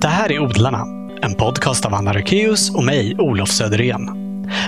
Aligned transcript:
Det 0.00 0.08
här 0.08 0.32
är 0.32 0.38
Odlarna, 0.38 0.84
en 1.22 1.34
podcast 1.34 1.86
av 1.86 1.94
Anna 1.94 2.12
Rökeus 2.12 2.74
och 2.74 2.84
mig, 2.84 3.16
Olof 3.18 3.48
Söderén. 3.48 4.08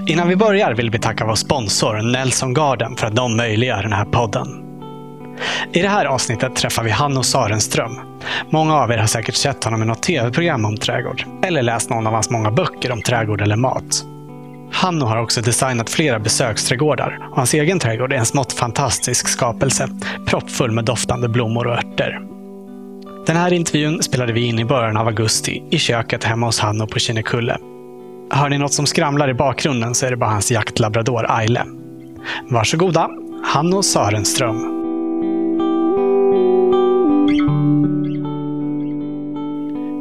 Innan 0.07 0.29
vi 0.29 0.37
börjar 0.37 0.75
vill 0.75 0.91
vi 0.91 0.99
tacka 0.99 1.27
vår 1.27 1.35
sponsor 1.35 2.13
Nelson 2.13 2.55
Garden 2.55 2.97
för 2.97 3.07
att 3.07 3.17
de 3.17 3.37
möjliggör 3.37 3.83
den 3.83 3.93
här 3.93 4.05
podden. 4.05 4.47
I 5.73 5.83
det 5.83 5.89
här 5.89 6.05
avsnittet 6.05 6.57
träffar 6.57 6.83
vi 6.83 6.91
Hanno 6.91 7.23
Sarenström. 7.23 8.01
Många 8.51 8.75
av 8.75 8.91
er 8.91 8.99
har 8.99 9.07
säkert 9.07 9.35
sett 9.35 9.65
honom 9.65 9.83
i 9.83 9.87
något 9.87 10.03
tv-program 10.03 10.65
om 10.65 10.77
trädgård, 10.77 11.25
eller 11.43 11.63
läst 11.63 11.91
någon 11.91 12.07
av 12.07 12.13
hans 12.13 12.31
många 12.31 12.51
böcker 12.51 12.93
om 12.93 13.03
trädgård 13.03 13.41
eller 13.41 13.57
mat. 13.57 14.05
Hanno 14.73 15.05
har 15.05 15.17
också 15.17 15.41
designat 15.41 15.91
flera 15.91 16.19
besöksträdgårdar 16.19 17.29
och 17.31 17.37
hans 17.37 17.55
egen 17.55 17.79
trädgård 17.79 18.13
är 18.13 18.17
en 18.17 18.27
smått 18.27 18.53
fantastisk 18.53 19.29
skapelse, 19.29 19.89
proppfull 20.27 20.71
med 20.71 20.85
doftande 20.85 21.29
blommor 21.29 21.67
och 21.67 21.75
örter. 21.75 22.32
Den 23.27 23.37
här 23.37 23.53
intervjun 23.53 24.03
spelade 24.03 24.33
vi 24.33 24.47
in 24.47 24.59
i 24.59 24.65
början 24.65 24.97
av 24.97 25.07
augusti 25.07 25.63
i 25.71 25.79
köket 25.79 26.25
hemma 26.25 26.47
hos 26.47 26.61
Hanno 26.61 26.87
på 26.87 26.99
Kinnekulle. 26.99 27.59
Hör 28.31 28.49
ni 28.49 28.59
något 28.59 28.73
som 28.73 28.87
skramlar 28.87 29.31
i 29.31 29.35
bakgrunden 29.35 29.95
så 29.95 30.07
är 30.07 30.11
det 30.11 30.17
bara 30.17 30.31
hans 30.31 30.51
jaktlabrador 30.51 31.27
Aile. 31.29 31.65
Varsågoda, 32.51 33.11
Hanno 33.45 33.83
Sörenström. 33.83 34.83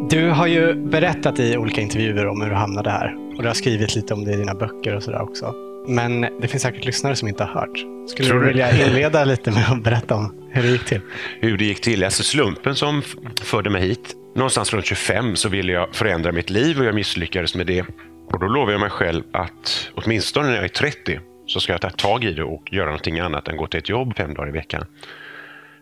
Du 0.09 0.29
har 0.29 0.47
ju 0.47 0.73
berättat 0.73 1.39
i 1.39 1.57
olika 1.57 1.81
intervjuer 1.81 2.27
om 2.27 2.41
hur 2.41 2.49
du 2.49 2.55
hamnade 2.55 2.89
här. 2.89 3.15
Och 3.37 3.41
du 3.41 3.47
har 3.49 3.55
skrivit 3.55 3.95
lite 3.95 4.13
om 4.13 4.25
det 4.25 4.33
i 4.33 4.37
dina 4.37 4.53
böcker 4.53 4.95
och 4.95 5.03
sådär 5.03 5.21
också. 5.21 5.53
Men 5.87 6.21
det 6.21 6.47
finns 6.47 6.63
säkert 6.63 6.85
lyssnare 6.85 7.15
som 7.15 7.27
inte 7.27 7.43
har 7.43 7.53
hört. 7.61 7.77
Skulle 8.09 8.29
Tror 8.29 8.39
du 8.39 8.47
vilja 8.47 8.87
inleda 8.87 9.25
lite 9.25 9.51
med 9.51 9.71
att 9.71 9.83
berätta 9.83 10.15
om 10.15 10.49
hur 10.51 10.61
det 10.63 10.69
gick 10.69 10.85
till? 10.85 11.01
hur 11.39 11.57
det 11.57 11.65
gick 11.65 11.81
till. 11.81 12.03
Alltså 12.03 12.23
slumpen 12.23 12.75
som 12.75 13.01
förde 13.41 13.69
mig 13.69 13.81
hit. 13.81 14.15
Någonstans 14.35 14.73
runt 14.73 14.85
25 14.85 15.35
så 15.35 15.49
ville 15.49 15.71
jag 15.71 15.95
förändra 15.95 16.31
mitt 16.31 16.49
liv 16.49 16.79
och 16.79 16.85
jag 16.85 16.95
misslyckades 16.95 17.55
med 17.55 17.67
det. 17.67 17.81
Och 18.27 18.39
då 18.39 18.47
lovade 18.47 18.71
jag 18.71 18.81
mig 18.81 18.89
själv 18.89 19.23
att 19.33 19.91
åtminstone 19.95 20.47
när 20.47 20.55
jag 20.55 20.63
är 20.63 20.67
30 20.67 21.19
så 21.47 21.59
ska 21.59 21.71
jag 21.71 21.81
ta 21.81 21.89
tag 21.89 22.23
i 22.23 22.33
det 22.33 22.43
och 22.43 22.73
göra 22.73 22.85
någonting 22.85 23.19
annat 23.19 23.47
än 23.47 23.57
gå 23.57 23.67
till 23.67 23.77
ett 23.77 23.89
jobb 23.89 24.17
fem 24.17 24.33
dagar 24.33 24.49
i 24.49 24.51
veckan. 24.51 24.85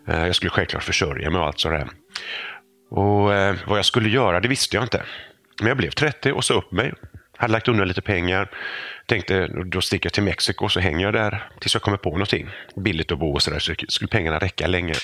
Eh, 0.08 0.26
Jag 0.26 0.34
skulle 0.34 0.50
självklart 0.50 0.82
försörja 0.82 1.30
mig 1.30 1.40
och 1.40 1.46
allt 1.46 1.60
sådär. 1.60 1.88
Och 2.90 3.34
eh, 3.34 3.54
vad 3.66 3.78
jag 3.78 3.84
skulle 3.84 4.08
göra, 4.08 4.40
det 4.40 4.48
visste 4.48 4.76
jag 4.76 4.84
inte. 4.84 5.02
Men 5.60 5.68
jag 5.68 5.76
blev 5.76 5.90
30 5.90 6.32
och 6.32 6.44
sa 6.44 6.54
upp 6.54 6.72
mig. 6.72 6.92
Hade 7.36 7.52
lagt 7.52 7.68
undan 7.68 7.88
lite 7.88 8.02
pengar. 8.02 8.50
Tänkte, 9.10 9.46
då 9.46 9.80
sticker 9.80 10.06
jag 10.06 10.12
till 10.12 10.22
Mexiko 10.22 10.68
så 10.68 10.80
hänger 10.80 11.04
jag 11.04 11.14
där 11.14 11.48
tills 11.60 11.74
jag 11.74 11.82
kommer 11.82 11.96
på 11.96 12.10
någonting. 12.10 12.50
Billigt 12.76 13.12
att 13.12 13.18
bo 13.18 13.32
och 13.32 13.42
sådär, 13.42 13.58
så 13.58 13.74
skulle 13.88 14.08
pengarna 14.08 14.38
räcka 14.38 14.66
länge. 14.66 14.94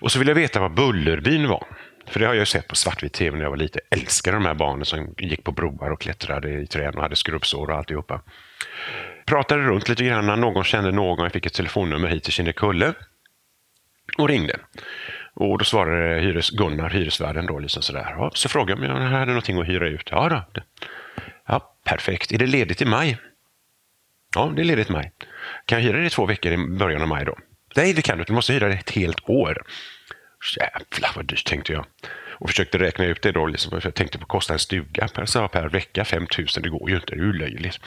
Och 0.00 0.12
så 0.12 0.18
ville 0.18 0.30
jag 0.30 0.36
veta 0.36 0.60
vad 0.60 0.74
Bullerbyn 0.74 1.48
var. 1.48 1.66
För 2.06 2.20
det 2.20 2.26
har 2.26 2.34
jag 2.34 2.40
ju 2.42 2.46
sett 2.46 2.68
på 2.68 2.76
svartvit 2.76 3.12
tv 3.12 3.36
när 3.36 3.44
jag 3.44 3.50
var 3.50 3.56
lite. 3.56 3.80
Älskade 3.90 4.36
de 4.36 4.46
här 4.46 4.54
barnen 4.54 4.84
som 4.84 5.14
gick 5.18 5.44
på 5.44 5.52
broar 5.52 5.90
och 5.90 6.00
klättrade 6.00 6.60
i 6.60 6.66
träd 6.66 6.94
och 6.94 7.02
hade 7.02 7.16
skrubbsår 7.16 7.70
och 7.70 7.76
alltihopa. 7.76 8.20
Pratade 9.26 9.62
runt 9.62 9.88
lite 9.88 10.04
grann, 10.04 10.40
någon 10.40 10.64
kände 10.64 10.92
någon, 10.92 11.22
jag 11.22 11.32
fick 11.32 11.46
ett 11.46 11.54
telefonnummer 11.54 12.08
hit 12.08 12.24
till 12.24 12.32
Kinnekulle 12.32 12.94
och 14.18 14.28
ringde. 14.28 14.56
Och 15.34 15.58
då 15.58 15.64
svarade 15.64 16.20
hyres, 16.20 16.50
Gunnar, 16.50 16.90
hyresvärden, 16.90 17.46
då, 17.46 17.58
liksom 17.58 17.82
sådär. 17.82 18.14
Ja, 18.18 18.30
så 18.34 18.48
frågade 18.48 18.86
jag 18.86 18.96
om 18.96 19.02
jag 19.02 19.10
hade 19.10 19.26
någonting 19.26 19.60
att 19.60 19.68
hyra 19.68 19.88
ut. 19.88 20.08
Ja, 20.10 20.28
då. 20.28 20.62
Ja, 21.46 21.74
perfekt. 21.84 22.32
Är 22.32 22.38
det 22.38 22.46
ledigt 22.46 22.82
i 22.82 22.84
maj? 22.84 23.18
Ja, 24.34 24.52
det 24.56 24.62
är 24.62 24.64
ledigt 24.64 24.90
i 24.90 24.92
maj. 24.92 25.12
Kan 25.66 25.78
jag 25.78 25.86
hyra 25.86 26.00
det 26.00 26.06
i 26.06 26.10
två 26.10 26.26
veckor 26.26 26.52
i 26.52 26.56
början 26.56 27.02
av 27.02 27.08
maj 27.08 27.24
då? 27.24 27.36
Nej, 27.76 27.92
det 27.92 28.02
kan 28.02 28.16
du 28.16 28.22
inte. 28.22 28.32
Du 28.32 28.34
måste 28.34 28.52
hyra 28.52 28.68
det 28.68 28.74
ett 28.74 28.90
helt 28.90 29.30
år. 29.30 29.62
Jävlar 30.56 31.12
vad 31.16 31.26
dyrt, 31.26 31.46
tänkte 31.46 31.72
jag. 31.72 31.86
Och 32.40 32.50
försökte 32.50 32.78
räkna 32.78 33.04
ut 33.04 33.22
det 33.22 33.32
då. 33.32 33.46
Liksom, 33.46 33.70
för 33.70 33.86
jag 33.86 33.94
tänkte 33.94 34.18
på 34.18 34.26
kostnaden 34.26 34.54
en 34.54 34.58
stuga 34.58 35.08
per, 35.08 35.26
så 35.26 35.48
per 35.48 35.68
vecka, 35.68 36.04
5 36.04 36.26
000. 36.38 36.46
Det 36.62 36.68
går 36.68 36.90
ju 36.90 36.96
inte, 36.96 37.14
det 37.14 37.20
är 37.20 37.24
ju 37.24 37.32
löjligt. 37.32 37.80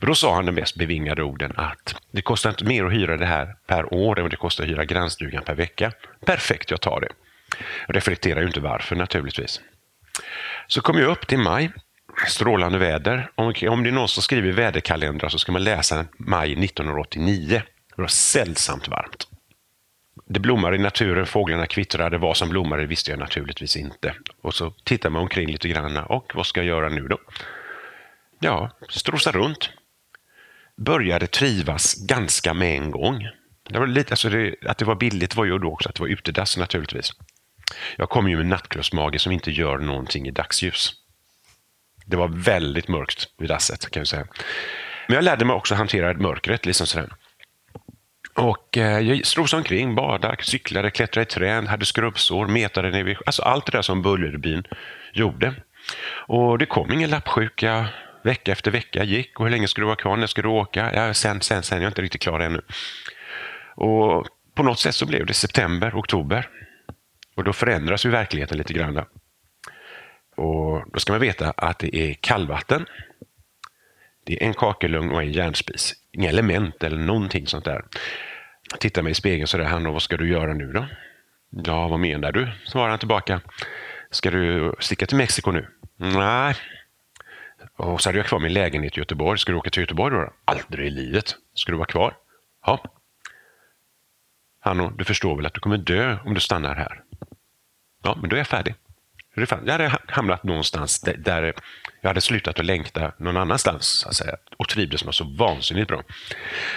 Men 0.00 0.08
då 0.08 0.14
sa 0.14 0.34
han 0.34 0.46
de 0.46 0.52
mest 0.52 0.76
bevingade 0.76 1.22
orden 1.22 1.52
att 1.56 1.94
det 2.10 2.22
kostar 2.22 2.50
inte 2.50 2.64
mer 2.64 2.84
att 2.84 2.92
hyra 2.92 3.16
det 3.16 3.26
här 3.26 3.56
per 3.66 3.94
år 3.94 4.18
än 4.18 4.24
vad 4.24 4.32
det 4.32 4.36
kostar 4.36 4.64
att 4.64 4.70
hyra 4.70 4.84
grannstugan 4.84 5.44
per 5.44 5.54
vecka. 5.54 5.92
Perfekt, 6.26 6.70
jag 6.70 6.80
tar 6.80 7.00
det. 7.00 7.08
Jag 7.86 7.96
reflekterar 7.96 8.40
ju 8.40 8.46
inte 8.46 8.60
varför 8.60 8.96
naturligtvis. 8.96 9.60
Så 10.66 10.80
kom 10.80 10.98
jag 10.98 11.10
upp 11.10 11.26
till 11.26 11.38
maj. 11.38 11.70
Strålande 12.26 12.78
väder. 12.78 13.30
Om, 13.34 13.54
om 13.68 13.82
det 13.82 13.90
är 13.90 13.92
någon 13.92 14.08
som 14.08 14.22
skriver 14.22 14.52
väderkalendrar 14.52 15.28
så 15.28 15.38
ska 15.38 15.52
man 15.52 15.64
läsa 15.64 16.04
maj 16.18 16.64
1989. 16.64 17.62
Det 17.96 18.02
var 18.02 18.08
sällsamt 18.08 18.88
varmt. 18.88 19.28
Det 20.26 20.40
blommar 20.40 20.74
i 20.74 20.78
naturen, 20.78 21.26
fåglarna 21.26 21.66
kvittrade. 21.66 22.18
Vad 22.18 22.36
som 22.36 22.48
blommade 22.48 22.86
visste 22.86 23.10
jag 23.10 23.20
naturligtvis 23.20 23.76
inte. 23.76 24.14
Och 24.42 24.54
så 24.54 24.70
tittar 24.70 25.10
man 25.10 25.22
omkring 25.22 25.48
lite 25.48 25.68
grann. 25.68 25.96
Och 25.96 26.32
vad 26.34 26.46
ska 26.46 26.60
jag 26.60 26.66
göra 26.66 26.88
nu 26.88 27.08
då? 27.08 27.18
Ja, 28.40 28.70
strosa 28.88 29.32
runt. 29.32 29.70
Började 30.76 31.26
trivas 31.26 31.94
ganska 31.94 32.54
med 32.54 32.76
en 32.76 32.90
gång. 32.90 33.28
Det 33.70 33.78
var 33.78 33.86
lite, 33.86 34.12
alltså 34.12 34.28
det, 34.28 34.54
att 34.66 34.78
det 34.78 34.84
var 34.84 34.94
billigt 34.94 35.36
var 35.36 35.44
ju 35.44 35.58
då 35.58 35.72
också 35.72 35.88
att 35.88 35.94
det 35.94 36.00
var 36.00 36.08
utedass 36.08 36.56
naturligtvis. 36.56 37.12
Jag 37.96 38.08
kom 38.08 38.28
ju 38.28 38.36
med 38.36 38.46
nattklubbsmage 38.46 39.20
som 39.20 39.32
inte 39.32 39.50
gör 39.50 39.78
någonting 39.78 40.28
i 40.28 40.30
dagsljus. 40.30 40.94
Det 42.08 42.16
var 42.16 42.28
väldigt 42.28 42.88
mörkt 42.88 43.28
vid 43.38 43.48
dasset 43.48 43.90
kan 43.90 44.00
jag 44.00 44.08
säga. 44.08 44.26
Men 45.06 45.14
jag 45.14 45.24
lärde 45.24 45.44
mig 45.44 45.56
också 45.56 45.74
hantera 45.74 46.14
mörkret. 46.14 46.66
Liksom 46.66 46.86
sådär. 46.86 47.08
Och 48.34 48.78
eh, 48.78 48.98
jag 48.98 49.26
strosade 49.26 49.60
omkring, 49.60 49.94
badade, 49.94 50.36
cyklade, 50.42 50.90
klättrade 50.90 51.22
i 51.22 51.26
träd, 51.26 51.66
hade 51.66 51.86
skrubbsår, 51.86 52.46
metade 52.46 52.90
ner 52.90 53.04
vid, 53.04 53.16
alltså 53.26 53.42
allt 53.42 53.66
det 53.66 53.72
där 53.72 53.82
som 53.82 54.02
Bullerbyn 54.02 54.64
gjorde. 55.12 55.54
Och 56.26 56.58
det 56.58 56.66
kom 56.66 56.92
ingen 56.92 57.10
lappsjuka. 57.10 57.88
Vecka 58.24 58.52
efter 58.52 58.70
vecka 58.70 59.04
gick. 59.04 59.40
Och 59.40 59.46
hur 59.46 59.50
länge 59.50 59.68
skulle 59.68 59.82
du 59.82 59.86
vara 59.86 59.96
kvar? 59.96 60.16
När 60.16 60.26
skulle 60.26 60.48
du 60.48 60.52
åka? 60.52 60.90
Ja, 60.94 61.14
sen, 61.14 61.40
sen, 61.40 61.62
sen. 61.62 61.78
Jag 61.78 61.84
är 61.84 61.88
inte 61.88 62.02
riktigt 62.02 62.20
klar 62.20 62.40
ännu. 62.40 62.60
Och 63.74 64.26
på 64.54 64.62
något 64.62 64.78
sätt 64.78 64.94
så 64.94 65.06
blev 65.06 65.26
det 65.26 65.34
september, 65.34 65.92
oktober. 65.94 66.48
Och 67.36 67.44
då 67.44 67.52
förändras 67.52 68.06
ju 68.06 68.10
verkligheten 68.10 68.58
lite 68.58 68.72
grann. 68.72 69.04
Och 70.38 70.84
då 70.92 71.00
ska 71.00 71.12
man 71.12 71.20
veta 71.20 71.50
att 71.50 71.78
det 71.78 71.96
är 71.96 72.14
kallvatten. 72.14 72.86
Det 74.24 74.42
är 74.42 74.46
en 74.46 74.54
kakelugn 74.54 75.10
och 75.10 75.22
en 75.22 75.32
järnspis. 75.32 75.94
Inga 76.12 76.28
element 76.28 76.84
eller 76.84 76.96
någonting 76.96 77.46
sånt 77.46 77.64
där. 77.64 77.84
Jag 78.70 78.80
tittar 78.80 79.02
mig 79.02 79.10
i 79.10 79.14
spegeln 79.14 79.46
sådär, 79.46 79.64
Hanna, 79.64 79.90
vad 79.90 80.02
ska 80.02 80.16
du 80.16 80.28
göra 80.28 80.54
nu 80.54 80.72
då? 80.72 80.86
Ja, 81.50 81.88
vad 81.88 82.00
menar 82.00 82.32
du? 82.32 82.48
Svarar 82.64 82.88
han 82.88 82.98
tillbaka. 82.98 83.40
Ska 84.10 84.30
du 84.30 84.74
sticka 84.78 85.06
till 85.06 85.16
Mexiko 85.16 85.50
nu? 85.50 85.66
Nej. 85.96 86.54
Och 87.76 88.00
så 88.00 88.08
hade 88.08 88.18
jag 88.18 88.26
kvar 88.26 88.38
min 88.38 88.52
lägenhet 88.52 88.96
i 88.96 89.00
Göteborg. 89.00 89.38
Ska 89.38 89.52
du 89.52 89.58
åka 89.58 89.70
till 89.70 89.80
Göteborg 89.80 90.16
då? 90.16 90.32
Aldrig 90.44 90.86
i 90.86 90.90
livet. 90.90 91.36
Ska 91.54 91.72
du 91.72 91.78
vara 91.78 91.86
kvar? 91.86 92.16
Ja. 92.66 92.84
Hanno, 94.60 94.90
du 94.90 95.04
förstår 95.04 95.36
väl 95.36 95.46
att 95.46 95.54
du 95.54 95.60
kommer 95.60 95.78
dö 95.78 96.18
om 96.24 96.34
du 96.34 96.40
stannar 96.40 96.74
här? 96.74 97.02
Ja, 98.02 98.18
men 98.20 98.30
då 98.30 98.36
är 98.36 98.40
jag 98.40 98.46
färdig. 98.46 98.74
Det 99.38 99.58
Jag 99.66 99.72
hade 99.72 99.98
hamnat 100.08 100.44
någonstans 100.44 101.00
där- 101.00 101.16
där 101.16 101.54
jag 102.00 102.10
hade 102.10 102.20
slutat 102.20 102.58
att 102.58 102.64
längta 102.64 103.12
någon 103.18 103.36
annanstans 103.36 103.84
så 103.86 104.08
att 104.08 104.14
säga, 104.16 104.36
och 104.56 104.68
trivdes 104.68 105.04
med 105.04 105.14
så 105.14 105.24
vansinnigt 105.24 105.88
bra. 105.88 106.02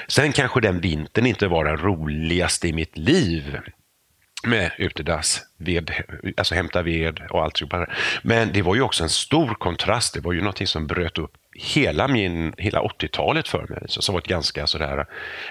Sen 0.08 0.32
kanske 0.32 0.62
den 0.62 0.82
vintern 0.82 1.26
inte 1.26 1.48
var 1.48 1.66
den 1.66 1.78
roligaste 1.78 2.68
i 2.68 2.74
mitt 2.74 2.98
liv 2.98 3.60
med 4.44 4.72
utedass, 4.78 5.42
ved, 5.58 5.92
alltså 6.38 6.56
hämta 6.56 6.82
ved 6.82 7.22
och 7.30 7.44
allt. 7.44 7.62
Men 8.22 8.54
det 8.54 8.62
var 8.62 8.76
ju 8.76 8.82
också 8.82 9.04
en 9.04 9.10
stor 9.10 9.54
kontrast. 9.54 10.14
Det 10.14 10.20
var 10.20 10.34
ju 10.34 10.40
någonting 10.40 10.68
som 10.68 10.88
bröt 10.88 11.18
upp 11.18 11.32
hela, 11.54 12.08
min, 12.08 12.54
hela 12.58 12.82
80-talet 12.82 13.48
för 13.48 13.68
mig. 13.68 13.84
Så, 13.88 14.02
som 14.02 14.14
var 14.14 14.20
ett 14.20 14.28
ganska 14.28 14.68
sådär, 14.68 15.06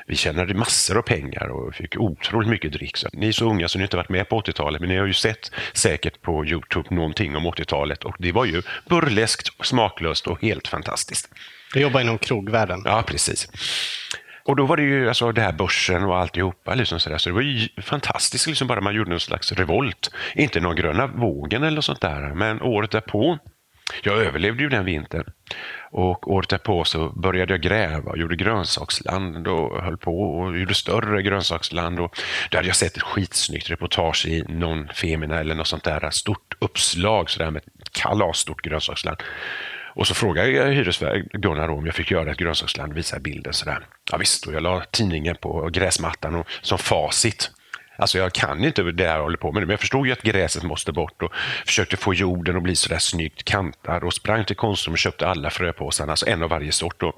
vi 0.06 0.16
tjänade 0.16 0.54
massor 0.54 0.98
av 0.98 1.02
pengar 1.02 1.48
och 1.48 1.74
fick 1.74 1.96
otroligt 1.96 2.48
mycket 2.48 2.72
dricks. 2.72 3.06
Ni 3.12 3.28
är 3.28 3.32
så 3.32 3.44
unga 3.44 3.68
så 3.68 3.78
ni 3.78 3.82
har 3.82 3.86
inte 3.86 3.96
varit 3.96 4.08
med 4.08 4.28
på 4.28 4.40
80-talet, 4.40 4.80
men 4.80 4.88
ni 4.88 4.96
har 4.96 5.06
ju 5.06 5.12
sett 5.12 5.50
säkert 5.72 6.22
på 6.22 6.46
Youtube 6.46 6.94
någonting 6.94 7.36
om 7.36 7.46
80-talet 7.46 8.04
och 8.04 8.16
det 8.18 8.32
var 8.32 8.44
ju 8.44 8.62
burleskt, 8.88 9.66
smaklöst 9.66 10.26
och 10.26 10.42
helt 10.42 10.68
fantastiskt. 10.68 11.28
Du 11.74 11.80
jobbar 11.80 12.00
inom 12.00 12.18
krogvärlden. 12.18 12.82
Ja, 12.84 13.02
precis. 13.06 13.48
Och 14.50 14.56
då 14.56 14.66
var 14.66 14.76
det 14.76 14.82
ju 14.82 15.08
alltså 15.08 15.32
det 15.32 15.42
här 15.42 15.52
börsen 15.52 16.04
och 16.04 16.18
alltihopa. 16.18 16.74
Liksom 16.74 17.00
så, 17.00 17.10
där. 17.10 17.18
så 17.18 17.28
det 17.28 17.34
var 17.34 17.42
ju 17.42 17.68
fantastiskt, 17.82 18.46
liksom 18.46 18.68
bara 18.68 18.80
man 18.80 18.94
gjorde 18.94 19.10
någon 19.10 19.20
slags 19.20 19.52
revolt. 19.52 20.10
Inte 20.34 20.60
någon 20.60 20.76
gröna 20.76 21.06
vågen 21.06 21.62
eller 21.62 21.80
sånt 21.80 22.00
där, 22.00 22.34
men 22.34 22.62
året 22.62 22.90
därpå, 22.90 23.38
jag 24.02 24.18
överlevde 24.18 24.62
ju 24.62 24.68
den 24.68 24.84
vintern. 24.84 25.24
Och 25.90 26.32
året 26.32 26.48
därpå 26.48 26.84
så 26.84 27.08
började 27.08 27.52
jag 27.52 27.60
gräva 27.60 28.10
och 28.10 28.18
gjorde 28.18 28.36
grönsaksland 28.36 29.48
och 29.48 29.82
höll 29.82 29.96
på 29.96 30.22
och 30.22 30.58
gjorde 30.58 30.74
större 30.74 31.22
grönsaksland. 31.22 32.00
Och 32.00 32.16
då 32.50 32.58
hade 32.58 32.68
jag 32.68 32.76
sett 32.76 32.96
ett 32.96 33.02
skitsnyggt 33.02 33.70
reportage 33.70 34.26
i 34.26 34.44
någon 34.48 34.88
Femina 34.88 35.40
eller 35.40 35.54
något 35.54 35.66
sånt 35.66 35.84
där 35.84 36.10
stort 36.10 36.56
uppslag 36.58 37.30
så 37.30 37.38
där 37.38 37.50
med 37.50 37.62
ett 37.62 37.92
kalasstort 37.92 38.62
grönsaksland. 38.62 39.16
Och 39.94 40.06
så 40.06 40.14
frågade 40.14 40.50
jag 40.50 40.72
hyresvärd 40.72 41.32
Gunnar 41.32 41.68
om 41.68 41.86
jag 41.86 41.94
fick 41.94 42.10
göra 42.10 42.30
ett 42.30 42.38
grönsaksland 42.38 42.92
och 42.92 42.98
visa 42.98 43.18
bilden. 43.18 43.52
Sådär. 43.52 43.86
Ja, 44.10 44.18
visst, 44.18 44.46
och 44.46 44.52
jag 44.52 44.62
la 44.62 44.82
tidningen 44.90 45.36
på 45.36 45.68
gräsmattan 45.72 46.34
och 46.34 46.46
som 46.62 46.78
facit. 46.78 47.50
Alltså 48.00 48.18
jag 48.18 48.32
kan 48.32 48.64
inte 48.64 48.82
det 48.82 49.06
här 49.06 49.16
jag 49.16 49.22
håller 49.22 49.36
på 49.36 49.52
med 49.52 49.60
nu, 49.60 49.66
men 49.66 49.72
jag 49.72 49.80
förstod 49.80 50.06
ju 50.06 50.12
att 50.12 50.22
gräset 50.22 50.62
måste 50.62 50.92
bort 50.92 51.22
och 51.22 51.32
försökte 51.66 51.96
få 51.96 52.14
jorden 52.14 52.56
att 52.56 52.62
bli 52.62 52.76
sådär 52.76 52.98
snyggt 52.98 53.44
kantad 53.44 54.04
och 54.04 54.14
sprang 54.14 54.44
till 54.44 54.56
Konsum 54.56 54.92
och 54.92 54.98
köpte 54.98 55.26
alla 55.26 55.50
fröpåsarna, 55.50 56.12
alltså 56.12 56.26
en 56.26 56.42
av 56.42 56.50
varje 56.50 56.72
sort. 56.72 57.00
Då. 57.00 57.14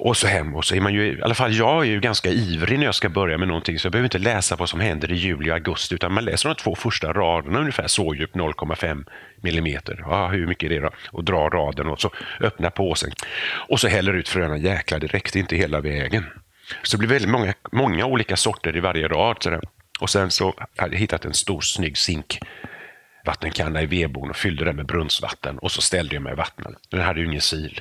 Och 0.00 0.16
så 0.16 0.26
hem 0.26 0.56
och 0.56 0.64
så 0.64 0.74
är 0.74 0.80
man 0.80 0.94
ju, 0.94 1.18
i 1.18 1.22
alla 1.22 1.34
fall 1.34 1.54
jag 1.54 1.82
är 1.82 1.90
ju 1.90 2.00
ganska 2.00 2.30
ivrig 2.30 2.78
när 2.78 2.84
jag 2.86 2.94
ska 2.94 3.08
börja 3.08 3.38
med 3.38 3.48
någonting 3.48 3.78
så 3.78 3.86
jag 3.86 3.92
behöver 3.92 4.06
inte 4.06 4.18
läsa 4.18 4.56
vad 4.56 4.68
som 4.68 4.80
händer 4.80 5.12
i 5.12 5.14
juli 5.14 5.50
och 5.50 5.54
augusti 5.54 5.94
utan 5.94 6.12
man 6.12 6.24
läser 6.24 6.48
de 6.48 6.54
två 6.54 6.74
första 6.74 7.12
raderna 7.12 7.58
ungefär 7.58 7.86
så 7.86 8.14
djupt 8.14 8.36
0,5 8.36 9.04
millimeter. 9.42 10.04
Ah, 10.06 10.28
hur 10.28 10.46
mycket 10.46 10.70
är 10.70 10.74
det 10.74 10.80
då? 10.80 10.90
Och 11.10 11.24
drar 11.24 11.50
raden 11.50 11.86
och 11.86 12.00
så 12.00 12.10
öppnar 12.40 12.70
påsen. 12.70 13.10
Och 13.68 13.80
så 13.80 13.88
häller 13.88 14.12
ut 14.12 14.28
fröna. 14.28 14.56
Jäklar, 14.56 14.98
det 14.98 15.06
räckte 15.06 15.38
inte 15.38 15.56
hela 15.56 15.80
vägen. 15.80 16.24
Så 16.82 16.96
det 16.96 16.98
blir 16.98 17.08
väldigt 17.08 17.30
många, 17.30 17.54
många 17.72 18.06
olika 18.06 18.36
sorter 18.36 18.76
i 18.76 18.80
varje 18.80 19.08
rad. 19.08 19.36
Sådär. 19.40 19.60
Och 20.00 20.10
sen 20.10 20.30
så 20.30 20.54
hade 20.76 20.94
jag 20.94 21.00
hittat 21.00 21.24
en 21.24 21.34
stor 21.34 21.60
snygg 21.60 21.98
zink 21.98 22.38
vattenkanna 23.24 23.82
i 23.82 23.86
vedboden 23.86 24.30
och 24.30 24.36
fyllde 24.36 24.64
den 24.64 24.76
med 24.76 24.86
brunnsvatten 24.86 25.58
och 25.58 25.72
så 25.72 25.82
ställde 25.82 26.14
jag 26.14 26.22
mig 26.22 26.32
i 26.32 26.36
vattnet. 26.36 26.74
Den 26.90 27.00
hade 27.00 27.20
ju 27.20 27.26
ingen 27.26 27.40
sil. 27.50 27.74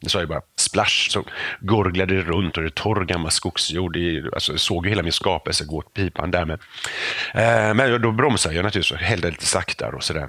Det 0.00 0.08
sa 0.08 0.20
ju 0.20 0.26
bara 0.26 0.40
splash, 0.56 1.10
så 1.10 1.24
gurglade 1.60 2.14
det 2.14 2.22
runt 2.22 2.56
och 2.56 2.62
det 2.62 2.74
torr 2.74 3.04
gammal 3.04 3.30
skogsjord. 3.30 3.96
I, 3.96 4.30
alltså, 4.32 4.52
jag 4.52 4.60
såg 4.60 4.86
ju 4.86 4.90
hela 4.90 5.02
min 5.02 5.12
skapelse 5.12 5.64
gå 5.64 5.76
åt 5.76 5.94
pipan 5.94 6.30
därmed. 6.30 6.60
Eh, 7.34 7.74
men 7.74 8.02
då 8.02 8.12
bromsade 8.12 8.54
jag 8.54 8.64
naturligtvis 8.64 8.92
och 8.92 8.98
hällde 8.98 9.30
lite 9.30 9.46
saktare 9.46 9.96
och 9.96 10.04
sådär. 10.04 10.28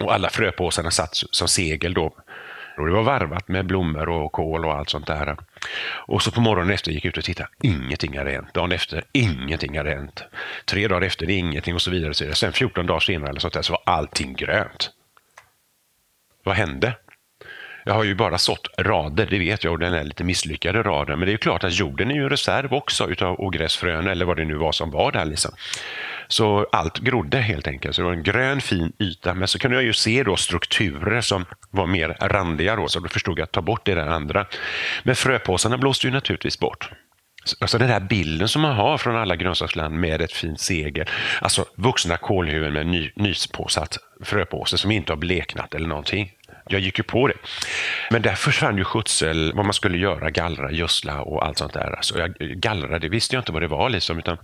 Och 0.00 0.14
alla 0.14 0.30
fröpåsarna 0.30 0.90
satt 0.90 1.14
som 1.14 1.48
segel 1.48 1.94
då. 1.94 2.14
Och 2.78 2.86
det 2.86 2.92
var 2.92 3.02
varvat 3.02 3.48
med 3.48 3.66
blommor 3.66 4.08
och 4.08 4.32
kål 4.32 4.64
och 4.64 4.72
allt 4.72 4.90
sånt 4.90 5.06
där. 5.06 5.36
Och 6.06 6.22
så 6.22 6.30
på 6.30 6.40
morgonen 6.40 6.74
efter 6.74 6.92
gick 6.92 7.04
jag 7.04 7.08
ut 7.08 7.18
och 7.18 7.24
tittade. 7.24 7.48
Ingenting 7.62 8.18
hade 8.18 8.30
hänt. 8.30 8.54
Dagen 8.54 8.72
efter, 8.72 9.04
ingenting 9.12 9.76
hade 9.76 9.90
hänt. 9.90 10.24
Tre 10.64 10.88
dagar 10.88 11.06
efter, 11.06 11.30
ingenting 11.30 11.74
och 11.74 11.82
så 11.82 11.90
vidare. 11.90 12.14
Så 12.14 12.34
Sen 12.34 12.52
14 12.52 12.86
dagar 12.86 13.00
senare 13.00 13.30
eller 13.30 13.40
sånt 13.40 13.54
där, 13.54 13.62
så 13.62 13.72
var 13.72 13.94
allting 13.94 14.34
grönt. 14.34 14.90
Vad 16.44 16.56
hände? 16.56 16.94
Jag 17.84 17.94
har 17.94 18.04
ju 18.04 18.14
bara 18.14 18.38
sått 18.38 18.68
rader, 18.78 19.26
det 19.26 19.38
vet 19.38 19.64
jag, 19.64 19.72
och 19.72 19.78
den 19.78 19.94
är 19.94 20.04
lite 20.04 20.24
misslyckade 20.24 20.82
rader. 20.82 21.16
Men 21.16 21.26
det 21.26 21.32
är 21.32 21.36
klart 21.36 21.64
att 21.64 21.78
jorden 21.78 22.10
är 22.10 22.14
ju 22.14 22.22
en 22.22 22.30
reserv 22.30 22.74
också 22.74 23.10
utav 23.10 23.40
ogräsfrön 23.40 24.08
eller 24.08 24.24
vad 24.24 24.36
det 24.36 24.44
nu 24.44 24.54
var 24.54 24.72
som 24.72 24.90
var 24.90 25.12
där. 25.12 25.24
Liksom. 25.24 25.50
Så 26.28 26.66
allt 26.72 26.98
grodde 26.98 27.38
helt 27.38 27.66
enkelt. 27.66 27.96
Så 27.96 28.02
det 28.02 28.06
var 28.06 28.14
en 28.14 28.22
grön 28.22 28.60
fin 28.60 28.92
yta. 28.98 29.34
Men 29.34 29.48
så 29.48 29.58
kunde 29.58 29.76
jag 29.76 29.84
ju 29.84 29.92
se 29.92 30.22
då 30.22 30.36
strukturer 30.36 31.20
som 31.20 31.44
var 31.70 31.86
mer 31.86 32.16
randiga 32.20 32.76
då, 32.76 32.88
så 32.88 33.00
då 33.00 33.08
förstod 33.08 33.38
jag 33.38 33.44
att 33.44 33.52
ta 33.52 33.62
bort 33.62 33.84
det 33.84 33.94
där 33.94 34.06
andra. 34.06 34.46
Men 35.02 35.16
fröpåsarna 35.16 35.78
blåste 35.78 36.06
ju 36.06 36.12
naturligtvis 36.12 36.58
bort. 36.58 36.90
Alltså 37.60 37.78
den 37.78 37.88
här 37.88 38.00
bilden 38.00 38.48
som 38.48 38.62
man 38.62 38.76
har 38.76 38.98
från 38.98 39.16
alla 39.16 39.36
grönsaksland 39.36 39.94
med 39.94 40.20
ett 40.22 40.32
fint 40.32 40.60
segel. 40.60 41.08
Alltså 41.40 41.64
vuxna 41.76 42.16
kålhuvuden 42.16 42.72
med 42.72 42.86
ny, 42.86 43.10
nyspåsatt 43.16 43.98
fröpåse 44.24 44.78
som 44.78 44.90
inte 44.90 45.12
har 45.12 45.16
bleknat 45.16 45.74
eller 45.74 45.88
någonting 45.88 46.32
jag 46.68 46.80
gick 46.80 46.98
ju 46.98 47.04
på 47.04 47.28
det. 47.28 47.34
Men 48.10 48.22
där 48.22 48.34
försvann 48.34 48.78
ju 48.78 48.84
skötsel, 48.84 49.52
vad 49.54 49.64
man 49.64 49.74
skulle 49.74 49.98
göra, 49.98 50.30
gallra, 50.30 50.72
gödsla 50.72 51.20
och 51.20 51.46
allt 51.46 51.58
sånt 51.58 51.72
där. 51.72 51.96
Alltså 51.96 52.18
jag 52.18 52.34
gallrade, 52.38 53.08
visste 53.08 53.36
jag 53.36 53.40
inte 53.40 53.52
vad 53.52 53.62
det 53.62 53.68
var 53.68 53.90
liksom, 53.90 54.18
utan 54.18 54.36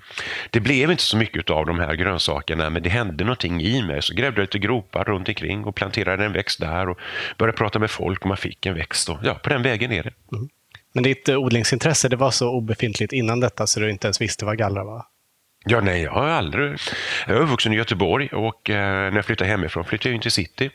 det 0.50 0.60
blev 0.60 0.90
inte 0.90 1.02
så 1.02 1.16
mycket 1.16 1.50
av 1.50 1.66
de 1.66 1.78
här 1.78 1.94
grönsakerna, 1.94 2.70
men 2.70 2.82
det 2.82 2.88
hände 2.88 3.24
någonting 3.24 3.62
i 3.62 3.82
mig. 3.82 4.02
Så 4.02 4.14
grävde 4.14 4.40
jag 4.40 4.44
lite 4.44 4.58
gropar 4.58 5.04
runt 5.04 5.28
omkring 5.28 5.64
och 5.64 5.74
planterade 5.74 6.24
en 6.24 6.32
växt 6.32 6.60
där 6.60 6.88
och 6.88 6.98
började 7.38 7.58
prata 7.58 7.78
med 7.78 7.90
folk 7.90 8.20
och 8.20 8.28
man 8.28 8.36
fick 8.36 8.66
en 8.66 8.74
växt. 8.74 9.08
Och, 9.08 9.18
ja, 9.22 9.34
på 9.34 9.48
den 9.48 9.62
vägen 9.62 9.92
är 9.92 10.02
det. 10.02 10.12
Mm. 10.32 10.48
Men 10.92 11.02
ditt 11.02 11.28
odlingsintresse 11.28 12.08
det 12.08 12.16
var 12.16 12.30
så 12.30 12.50
obefintligt 12.50 13.12
innan 13.12 13.40
detta 13.40 13.66
så 13.66 13.80
du 13.80 13.90
inte 13.90 14.06
ens 14.06 14.20
visste 14.20 14.44
vad 14.44 14.58
gallra 14.58 14.84
var? 14.84 15.04
Ja, 15.64 15.80
nej, 15.80 16.02
jag 16.02 16.10
har 16.10 16.28
aldrig... 16.28 16.78
Jag 17.26 17.36
är 17.36 17.40
uppvuxen 17.40 17.72
i 17.72 17.76
Göteborg 17.76 18.28
och 18.28 18.70
eh, 18.70 19.10
när 19.10 19.16
jag 19.16 19.24
flyttade 19.24 19.50
hemifrån 19.50 19.84
flyttade 19.84 20.08
jag 20.08 20.14
in 20.14 20.20
till 20.20 20.30
city. 20.30 20.70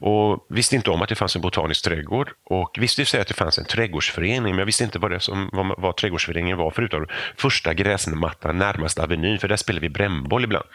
Och 0.00 0.46
visste 0.48 0.76
inte 0.76 0.90
om 0.90 1.02
att 1.02 1.08
det 1.08 1.14
fanns 1.14 1.36
en 1.36 1.42
botanisk 1.42 1.84
trädgård 1.84 2.30
och 2.44 2.76
visste 2.80 3.04
sig 3.04 3.20
att 3.20 3.28
det 3.28 3.34
fanns 3.34 3.58
en 3.58 3.64
trädgårdsförening 3.64 4.42
men 4.42 4.58
jag 4.58 4.66
visste 4.66 4.84
inte 4.84 4.98
vad, 4.98 5.10
det 5.10 5.20
som, 5.20 5.50
vad, 5.52 5.74
vad 5.78 5.96
trädgårdsföreningen 5.96 6.58
var 6.58 6.70
förutom 6.70 7.06
första 7.36 7.74
gräsmattan 7.74 8.58
närmast 8.58 8.98
Avenyn 8.98 9.38
för 9.38 9.48
där 9.48 9.56
spelade 9.56 9.80
vi 9.80 9.88
brännboll 9.88 10.44
ibland. 10.44 10.66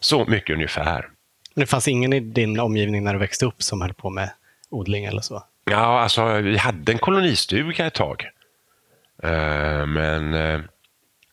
Så 0.00 0.24
mycket 0.24 0.54
ungefär. 0.54 1.08
Det 1.54 1.66
fanns 1.66 1.88
ingen 1.88 2.12
i 2.12 2.20
din 2.20 2.60
omgivning 2.60 3.04
när 3.04 3.12
du 3.12 3.18
växte 3.18 3.46
upp 3.46 3.62
som 3.62 3.80
höll 3.80 3.94
på 3.94 4.10
med 4.10 4.30
odling 4.70 5.04
eller 5.04 5.20
så? 5.20 5.44
Ja, 5.64 6.00
alltså 6.00 6.38
vi 6.40 6.56
hade 6.56 6.92
en 6.92 6.98
kolonistuga 6.98 7.86
ett 7.86 7.94
tag. 7.94 8.24
Uh, 9.24 9.86
men 9.86 10.34
uh, 10.34 10.60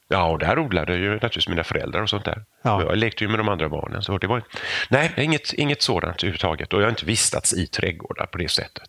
Ja, 0.08 0.30
och 0.30 0.40
där 0.40 0.60
odlade 0.60 0.98
ju 0.98 1.10
naturligtvis 1.10 1.48
mina 1.48 1.64
föräldrar 1.64 2.02
och 2.02 2.10
sånt 2.10 2.26
där. 2.26 2.44
Ja. 2.62 2.84
Jag 2.84 2.98
lekte 2.98 3.24
ju 3.24 3.30
med 3.30 3.40
de 3.40 3.50
andra 3.50 3.70
barnen. 3.70 4.02
Så 4.02 4.18
det 4.18 4.28
var, 4.28 4.44
nej, 4.90 5.14
inget, 5.18 5.54
inget 5.54 5.82
sådant 5.82 6.16
överhuvudtaget. 6.16 6.74
Och 6.74 6.82
jag 6.82 6.86
har 6.86 6.90
inte 6.90 7.06
vistats 7.06 7.54
i 7.54 7.68
trädgårdar 7.68 8.26
på 8.26 8.38
det 8.38 8.50
sättet. 8.50 8.88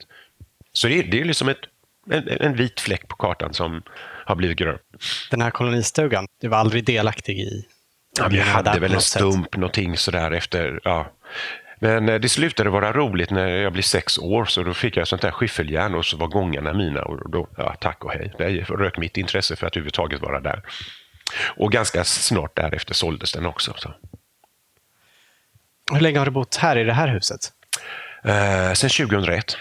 Så 0.72 0.88
det, 0.88 1.02
det 1.02 1.20
är 1.20 1.24
liksom 1.24 1.48
ett, 1.48 1.58
en, 2.10 2.28
en, 2.28 2.56
vit 2.56 2.80
fläck 2.80 3.08
på 3.08 3.16
kartan 3.16 3.54
som 3.54 3.82
har 4.24 4.36
blivit 4.36 4.58
grön. 4.58 4.78
Den 5.30 5.40
här 5.40 5.50
kolonistugan, 5.50 6.26
du 6.40 6.48
var 6.48 6.58
aldrig 6.58 6.84
delaktig 6.84 7.38
i? 7.38 7.64
Ja, 8.18 8.28
vi 8.28 8.40
hade 8.40 8.80
väl 8.80 8.94
en 8.94 9.00
stump, 9.00 9.44
sätt. 9.44 9.56
någonting 9.56 9.96
sådär 9.96 10.30
efter, 10.30 10.80
ja. 10.84 11.12
Men 11.80 12.08
eh, 12.08 12.20
det 12.20 12.28
slutade 12.28 12.70
vara 12.70 12.92
roligt 12.92 13.30
när 13.30 13.48
jag 13.48 13.72
blev 13.72 13.82
sex 13.82 14.18
år, 14.18 14.44
så 14.44 14.62
då 14.62 14.74
fick 14.74 14.96
jag 14.96 15.08
sånt 15.08 15.22
där 15.22 15.30
skiffeljärn 15.30 15.94
och 15.94 16.06
så 16.06 16.16
var 16.16 16.26
gångarna 16.26 16.72
mina. 16.72 17.02
Och 17.02 17.30
då, 17.30 17.48
ja, 17.56 17.74
tack 17.80 18.04
och 18.04 18.12
hej. 18.12 18.32
Det 18.38 18.48
rök 18.70 18.98
mitt 18.98 19.16
intresse 19.16 19.56
för 19.56 19.66
att 19.66 19.76
överhuvudtaget 19.76 20.20
vara 20.20 20.40
där. 20.40 20.62
Och 21.56 21.72
ganska 21.72 22.04
snart 22.04 22.56
därefter 22.56 22.94
såldes 22.94 23.32
den 23.32 23.46
också. 23.46 23.74
Så. 23.76 23.94
Hur 25.92 26.00
länge 26.00 26.18
har 26.18 26.26
du 26.26 26.30
bott 26.30 26.56
här 26.56 26.78
i 26.78 26.84
det 26.84 26.92
här 26.92 27.08
huset? 27.08 27.40
Eh, 28.24 28.72
sen 28.72 28.90
2001. 28.90 29.56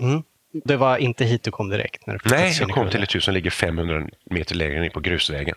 Mm. 0.00 0.22
Det 0.64 0.76
var 0.76 0.96
inte 0.96 1.24
hit 1.24 1.42
du 1.42 1.50
kom 1.50 1.68
direkt? 1.70 2.06
När 2.06 2.14
du 2.14 2.30
Nej, 2.30 2.56
jag 2.60 2.70
kom 2.70 2.90
till 2.90 3.02
ett 3.02 3.14
hus 3.14 3.24
som 3.24 3.34
ligger 3.34 3.50
500 3.50 4.08
meter 4.30 4.54
längre 4.54 4.80
ner 4.80 4.90
på 4.90 5.00
grusvägen. 5.00 5.56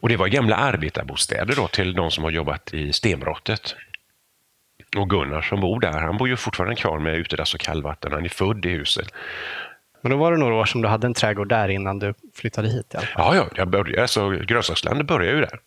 Och 0.00 0.08
Det 0.08 0.16
var 0.16 0.28
gamla 0.28 0.56
arbetarbostäder 0.56 1.56
då, 1.56 1.68
till 1.68 1.94
de 1.94 2.10
som 2.10 2.24
har 2.24 2.30
jobbat 2.30 2.74
i 2.74 2.92
stenbrottet. 2.92 3.74
Och 4.96 5.10
Gunnar 5.10 5.42
som 5.42 5.60
bor 5.60 5.80
där, 5.80 6.00
han 6.00 6.16
bor 6.16 6.28
ju 6.28 6.36
fortfarande 6.36 6.76
kvar 6.76 6.98
med 6.98 7.14
utedass 7.14 7.54
och 7.54 7.60
kallvatten. 7.60 8.12
Han 8.12 8.24
är 8.24 8.28
född 8.28 8.66
i 8.66 8.68
huset. 8.68 9.08
Men 10.04 10.10
då 10.10 10.16
var 10.16 10.32
det 10.32 10.38
några 10.38 10.54
år 10.54 10.64
som 10.64 10.82
du 10.82 10.88
hade 10.88 11.06
en 11.06 11.14
trädgård 11.14 11.48
där 11.48 11.68
innan 11.68 11.98
du 11.98 12.14
flyttade 12.34 12.68
hit? 12.68 12.94
Ja, 13.16 13.36
ja 13.36 13.48
jag 13.56 13.68
började, 13.68 14.02
alltså, 14.02 14.30
grönsakslandet 14.30 15.06
började 15.06 15.36
ju 15.36 15.40
där. 15.40 15.58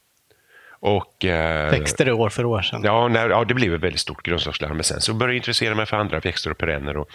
Och, 0.80 1.26
eh, 1.26 1.72
Växte 1.72 2.04
det 2.04 2.12
år 2.12 2.30
för 2.30 2.46
år 2.46 2.62
sen? 2.62 2.82
Ja, 2.84 3.08
när, 3.08 3.30
ja, 3.30 3.46
det 3.46 3.54
blev 3.54 3.74
ett 3.74 3.82
väldigt 3.82 4.02
stort 4.02 4.24
grönsaksland. 4.24 4.74
Men 4.76 4.84
sen 4.84 5.02
så 5.02 5.14
började 5.14 5.34
jag 5.34 5.38
intressera 5.38 5.76
mig 5.76 5.86
för 5.86 5.98
andra 5.98 6.20
växter 6.20 6.52
och 6.52 6.58
perenner 6.58 6.98
och 6.98 7.10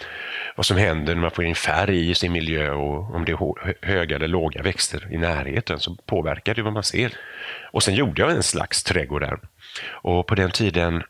vad 0.55 0.65
som 0.65 0.77
händer 0.77 1.15
när 1.15 1.21
man 1.21 1.31
får 1.31 1.45
in 1.45 1.55
färg 1.55 2.09
i 2.09 2.15
sin 2.15 2.31
miljö 2.31 2.71
och 2.71 3.15
om 3.15 3.25
det 3.25 3.31
är 3.31 3.85
höga 3.85 4.15
eller 4.15 4.27
låga 4.27 4.61
växter 4.61 5.07
i 5.11 5.17
närheten 5.17 5.79
så 5.79 5.95
påverkar 6.05 6.55
det 6.55 6.61
vad 6.61 6.73
man 6.73 6.83
ser. 6.83 7.13
Och 7.71 7.83
sen 7.83 7.95
gjorde 7.95 8.21
jag 8.21 8.31
en 8.31 8.43
slags 8.43 8.83
trädgård 8.83 9.21
där. 9.21 9.39
Och 9.89 10.27
på 10.27 10.35
den 10.35 10.51
tiden, 10.51 11.03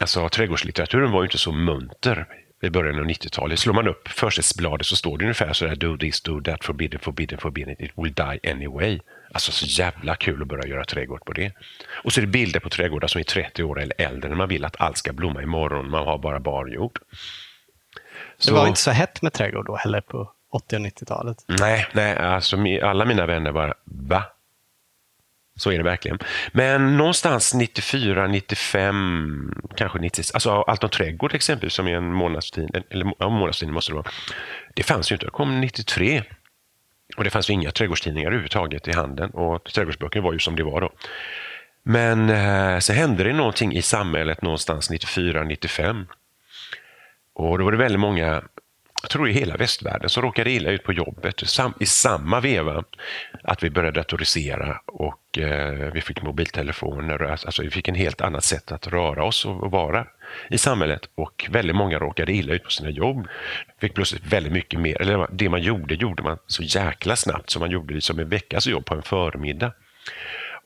alltså 0.00 0.28
trädgårdslitteraturen 0.28 1.10
var 1.10 1.20
ju 1.20 1.26
inte 1.26 1.38
så 1.38 1.52
munter 1.52 2.26
i 2.66 2.70
början 2.70 2.98
av 2.98 3.04
90-talet. 3.04 3.58
Slår 3.58 3.74
man 3.74 3.88
upp 3.88 4.08
försättsbladet 4.08 4.86
så 4.86 4.96
står 4.96 5.18
det 5.18 5.24
ungefär 5.24 5.52
så 5.52 5.66
här 5.66 5.76
do 5.76 5.98
this, 5.98 6.20
do 6.20 6.40
that, 6.40 6.64
forbidden, 6.64 7.00
forbidden, 7.00 7.38
forbidden, 7.38 7.82
it 7.82 7.92
will 7.96 8.12
die 8.14 8.50
anyway. 8.50 9.00
Alltså 9.32 9.52
så 9.52 9.66
jävla 9.66 10.16
kul 10.16 10.42
att 10.42 10.48
börja 10.48 10.66
göra 10.66 10.84
trädgård 10.84 11.24
på 11.24 11.32
det. 11.32 11.52
Och 12.04 12.12
så 12.12 12.20
är 12.20 12.22
det 12.22 12.30
bilder 12.30 12.60
på 12.60 12.70
trädgårdar 12.70 13.08
som 13.08 13.18
är 13.18 13.24
30 13.24 13.62
år 13.62 13.80
eller 13.80 13.94
äldre 13.98 14.28
när 14.28 14.36
man 14.36 14.48
vill 14.48 14.64
att 14.64 14.80
allt 14.80 14.96
ska 14.96 15.12
blomma 15.12 15.42
imorgon, 15.42 15.90
man 15.90 16.06
har 16.06 16.18
bara 16.18 16.40
barjord. 16.40 16.98
Så... 18.38 18.50
Det 18.50 18.56
var 18.56 18.66
inte 18.66 18.80
så 18.80 18.90
hett 18.90 19.22
med 19.22 19.32
trädgård 19.32 19.66
då 19.66 19.76
heller 19.76 20.00
på 20.00 20.32
80 20.52 20.76
och 20.76 20.82
90-talet? 20.82 21.36
Nej, 21.46 21.86
nej 21.92 22.16
alltså 22.16 22.56
alla 22.82 23.04
mina 23.04 23.26
vänner 23.26 23.52
bara, 23.52 23.74
va? 23.84 24.24
Så 25.56 25.70
är 25.70 25.78
det 25.78 25.84
verkligen. 25.84 26.18
Men 26.52 26.96
någonstans 26.96 27.54
94, 27.54 28.26
95, 28.26 29.62
kanske 29.76 29.98
96, 29.98 30.34
alltså 30.34 30.50
Alton 30.50 30.90
trädgård 30.90 31.34
exempelvis 31.34 31.74
som 31.74 31.88
är 31.88 31.96
en 31.96 32.12
månadstidning, 32.12 32.82
eller 32.90 33.12
ja, 33.18 33.28
månadstidning 33.28 33.74
måste 33.74 33.92
det 33.92 33.96
vara. 33.96 34.10
Det 34.74 34.82
fanns 34.82 35.12
ju 35.12 35.14
inte, 35.14 35.26
det 35.26 35.30
kom 35.30 35.60
93. 35.60 36.22
Och 37.16 37.24
det 37.24 37.30
fanns 37.30 37.50
ju 37.50 37.54
inga 37.54 37.70
trädgårdstidningar 37.70 38.26
överhuvudtaget 38.28 38.88
i 38.88 38.92
handeln 38.92 39.30
och 39.30 39.64
trädgårdsböcker 39.64 40.20
var 40.20 40.32
ju 40.32 40.38
som 40.38 40.56
det 40.56 40.62
var 40.62 40.80
då. 40.80 40.92
Men 41.82 42.30
eh, 42.30 42.78
så 42.78 42.92
hände 42.92 43.24
det 43.24 43.32
någonting 43.32 43.72
i 43.72 43.82
samhället 43.82 44.42
någonstans 44.42 44.90
94, 44.90 45.44
95. 45.44 46.06
Och 47.34 47.58
då 47.58 47.64
var 47.64 47.72
det 47.72 47.78
väldigt 47.78 48.00
många 48.00 48.42
jag 49.02 49.10
tror 49.10 49.28
i 49.28 49.32
hela 49.32 49.56
västvärlden, 49.56 50.10
som 50.10 50.22
råkade 50.22 50.50
illa 50.50 50.70
ut 50.70 50.82
på 50.82 50.92
jobbet 50.92 51.42
i 51.80 51.86
samma 51.86 52.40
veva 52.40 52.84
att 53.44 53.62
vi 53.62 53.70
började 53.70 54.00
datorisera 54.00 54.80
och 54.86 55.38
eh, 55.38 55.92
vi 55.92 56.00
fick 56.00 56.22
mobiltelefoner. 56.22 57.22
Alltså, 57.22 57.46
alltså 57.46 57.62
vi 57.62 57.70
fick 57.70 57.88
en 57.88 57.94
helt 57.94 58.20
annat 58.20 58.44
sätt 58.44 58.72
att 58.72 58.86
röra 58.86 59.24
oss 59.24 59.44
och 59.44 59.70
vara 59.70 60.06
i 60.50 60.58
samhället 60.58 61.08
och 61.14 61.46
väldigt 61.50 61.76
många 61.76 61.98
råkade 61.98 62.32
illa 62.32 62.54
ut 62.54 62.64
på 62.64 62.70
sina 62.70 62.90
jobb. 62.90 63.28
Fick 63.80 63.94
plötsligt 63.94 64.26
väldigt 64.26 64.52
mycket 64.52 64.80
mer, 64.80 65.02
eller 65.02 65.28
det 65.32 65.48
man 65.48 65.62
gjorde, 65.62 65.94
gjorde 65.94 66.22
man 66.22 66.38
så 66.46 66.62
jäkla 66.62 67.16
snabbt 67.16 67.50
som 67.50 67.60
man 67.60 67.70
gjorde 67.70 67.94
det 67.94 68.00
som 68.00 68.18
en 68.18 68.28
veckas 68.28 68.66
jobb 68.66 68.84
på 68.84 68.94
en 68.94 69.02
förmiddag. 69.02 69.72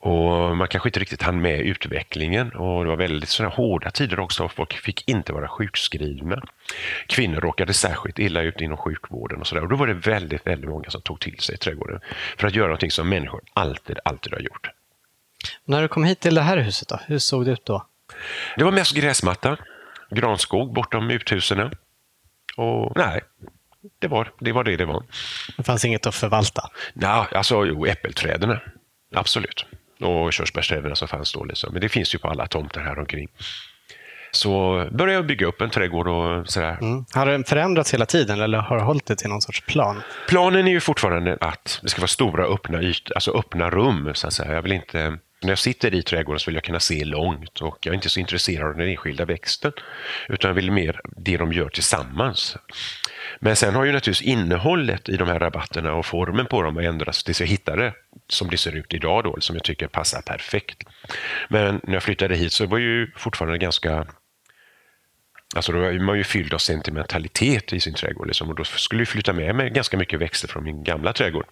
Och 0.00 0.56
man 0.56 0.68
kanske 0.68 0.88
inte 0.88 1.00
riktigt 1.00 1.22
hann 1.22 1.40
med 1.40 1.60
utvecklingen 1.60 2.52
och 2.52 2.84
det 2.84 2.90
var 2.90 2.96
väldigt 2.96 3.28
sådana 3.28 3.54
hårda 3.54 3.90
tider 3.90 4.20
också. 4.20 4.48
Folk 4.48 4.72
fick 4.72 5.08
inte 5.08 5.32
vara 5.32 5.48
sjukskrivna. 5.48 6.42
Kvinnor 7.06 7.40
råkade 7.40 7.72
särskilt 7.72 8.18
illa 8.18 8.42
ut 8.42 8.60
inom 8.60 8.76
sjukvården 8.76 9.40
och 9.40 9.46
sådär. 9.46 9.62
Och 9.62 9.68
då 9.68 9.76
var 9.76 9.86
det 9.86 9.94
väldigt, 9.94 10.46
väldigt 10.46 10.70
många 10.70 10.90
som 10.90 11.02
tog 11.02 11.20
till 11.20 11.38
sig 11.38 11.56
trädgården 11.56 12.00
för 12.36 12.46
att 12.46 12.54
göra 12.54 12.66
någonting 12.66 12.90
som 12.90 13.08
människor 13.08 13.40
alltid, 13.52 13.98
alltid 14.04 14.32
har 14.32 14.40
gjort. 14.40 14.70
När 15.64 15.82
du 15.82 15.88
kom 15.88 16.04
hit 16.04 16.20
till 16.20 16.34
det 16.34 16.42
här 16.42 16.56
huset 16.56 16.88
då, 16.88 17.00
hur 17.06 17.18
såg 17.18 17.44
det 17.44 17.50
ut 17.50 17.64
då? 17.64 17.86
Det 18.56 18.64
var 18.64 18.72
mest 18.72 18.96
gräsmatta, 18.96 19.56
granskog 20.10 20.72
bortom 20.72 21.10
uthusen. 21.10 21.70
Och 22.56 22.92
nej, 22.96 23.20
det 23.98 24.08
var 24.08 24.32
det 24.38 24.52
var 24.52 24.64
det, 24.64 24.76
det 24.76 24.84
var. 24.84 25.02
Det 25.56 25.62
fanns 25.62 25.84
inget 25.84 26.06
att 26.06 26.14
förvalta? 26.14 26.70
Nej, 26.94 27.26
alltså 27.32 27.64
jo, 27.66 27.86
äppelträden. 27.86 28.58
Absolut. 29.14 29.66
Och 30.00 30.32
körsbärsträden 30.32 30.96
som 30.96 31.08
fanns 31.08 31.32
då. 31.32 31.44
Liksom. 31.44 31.72
Men 31.72 31.80
det 31.80 31.88
finns 31.88 32.14
ju 32.14 32.18
på 32.18 32.28
alla 32.28 32.46
tomter 32.46 32.80
här 32.80 32.98
omkring. 32.98 33.28
Så 34.30 34.86
började 34.90 35.12
jag 35.12 35.26
bygga 35.26 35.46
upp 35.46 35.60
en 35.60 35.70
trädgård 35.70 36.08
och 36.08 36.50
sådär. 36.50 36.78
Mm. 36.80 37.04
Har 37.14 37.26
den 37.26 37.44
förändrats 37.44 37.94
hela 37.94 38.06
tiden 38.06 38.40
eller 38.40 38.58
har 38.58 38.76
du 38.76 38.82
hållit 38.82 39.06
det 39.06 39.16
till 39.16 39.28
någon 39.28 39.42
sorts 39.42 39.60
plan? 39.66 40.02
Planen 40.28 40.66
är 40.66 40.72
ju 40.72 40.80
fortfarande 40.80 41.38
att 41.40 41.80
det 41.82 41.88
ska 41.88 42.00
vara 42.00 42.08
stora 42.08 42.44
öppna, 42.44 42.82
yt, 42.82 43.12
alltså 43.14 43.38
öppna 43.38 43.70
rum. 43.70 44.10
Så 44.14 44.26
att 44.26 44.32
säga. 44.32 44.52
Jag 44.52 44.62
vill 44.62 44.72
inte 44.72 45.18
när 45.42 45.48
jag 45.48 45.58
sitter 45.58 45.94
i 45.94 46.02
trädgården 46.02 46.40
så 46.40 46.50
vill 46.50 46.54
jag 46.54 46.64
kunna 46.64 46.80
se 46.80 47.04
långt 47.04 47.60
och 47.60 47.78
jag 47.80 47.92
är 47.92 47.94
inte 47.94 48.08
så 48.08 48.20
intresserad 48.20 48.70
av 48.70 48.76
den 48.76 48.88
enskilda 48.88 49.24
växten 49.24 49.72
utan 50.28 50.48
jag 50.48 50.54
vill 50.54 50.70
mer 50.70 51.00
det 51.16 51.36
de 51.36 51.52
gör 51.52 51.68
tillsammans. 51.68 52.56
Men 53.40 53.56
sen 53.56 53.74
har 53.74 53.84
ju 53.84 53.92
naturligtvis 53.92 54.28
innehållet 54.28 55.08
i 55.08 55.16
de 55.16 55.28
här 55.28 55.38
rabatterna 55.38 55.92
och 55.92 56.06
formen 56.06 56.46
på 56.46 56.62
dem 56.62 56.78
ändrats 56.78 57.24
tills 57.24 57.40
jag 57.40 57.48
hittade 57.48 57.82
det 57.82 57.92
som 58.28 58.50
det 58.50 58.56
ser 58.56 58.76
ut 58.76 58.94
idag 58.94 59.24
då, 59.24 59.36
som 59.40 59.56
jag 59.56 59.64
tycker 59.64 59.86
passar 59.86 60.22
perfekt. 60.22 60.82
Men 61.48 61.80
när 61.82 61.94
jag 61.94 62.02
flyttade 62.02 62.36
hit 62.36 62.52
så 62.52 62.66
var 62.66 62.78
ju 62.78 63.10
fortfarande 63.16 63.58
ganska 63.58 64.06
Alltså 65.56 65.72
då 65.72 65.82
är 65.82 65.98
man 65.98 66.16
ju 66.16 66.24
fylld 66.24 66.54
av 66.54 66.58
sentimentalitet 66.58 67.72
i 67.72 67.80
sin 67.80 67.94
trädgård 67.94 68.26
liksom, 68.26 68.48
och 68.48 68.54
då 68.54 68.64
skulle 68.64 69.00
jag 69.00 69.08
flytta 69.08 69.32
med 69.32 69.54
mig 69.54 69.70
ganska 69.70 69.96
mycket 69.96 70.20
växter 70.20 70.48
från 70.48 70.64
min 70.64 70.84
gamla 70.84 71.12
trädgård. 71.12 71.46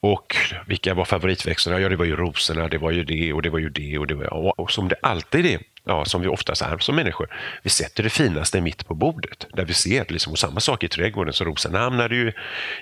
Och 0.00 0.36
vilka 0.66 0.94
var 0.94 1.04
favoritväxterna? 1.04 1.80
Ja, 1.80 1.88
det 1.88 1.96
var 1.96 2.04
ju 2.04 2.16
rosorna, 2.16 2.68
det 2.68 2.78
var 2.78 2.90
ju 2.90 3.04
det 3.04 3.32
och 3.32 3.42
det 3.42 3.50
var 3.50 3.58
ju 3.58 3.68
det 3.68 3.98
och 3.98 4.06
det 4.06 4.14
var 4.14 4.60
Och 4.60 4.72
som 4.72 4.88
det 4.88 4.96
alltid 5.02 5.46
är, 5.46 5.60
ja, 5.84 6.04
som 6.04 6.22
vi 6.22 6.28
oftast 6.28 6.62
är 6.62 6.78
som 6.78 6.96
människor, 6.96 7.28
vi 7.62 7.70
sätter 7.70 8.02
det 8.02 8.10
finaste 8.10 8.60
mitt 8.60 8.86
på 8.86 8.94
bordet. 8.94 9.46
Där 9.52 9.64
vi 9.64 9.74
ser, 9.74 10.04
liksom, 10.08 10.32
och 10.32 10.38
samma 10.38 10.60
sak 10.60 10.84
i 10.84 10.88
trädgården, 10.88 11.32
så 11.32 11.44
rosorna 11.44 11.78
hamnade 11.78 12.14
ju 12.14 12.32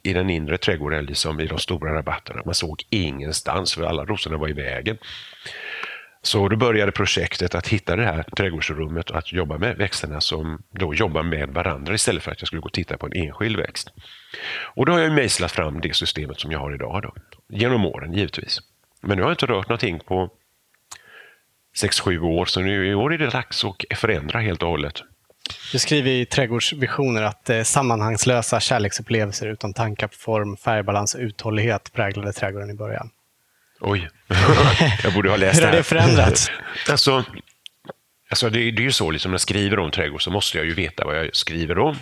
i 0.03 0.13
den 0.13 0.31
inre 0.31 0.59
trädgården, 0.59 1.05
liksom 1.05 1.41
i 1.41 1.47
de 1.47 1.59
stora 1.59 1.95
rabatterna. 1.95 2.43
Man 2.45 2.55
såg 2.55 2.83
ingenstans, 2.91 3.75
för 3.75 3.83
alla 3.83 4.05
rosorna 4.05 4.37
var 4.37 4.49
i 4.49 4.53
vägen. 4.53 4.99
Så 6.23 6.49
då 6.49 6.57
började 6.57 6.93
projektet 6.93 7.55
att 7.55 7.69
hitta 7.69 7.97
det 7.97 8.05
här 8.05 8.23
trädgårdsrummet 8.37 9.11
och 9.11 9.19
att 9.19 9.33
jobba 9.33 9.59
med 9.59 9.77
växterna 9.77 10.21
som 10.21 10.63
då 10.71 10.95
jobbar 10.95 11.23
med 11.23 11.49
varandra 11.49 11.95
istället 11.95 12.23
för 12.23 12.31
att 12.31 12.41
jag 12.41 12.47
skulle 12.47 12.61
gå 12.61 12.67
och 12.67 12.73
titta 12.73 12.99
på 12.99 13.07
en 13.07 13.13
enskild 13.13 13.57
växt. 13.57 13.93
Och 14.75 14.87
då 14.87 14.93
har 14.93 15.01
jag 15.01 15.13
mejslat 15.13 15.53
fram 15.53 15.81
det 15.81 15.97
systemet 15.97 16.41
som 16.41 16.53
jag 16.53 16.59
har 16.59 16.75
idag. 16.75 17.03
Då. 17.03 17.15
Genom 17.57 17.87
åren 17.87 18.13
givetvis. 18.13 18.61
Men 19.01 19.17
nu 19.17 19.23
har 19.23 19.31
jag 19.31 19.35
inte 19.35 19.47
rört 19.47 19.69
någonting 19.69 20.01
på 20.01 20.31
6-7 21.77 22.19
år, 22.19 22.47
så 22.47 22.61
nu 22.61 22.87
i 22.89 22.95
år 22.95 23.15
är 23.15 23.19
det 23.19 23.31
dags 23.31 23.65
att 23.65 23.99
förändra 23.99 24.41
helt 24.41 24.63
och 24.63 24.69
hållet. 24.69 25.03
Du 25.73 25.79
skriver 25.79 26.11
i 26.11 26.27
Trädgårdsvisioner 26.27 27.23
att 27.23 27.51
eh, 27.51 27.63
sammanhangslösa 27.63 28.61
kärleksupplevelser 28.61 29.47
utan 29.47 29.75
tankar 29.75 30.07
på 30.07 30.15
form, 30.15 30.57
färgbalans 30.57 31.15
och 31.15 31.21
uthållighet 31.21 31.93
präglade 31.93 32.33
trädgården 32.33 32.71
i 32.71 32.75
början. 32.75 33.11
Oj, 33.81 34.09
jag 35.03 35.15
borde 35.15 35.31
ha 35.31 35.37
läst 35.37 35.61
det 35.61 35.67
här. 35.67 35.73
Hur 35.73 35.77
har 35.77 35.77
det 35.77 35.83
förändrats? 35.83 36.51
alltså, 36.91 37.25
Alltså 38.31 38.51
det, 38.51 38.71
det 38.71 38.83
är 38.83 38.85
ju 38.85 38.93
så, 38.93 39.11
liksom 39.11 39.31
när 39.31 39.35
jag 39.35 39.41
skriver 39.41 39.79
om 39.79 39.91
trädgård 39.91 40.23
så 40.23 40.31
måste 40.31 40.59
jag 40.59 40.67
ju 40.67 40.75
veta 40.75 41.05
vad 41.05 41.19
jag 41.19 41.37
skriver 41.37 41.79
om. 41.79 41.97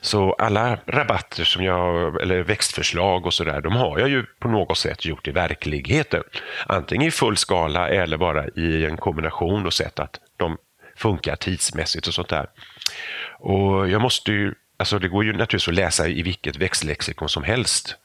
Så 0.00 0.32
alla 0.32 0.78
rabatter 0.86 1.44
som 1.44 1.64
jag, 1.64 2.22
eller 2.22 2.42
växtförslag 2.42 3.26
och 3.26 3.34
sådär, 3.34 3.60
de 3.60 3.72
har 3.72 3.98
jag 3.98 4.08
ju 4.08 4.24
på 4.38 4.48
något 4.48 4.78
sätt 4.78 5.04
gjort 5.04 5.28
i 5.28 5.30
verkligheten. 5.30 6.22
Antingen 6.66 7.08
i 7.08 7.10
full 7.10 7.36
skala 7.36 7.88
eller 7.88 8.16
bara 8.16 8.48
i 8.48 8.86
en 8.86 8.96
kombination 8.96 9.66
och 9.66 9.72
sett 9.72 9.98
att 9.98 10.20
de 10.36 10.56
funkar 10.96 11.36
tidsmässigt 11.36 12.06
och 12.06 12.14
sånt 12.14 12.28
där. 12.28 12.46
Och 13.38 13.88
jag 13.88 14.00
måste 14.02 14.32
ju 14.32 14.54
Alltså 14.82 14.98
det 14.98 15.08
går 15.08 15.24
ju 15.24 15.32
naturligtvis 15.32 15.68
att 15.68 15.74
läsa 15.74 16.08
i 16.08 16.22
vilket 16.22 16.56
växtlexikon 16.56 17.28
som 17.28 17.42
helst. 17.42 17.96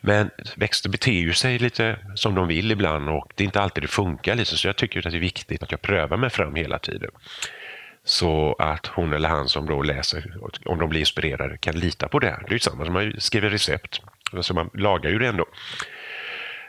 Men 0.00 0.30
växter 0.56 0.90
beter 0.90 1.12
ju 1.12 1.32
sig 1.32 1.58
lite 1.58 1.98
som 2.14 2.34
de 2.34 2.48
vill 2.48 2.70
ibland 2.70 3.08
och 3.08 3.32
det 3.34 3.42
är 3.42 3.44
inte 3.44 3.60
alltid 3.60 3.84
det 3.84 3.88
funkar. 3.88 4.34
Liksom. 4.34 4.58
Så 4.58 4.68
jag 4.68 4.76
tycker 4.76 4.98
att 4.98 5.12
det 5.12 5.18
är 5.18 5.20
viktigt 5.20 5.62
att 5.62 5.70
jag 5.70 5.82
prövar 5.82 6.16
mig 6.16 6.30
fram 6.30 6.54
hela 6.54 6.78
tiden. 6.78 7.10
Så 8.04 8.56
att 8.58 8.86
hon 8.86 9.12
eller 9.12 9.28
han 9.28 9.48
som 9.48 9.66
då 9.66 9.82
läser, 9.82 10.36
om 10.64 10.78
de 10.78 10.88
blir 10.88 11.00
inspirerade, 11.00 11.58
kan 11.58 11.78
lita 11.78 12.08
på 12.08 12.18
det. 12.18 12.38
Det 12.40 12.50
är 12.50 12.52
ju 12.52 12.58
samma 12.58 12.84
som 12.84 12.94
man 12.94 13.14
skriver 13.18 13.50
recept. 13.50 14.00
Alltså 14.32 14.54
man 14.54 14.70
lagar 14.74 15.10
ju 15.10 15.18
det 15.18 15.28
ändå. 15.28 15.46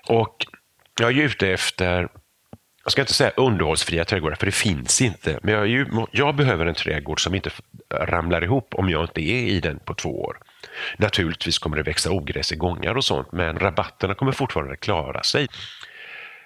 Och 0.08 0.46
jag 1.00 1.12
är 1.12 1.24
ute 1.24 1.48
efter 1.48 2.08
jag 2.86 2.92
ska 2.92 3.02
inte 3.02 3.14
säga 3.14 3.32
underhållsfria 3.38 4.06
trädgårdar, 4.06 4.36
för 4.36 4.46
det 4.46 4.52
finns 4.52 5.02
inte. 5.02 5.40
Men 5.44 5.54
jag, 5.54 5.68
ju, 5.68 5.86
jag, 6.12 6.36
behöver 6.36 6.66
en 6.66 6.76
trädgård 6.76 7.24
som 7.24 7.36
inte 7.36 7.50
ramlar 7.94 8.44
ihop 8.44 8.74
om 8.74 8.90
jag 8.90 9.04
inte 9.04 9.22
är 9.22 9.48
i 9.48 9.60
den 9.60 9.80
på 9.80 9.94
två 9.94 10.22
år. 10.22 10.38
Naturligtvis 10.98 11.60
kommer 11.60 11.78
det 11.78 11.84
växa 11.84 12.12
ogräs 12.12 12.52
i 12.52 12.56
gångar 12.56 12.98
och 12.98 13.06
sånt, 13.06 13.32
men 13.32 13.60
rabatterna 13.60 14.14
kommer 14.14 14.32
fortfarande 14.32 14.76
klara 14.76 15.24
sig. 15.24 15.48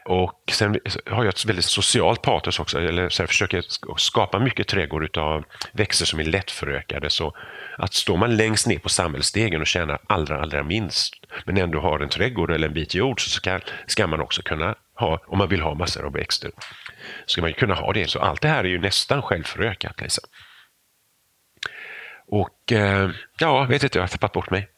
Och 0.05 0.43
sen 0.51 0.79
har 1.05 1.23
jag 1.23 1.33
ett 1.33 1.45
väldigt 1.45 1.65
socialt 1.65 2.21
patos 2.21 2.59
också, 2.59 2.79
eller 2.79 3.09
så 3.09 3.21
jag 3.21 3.29
försöker 3.29 3.63
skapa 3.97 4.39
mycket 4.39 4.67
trädgård 4.67 5.17
av 5.17 5.43
växter 5.71 6.05
som 6.05 6.19
är 6.19 6.23
lättförökade. 6.23 7.09
Så 7.09 7.35
att 7.77 7.93
står 7.93 8.17
man 8.17 8.37
längst 8.37 8.67
ner 8.67 8.79
på 8.79 8.89
samhällsstegen 8.89 9.61
och 9.61 9.67
tjänar 9.67 9.99
allra, 10.07 10.41
allra 10.41 10.63
minst, 10.63 11.13
men 11.45 11.57
ändå 11.57 11.79
har 11.79 11.99
en 11.99 12.09
trädgård 12.09 12.51
eller 12.51 12.67
en 12.67 12.73
bit 12.73 12.95
jord, 12.95 13.23
så 13.23 13.29
ska, 13.29 13.59
ska 13.87 14.07
man 14.07 14.21
också 14.21 14.41
kunna 14.41 14.75
ha, 14.99 15.19
om 15.27 15.37
man 15.37 15.49
vill 15.49 15.61
ha 15.61 15.73
massor 15.73 16.05
av 16.05 16.13
växter, 16.13 16.51
ska 17.25 17.41
man 17.41 17.53
kunna 17.53 17.75
ha 17.75 17.93
det. 17.93 18.09
Så 18.09 18.19
allt 18.19 18.41
det 18.41 18.47
här 18.47 18.63
är 18.63 18.67
ju 18.67 18.79
nästan 18.79 19.21
självförökat. 19.21 20.01
Liksom. 20.01 20.23
Och 22.27 22.71
eh, 22.71 23.09
ja, 23.39 23.63
vet 23.63 23.83
inte, 23.83 23.97
jag 23.97 24.03
har 24.03 24.07
tappat 24.07 24.33
bort 24.33 24.49
mig. 24.49 24.69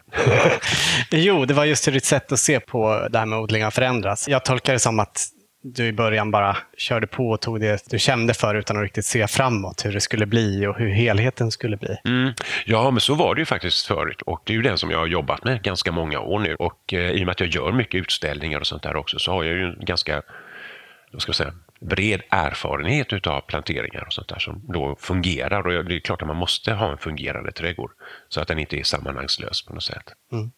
jo, 1.12 1.46
det 1.46 1.54
var 1.54 1.66
just 1.66 1.88
hur 1.88 1.92
ditt 1.92 2.06
sätt 2.06 2.32
att 2.32 2.40
se 2.40 2.60
på 2.60 3.08
det 3.12 3.20
här 3.20 3.26
med 3.26 3.40
odling 3.40 3.64
har 3.64 3.72
förändrats. 3.72 4.28
Jag 4.28 4.46
tolkar 4.46 4.74
det 4.74 4.80
som 4.80 5.00
att 5.00 5.28
du 5.62 5.88
i 5.88 5.94
början 5.94 6.32
bara 6.32 6.58
körde 6.78 7.08
på 7.08 7.30
och 7.30 7.42
tog 7.42 7.60
det 7.60 7.90
du 7.90 8.00
kände 8.00 8.34
för 8.34 8.56
utan 8.56 8.78
att 8.78 8.84
riktigt 8.84 9.06
se 9.06 9.28
framåt 9.28 9.86
hur 9.86 9.94
det 9.94 10.02
skulle 10.02 10.26
bli 10.26 10.68
och 10.68 10.78
hur 10.78 10.90
helheten 10.90 11.52
skulle 11.52 11.78
bli. 11.78 11.98
Mm. 12.06 12.34
Ja, 12.66 12.92
men 12.92 13.02
så 13.02 13.16
var 13.16 13.36
det 13.36 13.42
ju 13.42 13.46
faktiskt 13.46 13.86
förut 13.86 14.22
och 14.22 14.42
det 14.46 14.54
är 14.54 14.56
ju 14.56 14.62
den 14.62 14.78
som 14.78 14.92
jag 14.92 14.98
har 14.98 15.08
jobbat 15.08 15.44
med 15.44 15.62
ganska 15.62 15.92
många 15.92 16.20
år 16.20 16.40
nu 16.40 16.56
och 16.56 16.94
eh, 16.94 17.12
i 17.12 17.22
och 17.22 17.26
med 17.26 17.32
att 17.32 17.40
jag 17.40 17.50
gör 17.50 17.72
mycket 17.72 18.02
utställningar 18.02 18.60
och 18.60 18.68
sånt 18.68 18.84
där 18.84 18.96
också 18.96 19.20
så 19.20 19.32
har 19.32 19.44
jag 19.44 19.54
ju 19.54 19.64
en 19.64 19.86
ganska 19.86 20.22
vad 21.12 21.22
ska 21.22 21.30
jag 21.30 21.36
säga, 21.36 21.54
bred 21.80 22.22
erfarenhet 22.30 23.28
av 23.28 23.42
planteringar 23.42 24.04
och 24.08 24.14
sånt 24.14 24.28
där 24.28 24.40
som 24.40 24.62
då 24.68 24.96
fungerar 25.00 25.68
och 25.68 25.86
det 25.86 25.96
är 25.96 26.00
klart 26.00 26.22
att 26.22 26.28
man 26.28 26.38
måste 26.38 26.74
ha 26.74 26.92
en 26.92 26.98
fungerande 26.98 27.52
trädgård 27.52 27.92
så 28.30 28.42
att 28.42 28.48
den 28.48 28.60
inte 28.60 28.80
är 28.80 28.84
sammanhangslös 28.84 29.66
på 29.66 29.74
något 29.74 29.84
sätt. 29.84 30.14
Mm. 30.32 30.52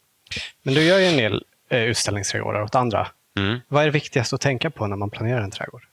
Men 0.63 0.73
du 0.73 0.81
gör 0.81 0.99
ju 0.99 1.05
en 1.05 1.17
del 1.17 1.43
eh, 1.69 1.83
utställningsträdgårdar 1.83 2.61
åt 2.61 2.75
andra. 2.75 3.07
Mm. 3.39 3.59
Vad 3.67 3.81
är 3.81 3.85
det 3.85 3.91
viktigaste 3.91 4.35
att 4.35 4.41
tänka 4.41 4.69
på 4.69 4.87
när 4.87 4.95
man 4.95 5.09
planerar 5.09 5.41
en 5.41 5.51
trädgård? 5.51 5.83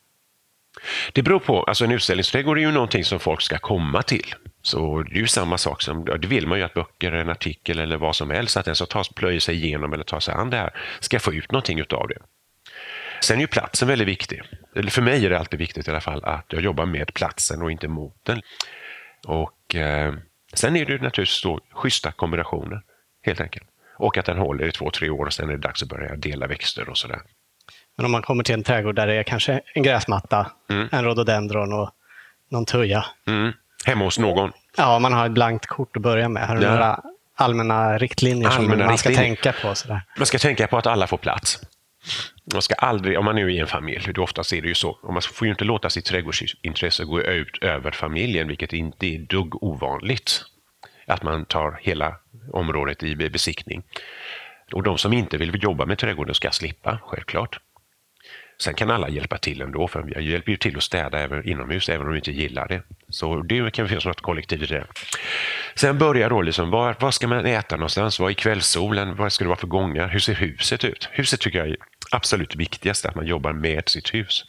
Det 1.13 1.23
beror 1.23 1.39
på. 1.39 1.63
Alltså 1.63 1.85
en 1.85 1.93
utställningsträdgård 1.93 2.59
är 2.59 2.63
ju 2.63 2.71
någonting 2.71 3.05
som 3.05 3.21
folk 3.21 3.43
ska 3.43 3.59
komma 3.59 4.03
till. 4.03 4.35
Så 4.63 5.03
det 5.03 5.17
är 5.17 5.21
ju 5.21 5.27
samma 5.27 5.59
sak 5.59 5.83
som, 5.83 6.05
det 6.05 6.27
vill 6.29 6.47
man 6.47 6.59
ju 6.59 6.65
att 6.65 6.75
böcker, 6.75 7.13
en 7.13 7.31
artikel 7.31 7.79
eller 7.79 7.97
vad 7.97 8.17
som 8.17 8.31
helst, 8.31 8.57
att 8.57 8.65
den 8.65 8.77
som 8.77 8.87
tar, 8.87 9.15
plöjer 9.15 9.41
sig 9.41 9.55
igenom 9.55 9.93
eller 9.93 10.05
tar 10.05 10.21
sig 10.21 10.35
an 10.35 10.51
det 10.51 10.57
här 10.57 10.71
ska 11.01 11.21
få 11.21 11.35
ut 11.35 11.53
någonting 11.53 11.79
utav 11.79 12.09
det. 12.09 12.19
Sen 13.23 13.37
är 13.37 13.41
ju 13.41 13.47
platsen 13.47 13.89
väldigt 13.89 14.09
viktig. 14.09 14.43
Eller 14.77 14.91
för 14.91 15.03
mig 15.03 15.27
är 15.27 15.31
det 15.31 15.39
alltid 15.39 15.59
viktigt 15.59 15.89
i 15.89 15.91
alla 15.91 16.01
fall 16.01 16.25
att 16.25 16.47
jag 16.49 16.63
jobbar 16.63 16.87
med 16.87 17.15
platsen 17.15 17.63
och 17.63 17.71
inte 17.71 17.89
mot 17.89 18.25
den. 18.25 18.43
Och 19.27 19.75
eh, 19.75 20.15
Sen 20.55 20.77
är 20.77 20.85
det 20.85 21.03
naturligtvis 21.03 21.43
då 21.43 21.61
schyssta 21.71 22.13
kombinationer, 22.13 22.83
helt 23.23 23.41
enkelt. 23.41 23.67
Och 24.01 24.19
att 24.19 24.27
den 24.27 24.39
håller 24.39 24.69
i 24.69 24.73
två, 24.73 24.91
tre 24.91 25.11
år 25.11 25.27
och 25.27 25.33
sen 25.33 25.49
är 25.49 25.53
det 25.53 25.59
dags 25.59 25.83
att 25.83 25.89
börja 25.89 26.17
dela 26.17 26.47
växter 26.47 26.89
och 26.89 26.99
sådär. 26.99 27.21
Men 27.97 28.07
om 28.07 28.13
man 28.13 28.23
kommer 28.23 28.45
till 28.45 28.55
en 28.55 28.63
trädgård 28.63 28.95
där 28.95 29.07
det 29.07 29.15
är 29.15 29.23
kanske 29.23 29.61
en 29.75 29.83
gräsmatta, 29.83 30.51
mm. 30.71 30.89
en 30.93 31.05
rhododendron 31.05 31.73
och 31.73 31.91
någon 32.51 32.67
tuja. 32.67 33.05
Mm. 33.27 33.53
Hemma 33.85 34.05
hos 34.05 34.19
någon? 34.19 34.53
Ja, 34.77 34.99
man 34.99 35.13
har 35.13 35.27
ett 35.27 35.33
blankt 35.33 35.67
kort 35.67 35.97
att 35.97 36.03
börja 36.03 36.29
med. 36.29 36.49
Har 36.49 36.57
du 36.57 36.63
ja. 36.63 36.71
några 36.71 37.01
allmänna 37.35 37.99
riktlinjer 37.99 38.49
allmänna 38.49 38.79
som 38.79 38.87
man 38.87 38.99
ska 38.99 39.11
tänka 39.11 39.53
på? 39.63 39.75
Sådär? 39.75 40.03
Man 40.19 40.27
ska 40.27 40.39
tänka 40.39 40.67
på 40.67 40.79
att 40.79 40.87
alla 40.87 41.07
får 41.07 41.19
plats. 41.19 41.61
Man 42.53 42.63
ska 42.63 42.75
aldrig, 42.75 43.19
om 43.19 43.25
man 43.25 43.35
nu 43.35 43.45
är 43.45 43.49
i 43.49 43.59
en 43.59 43.67
familj, 43.67 44.13
det 44.15 44.21
oftast 44.21 44.53
är 44.53 44.63
det 44.63 44.69
ju 44.69 44.75
så, 44.75 44.91
och 45.03 45.13
man 45.13 45.23
får 45.23 45.47
ju 45.47 45.51
inte 45.51 45.65
låta 45.65 45.91
sitt 45.91 46.05
trädgårdsintresse 46.05 47.05
gå 47.05 47.21
ut 47.21 47.59
över 47.63 47.91
familjen, 47.91 48.49
vilket 48.49 48.73
inte 48.73 49.07
är 49.07 49.19
dugg 49.19 49.63
ovanligt. 49.63 50.45
Att 51.07 51.23
man 51.23 51.45
tar 51.45 51.79
hela 51.83 52.17
området 52.53 53.03
i 53.03 53.15
besiktning. 53.17 53.83
Och 54.73 54.83
de 54.83 54.99
som 54.99 55.13
inte 55.13 55.37
vill 55.37 55.63
jobba 55.63 55.87
med 55.87 55.99
trädgården 55.99 56.35
ska 56.35 56.51
slippa, 56.51 56.99
självklart. 57.07 57.61
Sen 58.63 58.75
kan 58.75 58.91
alla 58.91 59.09
hjälpa 59.09 59.39
till 59.39 59.61
ändå, 59.61 59.89
för 59.89 60.13
jag 60.15 60.23
hjälper 60.23 60.51
ju 60.51 60.57
till 60.57 60.77
att 60.77 60.83
städa 60.83 61.19
även 61.19 61.49
inomhus, 61.49 61.89
även 61.89 62.07
om 62.07 62.13
vi 62.13 62.19
inte 62.19 62.33
gillar 62.33 62.69
det. 62.69 62.83
Så 63.09 63.43
det 63.43 63.73
kan 63.73 63.89
finnas 63.89 64.05
något 64.05 64.21
kollektiv 64.21 64.63
i 64.63 64.67
det. 64.67 64.87
Sen 65.75 65.99
börjar 65.99 66.31
då 66.31 66.43
liksom, 66.43 66.71
var, 66.71 66.97
var 67.01 67.11
ska 67.11 67.29
man 67.29 67.47
äta 67.47 67.77
någonstans? 67.77 68.21
Var 68.21 68.31
är 68.31 68.35
kvällssolen? 68.35 69.17
Vad 69.17 69.33
ska 69.33 69.45
det 69.45 69.49
vara 69.49 69.59
för 69.59 69.67
gångar? 69.67 70.09
Hur 70.09 70.19
ser 70.19 70.35
huset 70.35 70.85
ut? 70.85 71.09
Huset 71.13 71.41
tycker 71.41 71.59
jag 71.59 71.69
är 71.69 71.77
absolut 72.11 72.57
viktigast, 72.57 73.07
att 73.07 73.15
man 73.15 73.27
jobbar 73.27 73.53
med 73.53 73.89
sitt 73.89 74.15
hus. 74.15 74.45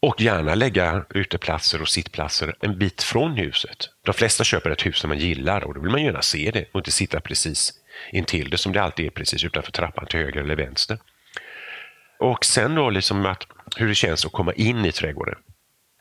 Och 0.00 0.20
gärna 0.20 0.54
lägga 0.54 1.04
uteplatser 1.10 1.82
och 1.82 1.88
sittplatser 1.88 2.54
en 2.60 2.78
bit 2.78 3.02
från 3.02 3.32
huset. 3.32 3.76
De 4.04 4.14
flesta 4.14 4.44
köper 4.44 4.70
ett 4.70 4.86
hus 4.86 4.98
som 4.98 5.08
man 5.08 5.18
gillar 5.18 5.64
och 5.64 5.74
då 5.74 5.80
vill 5.80 5.90
man 5.90 6.02
gärna 6.02 6.22
se 6.22 6.50
det 6.50 6.64
och 6.72 6.80
inte 6.80 6.90
sitta 6.90 7.20
precis 7.20 7.72
intill 8.12 8.50
det 8.50 8.58
som 8.58 8.72
det 8.72 8.82
alltid 8.82 9.06
är 9.06 9.10
precis 9.10 9.44
utanför 9.44 9.72
trappan 9.72 10.06
till 10.06 10.20
höger 10.20 10.40
eller 10.40 10.56
vänster. 10.56 10.98
Och 12.18 12.44
sen 12.44 12.74
då 12.74 12.90
liksom 12.90 13.26
att, 13.26 13.46
hur 13.76 13.88
det 13.88 13.94
känns 13.94 14.26
att 14.26 14.32
komma 14.32 14.52
in 14.52 14.84
i 14.84 14.92
trädgården. 14.92 15.34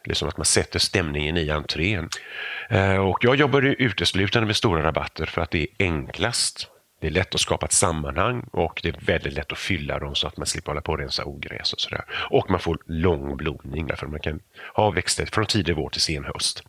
Liksom 0.06 0.28
att 0.28 0.38
man 0.38 0.46
sätter 0.46 0.80
stämningen 0.80 1.38
i 1.38 1.50
entrén. 1.50 2.10
Eh, 2.70 2.98
och 2.98 3.18
jag 3.22 3.36
jobbar 3.36 3.62
uteslutande 3.62 4.48
med 4.48 4.56
stora 4.56 4.84
rabatter 4.84 5.26
för 5.26 5.42
att 5.42 5.52
det 5.52 5.62
är 5.62 5.68
enklast. 5.80 6.68
Det 7.00 7.08
är 7.08 7.12
lätt 7.12 7.36
att 7.36 7.42
skapa 7.42 7.66
ett 7.66 7.72
sammanhang 7.72 8.44
och 8.52 8.80
det 8.84 8.90
är 8.90 8.96
väldigt 9.06 9.34
lätt 9.34 9.52
att 9.52 9.58
fylla 9.58 10.00
dem 10.00 10.16
så 10.16 10.28
att 10.28 10.38
man 10.38 10.48
slipper 10.48 10.72
hålla 10.72 10.82
på 10.82 10.92
och 10.92 11.00
rensa 11.00 11.26
ogräs 11.26 11.74
och 11.74 11.80
sådär. 11.80 12.06
Och 12.30 12.50
man 12.50 12.60
får 12.60 12.78
lång 12.86 13.38
blomning 13.38 13.88
därför 13.88 14.08
man 14.08 14.20
kan 14.20 14.40
ha 14.74 14.92
växter 14.92 15.26
från 15.26 15.46
tidig 15.46 15.76
vår 15.76 15.90
till 15.90 16.02
sen 16.02 16.26
höst. 16.26 16.64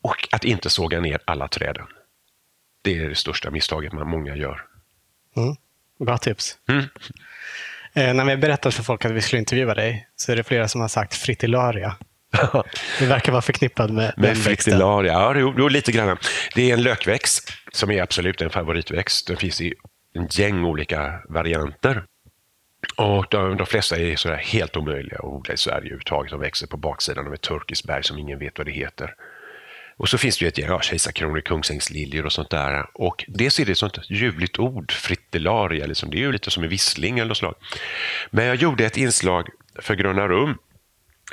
Och 0.00 0.28
att 0.30 0.44
inte 0.44 0.70
såga 0.70 1.00
ner 1.00 1.18
alla 1.24 1.48
träden. 1.48 1.86
Det 2.82 2.98
är 2.98 3.08
det 3.08 3.14
största 3.14 3.50
misstaget 3.50 3.92
man 3.92 4.08
många 4.08 4.36
gör. 4.36 4.64
Mm. 5.36 5.56
Bra 5.98 6.18
tips. 6.18 6.58
Mm. 6.68 6.84
Eh, 7.92 8.14
när 8.14 8.24
vi 8.24 8.36
berättat 8.36 8.74
för 8.74 8.82
folk 8.82 9.04
att 9.04 9.12
vi 9.12 9.20
skulle 9.20 9.40
intervjua 9.40 9.74
dig 9.74 10.08
så 10.16 10.32
är 10.32 10.36
det 10.36 10.44
flera 10.44 10.68
som 10.68 10.80
har 10.80 10.88
sagt 10.88 11.14
fritillaria. 11.14 11.96
Det 12.98 13.06
verkar 13.06 13.32
vara 13.32 13.42
förknippad 13.42 13.90
med, 13.90 14.14
med 14.16 14.30
den 14.30 14.36
fritillaria. 14.36 15.12
Ja, 15.12 15.34
jo, 15.36 15.54
jo, 15.58 15.68
lite 15.68 15.92
grann. 15.92 16.18
Det 16.54 16.70
är 16.70 16.74
en 16.74 16.82
lökväxt 16.82 17.52
som 17.72 17.90
är 17.90 18.02
absolut 18.02 18.40
en 18.40 18.50
favoritväxt. 18.50 19.26
Den 19.26 19.36
finns 19.36 19.60
i 19.60 19.74
en 20.14 20.26
gäng 20.30 20.64
olika 20.64 21.20
varianter. 21.28 22.04
Och 22.96 23.26
de, 23.30 23.56
de 23.56 23.66
flesta 23.66 23.96
är 23.96 24.16
sådär 24.16 24.36
helt 24.36 24.76
omöjliga 24.76 25.18
att 25.18 25.24
odla 25.24 25.54
i 25.54 25.56
Sverige 25.56 25.78
överhuvudtaget. 25.78 26.30
De 26.30 26.40
växer 26.40 26.66
på 26.66 26.76
baksidan 26.76 27.26
av 27.26 27.34
ett 27.34 27.40
turkiskt 27.40 27.86
berg 27.86 28.04
som 28.04 28.18
ingen 28.18 28.38
vet 28.38 28.58
vad 28.58 28.66
det 28.66 28.72
heter. 28.72 29.14
Och 29.98 30.08
så 30.08 30.18
finns 30.18 30.38
det 30.38 30.44
ju 30.44 30.48
ett 30.48 30.58
gäng 30.58 30.68
ja, 30.68 30.80
kejsarkronor, 30.80 31.40
kungsängsliljor 31.40 32.26
och 32.26 32.32
sånt 32.32 32.50
där. 32.50 32.86
Och 32.94 33.24
dels 33.28 33.60
är 33.60 33.64
det 33.64 33.72
ett 33.72 33.78
sånt 33.78 34.10
ljuvligt 34.10 34.58
ord, 34.58 34.92
fritillaria, 34.92 35.86
liksom. 35.86 36.10
det 36.10 36.16
är 36.16 36.20
ju 36.20 36.32
lite 36.32 36.50
som 36.50 36.62
en 36.62 36.68
vissling 36.68 37.18
eller 37.18 37.28
något 37.28 37.36
slag. 37.36 37.54
Men 38.30 38.46
jag 38.46 38.56
gjorde 38.56 38.84
ett 38.84 38.96
inslag 38.96 39.48
för 39.78 39.94
Gröna 39.94 40.28
Rum 40.28 40.58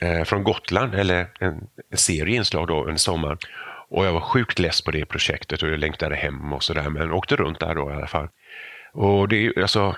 eh, 0.02 0.24
från 0.24 0.44
Gotland, 0.44 0.96
eller 0.96 1.28
en, 1.40 1.68
en 1.92 1.98
serie 1.98 2.36
inslag 2.36 2.68
då 2.68 2.88
en 2.88 3.00
sommar. 3.00 3.38
Och 3.90 4.06
jag 4.06 4.14
var 4.14 4.22
sjukt 4.22 4.60
less 4.60 4.82
på 4.82 4.92
det 4.92 5.06
projektet 5.06 5.64
och 5.64 5.70
jag 5.70 5.80
längtade 5.80 6.16
hem 6.16 6.54
och 6.54 6.64
sådär, 6.64 6.90
men 6.90 7.12
åkte 7.12 7.36
runt 7.36 7.60
där 7.60 7.76
då 7.76 7.92
i 7.92 7.94
alla 7.94 8.08
fall. 8.08 8.30
Och 8.94 9.28
det 9.28 9.46
är 9.46 9.62
alltså, 9.62 9.96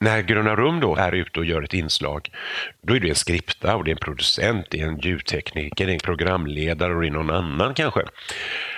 när 0.00 0.22
Gröna 0.22 0.56
Rum 0.56 0.80
då 0.80 0.96
är 0.96 1.12
ute 1.12 1.40
och 1.40 1.46
gör 1.46 1.62
ett 1.62 1.74
inslag, 1.74 2.30
då 2.82 2.96
är 2.96 3.00
det 3.00 3.08
en 3.08 3.14
skripta 3.14 3.76
och 3.76 3.84
det 3.84 3.90
är 3.90 3.92
en 3.92 3.98
producent, 3.98 4.66
det 4.70 4.80
är 4.80 4.86
en 4.86 4.98
ljudtekniker, 4.98 5.86
det 5.86 5.92
är 5.92 5.94
en 5.94 6.00
programledare 6.00 6.94
och 6.94 7.00
det 7.00 7.08
är 7.08 7.10
någon 7.10 7.30
annan 7.30 7.74
kanske. 7.74 8.02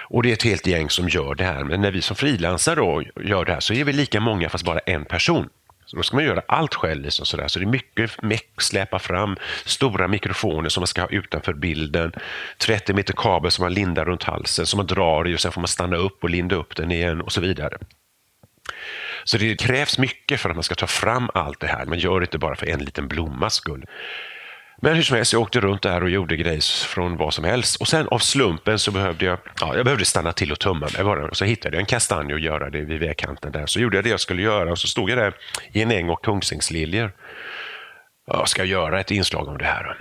Och 0.08 0.22
det 0.22 0.28
är 0.28 0.32
ett 0.32 0.42
helt 0.42 0.66
gäng 0.66 0.90
som 0.90 1.08
gör 1.08 1.34
det 1.34 1.44
här. 1.44 1.64
Men 1.64 1.80
när 1.80 1.90
vi 1.90 2.02
som 2.02 2.16
frilansar 2.16 2.76
då 2.76 3.02
gör 3.20 3.44
det 3.44 3.52
här 3.52 3.60
så 3.60 3.74
är 3.74 3.84
vi 3.84 3.92
lika 3.92 4.20
många 4.20 4.48
fast 4.48 4.64
bara 4.64 4.78
en 4.78 5.04
person. 5.04 5.48
Så 5.90 5.96
då 5.96 6.02
ska 6.02 6.16
man 6.16 6.24
göra 6.24 6.42
allt 6.48 6.74
själv. 6.74 7.02
Liksom 7.02 7.26
sådär. 7.26 7.48
Så 7.48 7.58
det 7.58 7.64
är 7.64 7.66
mycket 7.66 8.22
meck, 8.22 8.60
släpa 8.60 8.98
fram 8.98 9.36
stora 9.64 10.08
mikrofoner 10.08 10.68
som 10.68 10.80
man 10.80 10.86
ska 10.86 11.00
ha 11.00 11.08
utanför 11.08 11.52
bilden. 11.52 12.12
30 12.58 12.94
meter 12.94 13.14
kabel 13.16 13.50
som 13.50 13.62
man 13.62 13.74
lindar 13.74 14.04
runt 14.04 14.22
halsen 14.22 14.66
som 14.66 14.76
man 14.76 14.86
drar 14.86 15.28
i 15.28 15.36
och 15.36 15.40
sen 15.40 15.52
får 15.52 15.60
man 15.60 15.68
stanna 15.68 15.96
upp 15.96 16.24
och 16.24 16.30
linda 16.30 16.56
upp 16.56 16.76
den 16.76 16.92
igen 16.92 17.20
och 17.20 17.32
så 17.32 17.40
vidare. 17.40 17.78
Så 19.24 19.38
det 19.38 19.60
krävs 19.60 19.98
mycket 19.98 20.40
för 20.40 20.50
att 20.50 20.56
man 20.56 20.62
ska 20.62 20.74
ta 20.74 20.86
fram 20.86 21.30
allt 21.34 21.60
det 21.60 21.66
här. 21.66 21.86
Man 21.86 21.98
gör 21.98 22.20
det 22.20 22.24
inte 22.24 22.38
bara 22.38 22.56
för 22.56 22.66
en 22.66 22.84
liten 22.84 23.08
blommas 23.08 23.54
skull. 23.54 23.84
Men 24.82 24.94
hur 24.94 25.02
som 25.02 25.16
helst, 25.16 25.32
jag 25.32 25.42
åkte 25.42 25.60
runt 25.60 25.82
där 25.82 26.02
och 26.02 26.10
gjorde 26.10 26.36
grejer 26.36 26.86
från 26.86 27.16
vad 27.16 27.34
som 27.34 27.44
helst. 27.44 27.80
Och 27.80 27.88
sen 27.88 28.08
av 28.08 28.18
slumpen 28.18 28.78
så 28.78 28.90
behövde 28.90 29.24
jag, 29.24 29.38
ja, 29.60 29.76
jag 29.76 29.84
behövde 29.84 30.04
stanna 30.04 30.32
till 30.32 30.52
och 30.52 30.58
tumma 30.58 30.88
mig 30.94 31.04
bara. 31.04 31.34
Så 31.34 31.44
hittade 31.44 31.76
jag 31.76 31.80
en 31.80 31.86
kastanj 31.86 32.32
och 32.32 32.40
göra 32.40 32.70
det 32.70 32.80
vid 32.80 33.00
vägkanten 33.00 33.52
där. 33.52 33.66
Så 33.66 33.80
gjorde 33.80 33.96
jag 33.96 34.04
det 34.04 34.10
jag 34.10 34.20
skulle 34.20 34.42
göra 34.42 34.70
och 34.70 34.78
så 34.78 34.88
stod 34.88 35.10
jag 35.10 35.18
där 35.18 35.34
i 35.72 35.82
en 35.82 35.90
äng 35.90 36.10
och 36.10 36.24
kungsängsliljor. 36.24 37.12
Ja, 38.26 38.46
ska 38.46 38.62
jag 38.62 38.68
göra 38.68 39.00
ett 39.00 39.10
inslag 39.10 39.48
om 39.48 39.58
det 39.58 39.64
här? 39.64 39.96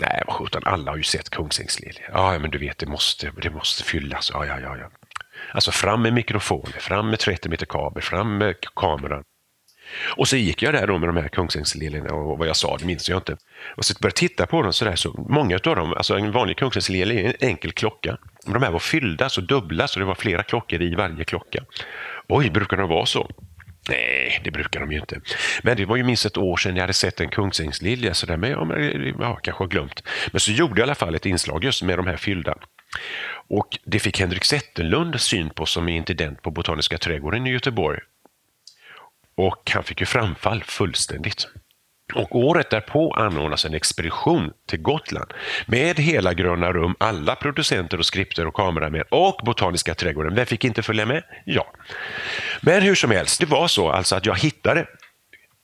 Nej, 0.00 0.22
vad 0.26 0.36
sjutton, 0.36 0.62
alla 0.64 0.90
har 0.90 0.96
ju 0.96 1.02
sett 1.02 1.30
kungsängsliljor. 1.30 2.04
Ja, 2.12 2.38
men 2.38 2.50
du 2.50 2.58
vet, 2.58 2.78
det 2.78 2.86
måste, 2.86 3.32
det 3.42 3.50
måste 3.50 3.84
fyllas. 3.84 4.30
Ja, 4.34 4.46
ja, 4.46 4.60
ja, 4.60 4.76
ja. 4.76 4.90
Alltså 5.52 5.70
fram 5.70 6.02
med 6.02 6.12
mikrofoner, 6.12 6.78
fram 6.80 7.10
med 7.10 7.18
30 7.18 7.48
meter 7.48 7.66
kabel, 7.66 8.02
fram 8.02 8.38
med 8.38 8.54
kameran. 8.76 9.24
Och 10.16 10.28
så 10.28 10.36
gick 10.36 10.62
jag 10.62 10.74
där 10.74 10.86
då 10.86 10.98
med 10.98 11.08
de 11.08 11.16
här 11.16 11.28
kungsängsliljorna 11.28 12.14
och 12.14 12.38
vad 12.38 12.48
jag 12.48 12.56
sa, 12.56 12.76
det 12.76 12.84
minns 12.84 13.08
jag 13.08 13.18
inte. 13.18 13.36
Och 13.76 13.84
så 13.84 13.94
började 14.00 14.16
titta 14.16 14.46
på 14.46 14.62
dem 14.62 14.72
sådär, 14.72 14.96
så 14.96 15.26
många 15.28 15.54
av 15.54 15.76
dem, 15.76 15.92
alltså 15.92 16.16
en 16.16 16.32
vanlig 16.32 16.56
kungsängslilja 16.56 17.20
är 17.20 17.24
en 17.24 17.48
enkel 17.48 17.72
klocka. 17.72 18.16
Men 18.44 18.54
de 18.54 18.62
här 18.62 18.70
var 18.70 18.78
fyllda, 18.78 19.28
så 19.28 19.40
dubbla, 19.40 19.88
så 19.88 19.98
det 19.98 20.04
var 20.04 20.14
flera 20.14 20.42
klockor 20.42 20.82
i 20.82 20.94
varje 20.94 21.24
klocka. 21.24 21.64
Oj, 22.28 22.50
brukar 22.50 22.76
de 22.76 22.88
vara 22.88 23.06
så? 23.06 23.30
Nej, 23.88 24.40
det 24.44 24.50
brukar 24.50 24.80
de 24.80 24.92
ju 24.92 24.98
inte. 24.98 25.20
Men 25.62 25.76
det 25.76 25.84
var 25.84 25.96
ju 25.96 26.02
minst 26.02 26.26
ett 26.26 26.36
år 26.36 26.56
sedan 26.56 26.76
jag 26.76 26.82
hade 26.82 26.92
sett 26.92 27.20
en 27.20 27.28
kungsängslilja, 27.28 28.14
så 28.14 28.26
där, 28.26 28.36
men 28.36 28.50
ja, 28.50 28.64
men, 28.64 29.14
ja, 29.20 29.36
kanske 29.36 29.64
har 29.64 29.68
glömt. 29.68 30.02
Men 30.32 30.40
så 30.40 30.52
gjorde 30.52 30.72
jag 30.72 30.78
i 30.78 30.82
alla 30.82 30.94
fall 30.94 31.14
ett 31.14 31.26
inslag 31.26 31.64
just 31.64 31.82
med 31.82 31.98
de 31.98 32.06
här 32.06 32.16
fyllda. 32.16 32.54
Och 33.48 33.78
det 33.84 33.98
fick 33.98 34.20
Henrik 34.20 34.44
Zetterlund 34.44 35.20
syn 35.20 35.50
på 35.50 35.66
som 35.66 35.88
är 35.88 35.96
intendent 35.96 36.42
på 36.42 36.50
Botaniska 36.50 36.98
trädgården 36.98 37.46
i 37.46 37.50
Göteborg. 37.50 38.00
Och 39.36 39.70
han 39.74 39.84
fick 39.84 40.00
ju 40.00 40.06
framfall 40.06 40.64
fullständigt. 40.64 41.48
Och 42.14 42.36
året 42.36 42.70
därpå 42.70 43.12
anordnas 43.12 43.64
en 43.64 43.74
expedition 43.74 44.52
till 44.68 44.82
Gotland 44.82 45.32
med 45.66 45.98
hela 45.98 46.34
Gröna 46.34 46.72
Rum, 46.72 46.94
alla 46.98 47.34
producenter 47.34 47.98
och 47.98 48.06
skripter 48.06 48.46
och 48.46 48.54
kameramän 48.54 49.04
och 49.10 49.40
Botaniska 49.44 49.94
trädgården. 49.94 50.34
Vem 50.34 50.46
fick 50.46 50.64
inte 50.64 50.82
följa 50.82 51.06
med? 51.06 51.22
Ja. 51.44 51.66
Men 52.60 52.82
hur 52.82 52.94
som 52.94 53.10
helst, 53.10 53.40
det 53.40 53.46
var 53.46 53.68
så 53.68 53.90
alltså 53.90 54.16
att 54.16 54.26
jag 54.26 54.38
hittade 54.38 54.86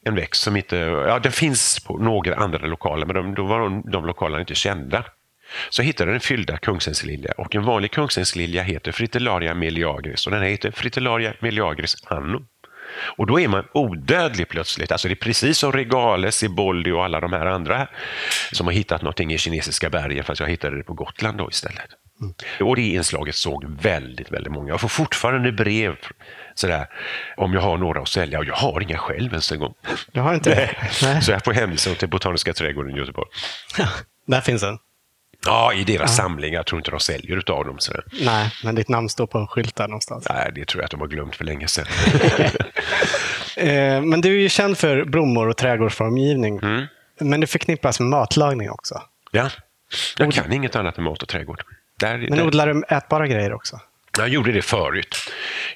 en 0.05 0.14
växt 0.14 0.42
som 0.42 0.57
inte, 0.57 0.76
ja 0.76 1.18
den 1.18 1.33
finns 1.33 1.81
på 1.81 1.98
några 1.98 2.37
andra 2.37 2.66
lokaler 2.66 3.07
men 3.07 3.14
de, 3.14 3.35
då 3.35 3.44
var 3.44 3.61
de, 3.61 3.83
de 3.90 4.07
lokalerna 4.07 4.40
inte 4.40 4.55
kända. 4.55 5.05
Så 5.70 5.83
jag 5.83 5.87
hittade 5.87 6.11
den 6.11 6.20
fyllda 6.20 6.59
kungsängslilja 6.59 7.33
och 7.37 7.55
en 7.55 7.64
vanlig 7.64 7.90
kungsängslilja 7.90 8.62
heter 8.62 8.92
Fritillaria 8.92 9.55
meliagris 9.55 10.26
och 10.26 10.33
den 10.33 10.42
här 10.42 10.48
heter 10.48 10.70
Fritillaria 10.70 11.35
meliagris 11.40 11.96
anno. 12.07 12.44
Och 13.16 13.26
då 13.26 13.40
är 13.40 13.48
man 13.48 13.64
odödlig 13.74 14.48
plötsligt. 14.48 14.92
Alltså 14.92 15.09
det 15.09 15.14
är 15.14 15.16
precis 15.16 15.59
som 15.59 15.72
Regales, 15.72 16.37
Siboldi 16.37 16.90
och 16.90 17.05
alla 17.05 17.20
de 17.20 17.33
här 17.33 17.46
andra 17.46 17.88
som 18.53 18.66
har 18.66 18.74
hittat 18.74 19.03
någonting 19.03 19.33
i 19.33 19.38
kinesiska 19.38 19.90
bergen 19.90 20.24
fast 20.24 20.40
jag 20.40 20.48
hittade 20.48 20.76
det 20.76 20.85
på 20.85 20.94
Gotland 20.94 21.38
då 21.38 21.48
istället. 21.50 21.88
Mm. 22.20 22.35
Och 22.68 22.76
det 22.76 22.83
inslaget 22.83 23.35
såg 23.35 23.64
väldigt, 23.83 24.33
väldigt 24.33 24.53
många. 24.53 24.68
Jag 24.68 24.81
får 24.81 24.88
fortfarande 24.88 25.53
brev 25.53 25.96
sådär, 26.55 26.87
om 27.37 27.53
jag 27.53 27.61
har 27.61 27.79
några 27.79 28.00
att 28.00 28.09
sälja 28.09 28.38
och 28.38 28.44
jag 28.44 28.55
har 28.55 28.81
inga 28.81 28.98
själv 28.98 29.31
ens 29.31 29.53
en 29.53 29.59
gång. 29.59 29.74
Du 30.12 30.20
har 30.20 30.35
inte 30.35 30.50
det? 30.50 30.76
Nej. 31.03 31.22
Så 31.22 31.31
jag 31.31 31.44
får 31.44 31.53
hänvisa 31.53 31.94
till 31.94 32.09
Botaniska 32.09 32.53
trädgården 32.53 32.96
i 32.96 32.98
Göteborg. 32.98 33.29
Ja, 33.79 33.88
där 34.26 34.40
finns 34.40 34.62
den. 34.62 34.79
Ja, 35.46 35.72
i 35.74 35.85
deras 35.85 36.18
ja. 36.18 36.22
samling. 36.24 36.55
Jag 36.55 36.66
tror 36.66 36.79
inte 36.79 36.90
de 36.90 37.00
säljer 37.00 37.37
utav 37.37 37.64
dem. 37.64 37.79
Sådär. 37.79 38.05
Nej, 38.20 38.53
men 38.64 38.74
ditt 38.74 38.88
namn 38.88 39.09
står 39.09 39.26
på 39.26 39.46
skyltar 39.46 39.88
någonstans. 39.88 40.26
Nej, 40.31 40.53
det 40.55 40.64
tror 40.64 40.83
jag 40.83 40.85
att 40.85 40.90
de 40.90 41.00
har 41.00 41.09
glömt 41.09 41.37
för 41.37 41.44
länge 41.44 41.68
sedan. 41.68 41.87
Eh, 43.57 44.03
men 44.03 44.20
du 44.20 44.29
är 44.29 44.40
ju 44.40 44.48
känd 44.48 44.79
för 44.79 45.05
blommor 45.05 45.48
och 45.48 45.57
trädgårdsformgivning. 45.57 46.59
Mm. 46.62 46.87
Men 47.20 47.40
det 47.40 47.46
förknippas 47.46 48.00
med 48.00 48.09
matlagning 48.09 48.70
också. 48.70 49.03
Ja, 49.31 49.50
jag 50.18 50.33
kan 50.33 50.53
inget 50.53 50.76
annat 50.76 50.98
än 50.98 51.05
mat 51.05 51.22
och 51.22 51.29
trädgård. 51.29 51.62
Där, 51.98 52.18
men 52.18 52.38
där... 52.38 52.46
odlar 52.46 52.66
du 52.66 52.83
ätbara 52.88 53.26
grejer 53.26 53.53
också? 53.53 53.81
Jag 54.18 54.29
gjorde 54.29 54.53
det 54.53 54.62
förut. 54.62 55.16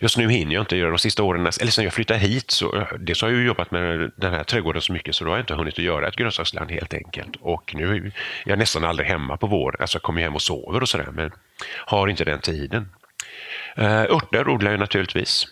Just 0.00 0.16
nu 0.16 0.30
hinner 0.30 0.54
jag 0.54 0.62
inte 0.62 0.76
göra 0.76 0.90
de 0.90 0.98
sista 0.98 1.22
åren. 1.22 1.40
Eller 1.60 1.70
sen 1.70 1.84
jag 1.84 1.92
flyttade 1.92 2.20
hit, 2.20 2.50
så 2.50 2.76
eh, 2.76 2.86
dels 2.98 3.22
har 3.22 3.28
jag 3.28 3.42
jobbat 3.42 3.70
med 3.70 4.10
den 4.16 4.32
här 4.32 4.44
trädgården 4.44 4.82
så 4.82 4.92
mycket 4.92 5.14
så 5.14 5.24
då 5.24 5.30
har 5.30 5.36
jag 5.36 5.42
inte 5.42 5.54
hunnit 5.54 5.74
att 5.74 5.84
göra 5.84 6.08
ett 6.08 6.16
grönsaksland 6.16 6.70
helt 6.70 6.94
enkelt. 6.94 7.36
Och 7.40 7.74
nu 7.74 7.96
är 7.96 8.12
jag 8.44 8.58
nästan 8.58 8.84
aldrig 8.84 9.08
hemma 9.08 9.36
på 9.36 9.46
våren. 9.46 9.80
Alltså 9.80 9.96
jag 9.96 10.02
kommer 10.02 10.22
hem 10.22 10.34
och 10.34 10.42
sover 10.42 10.80
och 10.80 10.88
sådär, 10.88 11.08
men 11.12 11.32
har 11.86 12.08
inte 12.08 12.24
den 12.24 12.40
tiden. 12.40 12.88
Uh, 13.78 13.86
örter 13.86 14.48
odlar 14.48 14.70
jag 14.70 14.80
naturligtvis. 14.80 15.46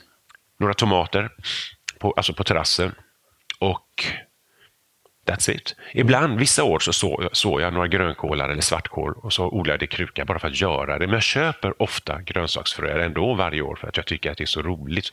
Några 0.61 0.75
tomater, 0.75 1.31
på, 1.99 2.13
alltså 2.17 2.33
på 2.35 2.45
terrassen. 2.45 2.95
Och 3.59 4.05
That's 5.27 5.51
it. 5.51 5.77
Ibland, 5.93 6.39
vissa 6.39 6.65
år, 6.65 6.79
så 6.79 6.93
såg 6.93 7.29
så 7.33 7.61
jag 7.61 7.73
några 7.73 7.89
grönkålar 7.89 8.49
eller 8.49 8.63
svartkål 8.63 9.13
och 9.17 9.33
så 9.33 9.49
odlade 9.49 9.85
jag 9.85 9.93
i 9.93 9.97
kruka 9.97 10.25
bara 10.25 10.39
för 10.39 10.49
att 10.49 10.61
göra 10.61 10.99
det. 10.99 11.07
Men 11.07 11.15
jag 11.15 11.23
köper 11.23 11.83
ofta 11.83 12.23
grönsaksfröer 12.23 12.99
ändå 12.99 13.35
varje 13.35 13.63
år 13.63 13.77
för 13.77 13.89
att 13.89 13.97
jag 13.97 14.07
tycker 14.07 14.31
att 14.31 14.39
det 14.39 14.45
är 14.45 14.47
så 14.47 14.63
roligt. 14.63 15.13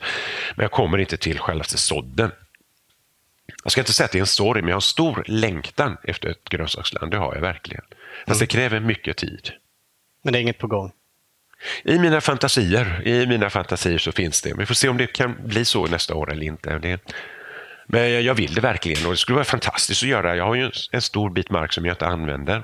Men 0.56 0.64
jag 0.64 0.70
kommer 0.70 0.98
inte 0.98 1.16
till 1.16 1.38
själva 1.38 1.64
sådden. 1.64 2.30
Jag 3.62 3.72
ska 3.72 3.80
inte 3.80 3.92
säga 3.92 4.04
att 4.04 4.12
det 4.12 4.18
är 4.18 4.20
en 4.20 4.26
story, 4.26 4.62
men 4.62 4.68
jag 4.68 4.76
har 4.76 4.80
stor 4.80 5.24
längtan 5.26 5.96
efter 6.02 6.28
ett 6.28 6.48
grönsaksland. 6.48 7.10
Det 7.10 7.16
har 7.16 7.34
jag 7.34 7.40
verkligen. 7.40 7.84
Fast 8.26 8.40
det 8.40 8.46
kräver 8.46 8.80
mycket 8.80 9.16
tid. 9.16 9.50
Men 10.22 10.32
det 10.32 10.38
är 10.38 10.40
inget 10.40 10.58
på 10.58 10.66
gång? 10.66 10.92
I 11.84 11.98
mina 11.98 12.20
fantasier, 12.20 13.02
i 13.08 13.26
mina 13.26 13.50
fantasier 13.50 13.98
så 13.98 14.12
finns 14.12 14.42
det. 14.42 14.54
Vi 14.58 14.66
får 14.66 14.74
se 14.74 14.88
om 14.88 14.96
det 14.96 15.06
kan 15.06 15.36
bli 15.44 15.64
så 15.64 15.86
nästa 15.86 16.14
år 16.14 16.32
eller 16.32 16.46
inte. 16.46 16.78
Det, 16.78 17.00
men 17.92 18.24
jag 18.24 18.34
vill 18.34 18.54
det 18.54 18.60
verkligen 18.60 19.06
och 19.06 19.12
det 19.12 19.16
skulle 19.16 19.34
vara 19.34 19.44
fantastiskt 19.44 20.02
att 20.02 20.08
göra. 20.08 20.36
Jag 20.36 20.44
har 20.44 20.54
ju 20.54 20.70
en 20.92 21.02
stor 21.02 21.30
bit 21.30 21.50
mark 21.50 21.72
som 21.72 21.86
jag 21.86 21.92
inte 21.92 22.06
använder. 22.06 22.62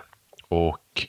Och 0.49 1.07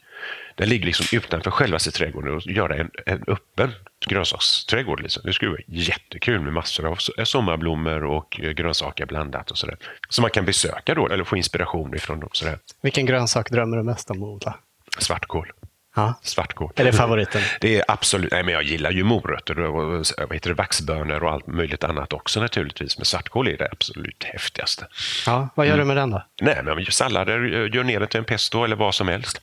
den 0.56 0.69
ligger 0.69 0.86
liksom 0.86 1.17
utanför 1.17 1.51
själva 1.51 1.80
trädgården 1.80 2.36
och 2.36 2.41
göra 2.47 2.75
en, 2.75 2.91
en 3.06 3.23
öppen 3.27 3.71
grönsaksträdgård. 4.08 5.01
Liksom. 5.01 5.23
Det 5.25 5.34
skulle 5.34 5.51
vara 5.51 5.62
jättekul 5.67 6.41
med 6.41 6.53
massor 6.53 6.86
av 6.86 6.97
sommarblommor 7.25 8.03
och 8.03 8.39
grönsaker 8.56 9.06
blandat 9.06 9.51
och 9.51 9.58
sådär. 9.58 9.77
Som 10.10 10.21
man 10.21 10.32
kan 10.32 10.45
besöka 10.45 10.95
då 10.95 11.08
eller 11.08 11.23
få 11.23 11.38
inspiration 11.38 11.95
ifrån. 11.95 12.23
Och 12.23 12.36
sådär. 12.36 12.60
Vilken 12.82 13.06
grönsak 13.06 13.49
drömmer 13.51 13.77
du 13.77 13.84
mest 13.84 14.12
om 14.12 14.23
att 14.23 14.27
odla? 14.27 14.56
Svartkål. 14.99 15.51
Ja. 15.97 16.13
Svartkål. 16.21 16.71
Är 16.75 16.83
det 16.83 16.93
favoriten? 16.93 17.41
Det 17.62 17.77
är 17.77 17.83
absolut, 17.88 18.31
nej 18.31 18.43
men 18.43 18.53
jag 18.53 18.63
gillar 18.63 18.91
ju 18.91 19.03
morötter 19.03 19.60
och 19.60 19.73
vad 20.17 20.33
heter 20.33 20.49
det, 20.49 20.53
vaxbönor 20.53 21.23
och 21.23 21.31
allt 21.31 21.47
möjligt 21.47 21.83
annat 21.83 22.13
också 22.13 22.39
naturligtvis. 22.39 22.97
Men 22.97 23.05
svartkål 23.05 23.47
är 23.47 23.57
det 23.57 23.69
absolut 23.71 24.23
häftigaste. 24.23 24.88
Ja, 25.25 25.49
vad 25.55 25.65
gör 25.65 25.73
mm. 25.73 25.88
du 25.88 25.93
med 25.93 25.97
den 25.97 26.10
då? 26.10 26.23
Nej, 26.41 26.63
men 26.63 26.86
sallader, 26.86 27.39
gör 27.75 27.83
ner 27.83 27.99
den 27.99 28.10
till 28.10 28.19
en 28.19 28.25
pesto 28.25 28.63
eller 28.63 28.75
vad 28.75 28.95
som 28.95 29.07
helst. 29.07 29.41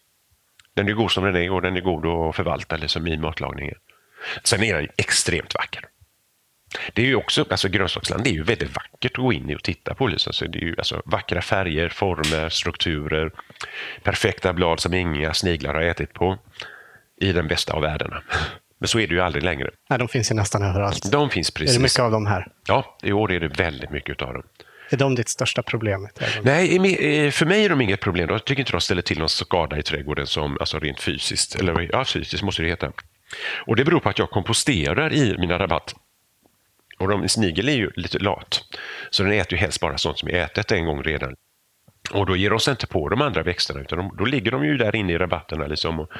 Den 0.76 0.88
är 0.88 0.92
god 0.92 1.10
som 1.12 1.24
den 1.24 1.36
är 1.36 1.52
och 1.52 1.62
den 1.62 1.76
är 1.76 1.80
god 1.80 2.06
att 2.06 2.36
förvalta 2.36 2.76
liksom 2.76 3.06
i 3.06 3.16
matlagningen. 3.16 3.76
Sen 4.44 4.62
är 4.62 4.74
den 4.74 4.88
extremt 4.96 5.54
vacker. 5.54 5.84
Det 6.92 7.02
är 7.02 7.06
ju 7.06 7.16
också, 7.16 7.46
alltså 7.50 7.68
grönsaksland 7.68 8.26
är 8.26 8.30
ju 8.30 8.42
väldigt 8.42 8.76
vackert 8.76 9.12
att 9.12 9.24
gå 9.24 9.32
in 9.32 9.50
i 9.50 9.56
och 9.56 9.62
titta 9.62 9.94
på. 9.94 10.06
Liksom. 10.06 10.32
Så 10.32 10.44
det 10.44 10.58
är 10.58 10.64
ju 10.64 10.74
alltså, 10.78 11.02
vackra 11.04 11.42
färger, 11.42 11.88
former, 11.88 12.48
strukturer, 12.48 13.30
perfekta 14.02 14.52
blad 14.52 14.80
som 14.80 14.94
inga 14.94 15.34
sniglar 15.34 15.74
har 15.74 15.82
ätit 15.82 16.12
på 16.12 16.38
i 17.20 17.32
den 17.32 17.48
bästa 17.48 17.72
av 17.72 17.82
världarna. 17.82 18.22
Men 18.78 18.88
så 18.88 18.98
är 18.98 19.06
det 19.06 19.14
ju 19.14 19.20
aldrig 19.20 19.44
längre. 19.44 19.70
Nej, 19.90 19.98
de 19.98 20.08
finns 20.08 20.30
ju 20.30 20.34
nästan 20.34 20.62
överallt. 20.62 21.12
De 21.12 21.30
finns 21.30 21.50
precis. 21.50 21.76
Är 21.76 21.78
det 21.78 21.82
mycket 21.82 21.98
av 21.98 22.10
dem 22.10 22.26
här? 22.26 22.46
Ja, 22.66 22.98
i 23.02 23.12
år 23.12 23.32
är 23.32 23.40
det 23.40 23.48
väldigt 23.48 23.90
mycket 23.90 24.22
av 24.22 24.32
dem. 24.32 24.42
Är 24.90 24.96
de 24.96 25.14
ditt 25.14 25.28
största 25.28 25.62
problem? 25.62 26.08
Nej, 26.42 27.30
för 27.30 27.46
mig 27.46 27.64
är 27.64 27.68
de 27.68 27.80
inget 27.80 28.00
problem. 28.00 28.28
Jag 28.30 28.44
tycker 28.44 28.60
inte 28.60 28.72
de 28.72 28.80
ställer 28.80 29.02
till 29.02 29.18
någon 29.18 29.28
skada 29.28 29.78
i 29.78 29.82
trädgården 29.82 30.26
som, 30.26 30.56
alltså 30.60 30.78
rent 30.78 31.00
fysiskt. 31.00 31.54
Eller 31.54 31.88
ja, 31.92 32.04
fysiskt 32.04 32.42
måste 32.42 32.62
det 32.62 32.68
heta. 32.68 32.92
Och 33.66 33.76
det 33.76 33.84
beror 33.84 34.00
på 34.00 34.08
att 34.08 34.18
jag 34.18 34.30
komposterar 34.30 35.12
i 35.12 35.36
mina 35.38 35.58
rabatt. 35.58 35.94
Och 36.98 37.08
de, 37.08 37.28
snigel 37.28 37.68
är 37.68 37.76
ju 37.76 37.90
lite 37.96 38.18
lat. 38.18 38.60
Så 39.10 39.22
den 39.22 39.32
äter 39.32 39.52
ju 39.52 39.58
helst 39.58 39.80
bara 39.80 39.98
sånt 39.98 40.18
som 40.18 40.28
är 40.28 40.34
ätet 40.34 40.72
en 40.72 40.86
gång 40.86 41.02
redan. 41.02 41.34
Och 42.10 42.26
då 42.26 42.36
ger 42.36 42.50
de 42.50 42.60
sig 42.60 42.70
inte 42.70 42.86
på 42.86 43.08
de 43.08 43.22
andra 43.22 43.42
växterna 43.42 43.80
utan 43.80 43.98
de, 43.98 44.16
då 44.16 44.24
ligger 44.24 44.50
de 44.50 44.64
ju 44.64 44.76
där 44.76 44.96
inne 44.96 45.12
i 45.12 45.18
rabatterna 45.18 45.66
liksom 45.66 46.00
och 46.00 46.12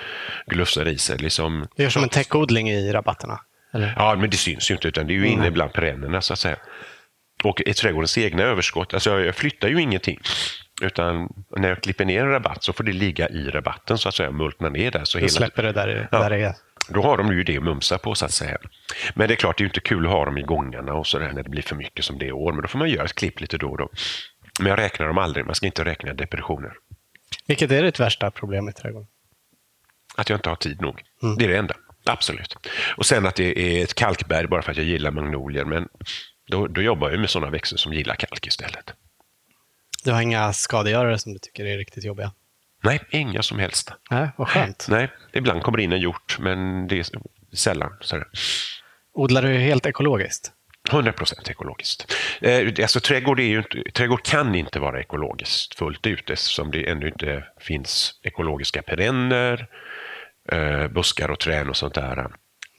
glufsar 0.46 0.88
i 0.88 0.98
sig. 0.98 1.18
Liksom. 1.18 1.66
Det 1.76 1.84
är 1.84 1.88
som 1.88 2.02
en 2.02 2.08
täckodling 2.08 2.70
i 2.70 2.92
rabatterna? 2.92 3.40
Eller? 3.74 3.94
Ja, 3.96 4.16
men 4.16 4.30
det 4.30 4.36
syns 4.36 4.70
ju 4.70 4.74
inte 4.74 4.88
utan 4.88 5.06
det 5.06 5.12
är 5.12 5.14
ju 5.14 5.26
inne 5.26 5.50
bland 5.50 5.72
perennerna 5.72 6.20
så 6.20 6.32
att 6.32 6.38
säga. 6.38 6.56
Och 7.44 7.60
i 7.60 7.74
trädgårdens 7.74 8.18
egna 8.18 8.42
överskott, 8.42 8.94
alltså 8.94 9.20
jag 9.20 9.34
flyttar 9.34 9.68
ju 9.68 9.80
ingenting. 9.80 10.20
Utan 10.82 11.28
när 11.56 11.68
jag 11.68 11.82
klipper 11.82 12.04
ner 12.04 12.20
en 12.20 12.30
rabatt 12.30 12.64
så 12.64 12.72
får 12.72 12.84
det 12.84 12.92
ligga 12.92 13.28
i 13.28 13.50
rabatten 13.50 13.98
så 13.98 14.08
att 14.08 14.14
säga, 14.14 14.30
multna 14.30 14.68
ner 14.68 14.90
där. 14.90 15.04
Så 15.04 15.18
du 15.18 15.22
hela... 15.24 15.32
släpper 15.32 15.62
det 15.62 15.72
där, 15.72 16.08
ja. 16.12 16.18
där 16.18 16.30
det 16.30 16.44
är? 16.44 16.54
Då 16.88 17.02
har 17.02 17.16
de 17.16 17.32
ju 17.32 17.42
det 17.42 17.56
att 17.56 17.62
mumsa 17.62 17.98
på 17.98 18.14
så 18.14 18.24
att 18.24 18.32
säga. 18.32 18.58
Men 19.14 19.28
det 19.28 19.34
är 19.34 19.36
klart, 19.36 19.58
det 19.58 19.64
är 19.64 19.66
inte 19.66 19.80
kul 19.80 20.06
att 20.06 20.12
ha 20.12 20.24
dem 20.24 20.38
i 20.38 20.42
gångarna 20.42 20.94
och 20.94 21.06
sådär 21.06 21.32
när 21.32 21.42
det 21.42 21.50
blir 21.50 21.62
för 21.62 21.76
mycket 21.76 22.04
som 22.04 22.18
det 22.18 22.28
är 22.28 22.32
år. 22.32 22.52
Men 22.52 22.62
då 22.62 22.68
får 22.68 22.78
man 22.78 22.88
göra 22.88 23.04
ett 23.04 23.14
klipp 23.14 23.40
lite 23.40 23.58
då 23.58 23.70
och 23.70 23.78
då. 23.78 23.88
Men 24.58 24.68
jag 24.68 24.78
räknar 24.78 25.06
dem 25.06 25.18
aldrig, 25.18 25.46
man 25.46 25.54
ska 25.54 25.66
inte 25.66 25.84
räkna 25.84 26.14
depressioner. 26.14 26.72
Vilket 27.46 27.70
är 27.70 27.82
ditt 27.82 28.00
värsta 28.00 28.30
problem 28.30 28.68
i 28.68 28.72
trädgården? 28.72 29.08
Att 30.16 30.28
jag 30.28 30.36
inte 30.36 30.48
har 30.48 30.56
tid 30.56 30.80
nog. 30.80 31.02
Mm. 31.22 31.36
Det 31.36 31.44
är 31.44 31.48
det 31.48 31.56
enda. 31.56 31.74
Absolut. 32.04 32.56
Och 32.96 33.06
sen 33.06 33.26
att 33.26 33.34
det 33.34 33.58
är 33.58 33.84
ett 33.84 33.94
kalkberg 33.94 34.46
bara 34.46 34.62
för 34.62 34.70
att 34.70 34.76
jag 34.76 34.86
gillar 34.86 35.10
magnolier. 35.10 35.64
Men 35.64 35.88
då, 36.46 36.66
då 36.66 36.82
jobbar 36.82 37.10
jag 37.10 37.20
med 37.20 37.30
sådana 37.30 37.50
växter 37.50 37.76
som 37.76 37.92
gillar 37.92 38.14
kalk 38.14 38.46
istället. 38.46 38.92
Du 40.04 40.12
har 40.12 40.22
inga 40.22 40.52
skadegörare 40.52 41.18
som 41.18 41.32
du 41.32 41.38
tycker 41.38 41.64
är 41.64 41.78
riktigt 41.78 42.04
jobbiga? 42.04 42.32
Nej, 42.84 43.00
inga 43.10 43.42
som 43.42 43.58
helst. 43.58 43.92
Nej, 44.10 44.28
vad 44.36 44.48
skönt. 44.48 44.86
Nej, 44.90 45.10
ibland 45.32 45.62
kommer 45.62 45.78
det 45.78 45.84
in 45.84 45.92
en 45.92 46.00
hjort, 46.00 46.36
men 46.40 46.88
det 46.88 46.98
är 46.98 47.06
sällan. 47.56 47.92
Så 48.00 48.22
Odlar 49.14 49.42
du 49.42 49.58
helt 49.58 49.86
ekologiskt? 49.86 50.52
100 50.90 51.12
procent 51.12 51.50
ekologiskt. 51.50 52.14
Eh, 52.40 52.66
alltså, 52.82 53.00
trädgård, 53.00 53.40
inte, 53.40 53.82
trädgård 53.92 54.22
kan 54.22 54.54
inte 54.54 54.78
vara 54.78 55.00
ekologiskt 55.00 55.74
fullt 55.78 56.06
ut 56.06 56.30
eftersom 56.30 56.70
det 56.70 56.90
ännu 56.90 57.08
inte 57.08 57.44
finns 57.60 58.20
ekologiska 58.22 58.82
perenner, 58.82 59.66
eh, 60.52 60.88
buskar 60.88 61.30
och 61.30 61.40
träd 61.40 61.68
och 61.68 61.76
sånt 61.76 61.94
där. 61.94 62.26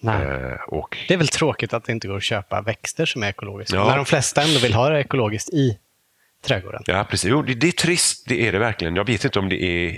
Eh, 0.04 0.62
och... 0.68 0.98
Det 1.08 1.14
är 1.14 1.18
väl 1.18 1.28
tråkigt 1.28 1.74
att 1.74 1.86
det 1.86 1.92
inte 1.92 2.08
går 2.08 2.18
att 2.18 2.24
köpa 2.24 2.62
växter 2.62 3.06
som 3.06 3.24
är 3.24 3.30
ekologiska, 3.30 3.76
ja. 3.76 3.88
när 3.88 3.96
de 3.96 4.06
flesta 4.06 4.42
ändå 4.42 4.60
vill 4.60 4.74
ha 4.74 4.90
det 4.90 5.00
ekologiskt 5.00 5.50
i 5.50 5.78
trädgården. 6.46 6.82
Ja, 6.86 7.06
precis. 7.10 7.30
Jo, 7.30 7.42
det, 7.42 7.54
det, 7.54 7.68
är 7.68 7.72
trist, 7.72 8.26
det 8.30 8.48
är 8.48 8.52
det 8.52 8.60
verkligen. 8.60 8.96
Jag 8.96 9.06
vet 9.06 9.26
inte 9.26 9.40
om 9.40 9.50
det 9.50 9.64
är 9.64 9.98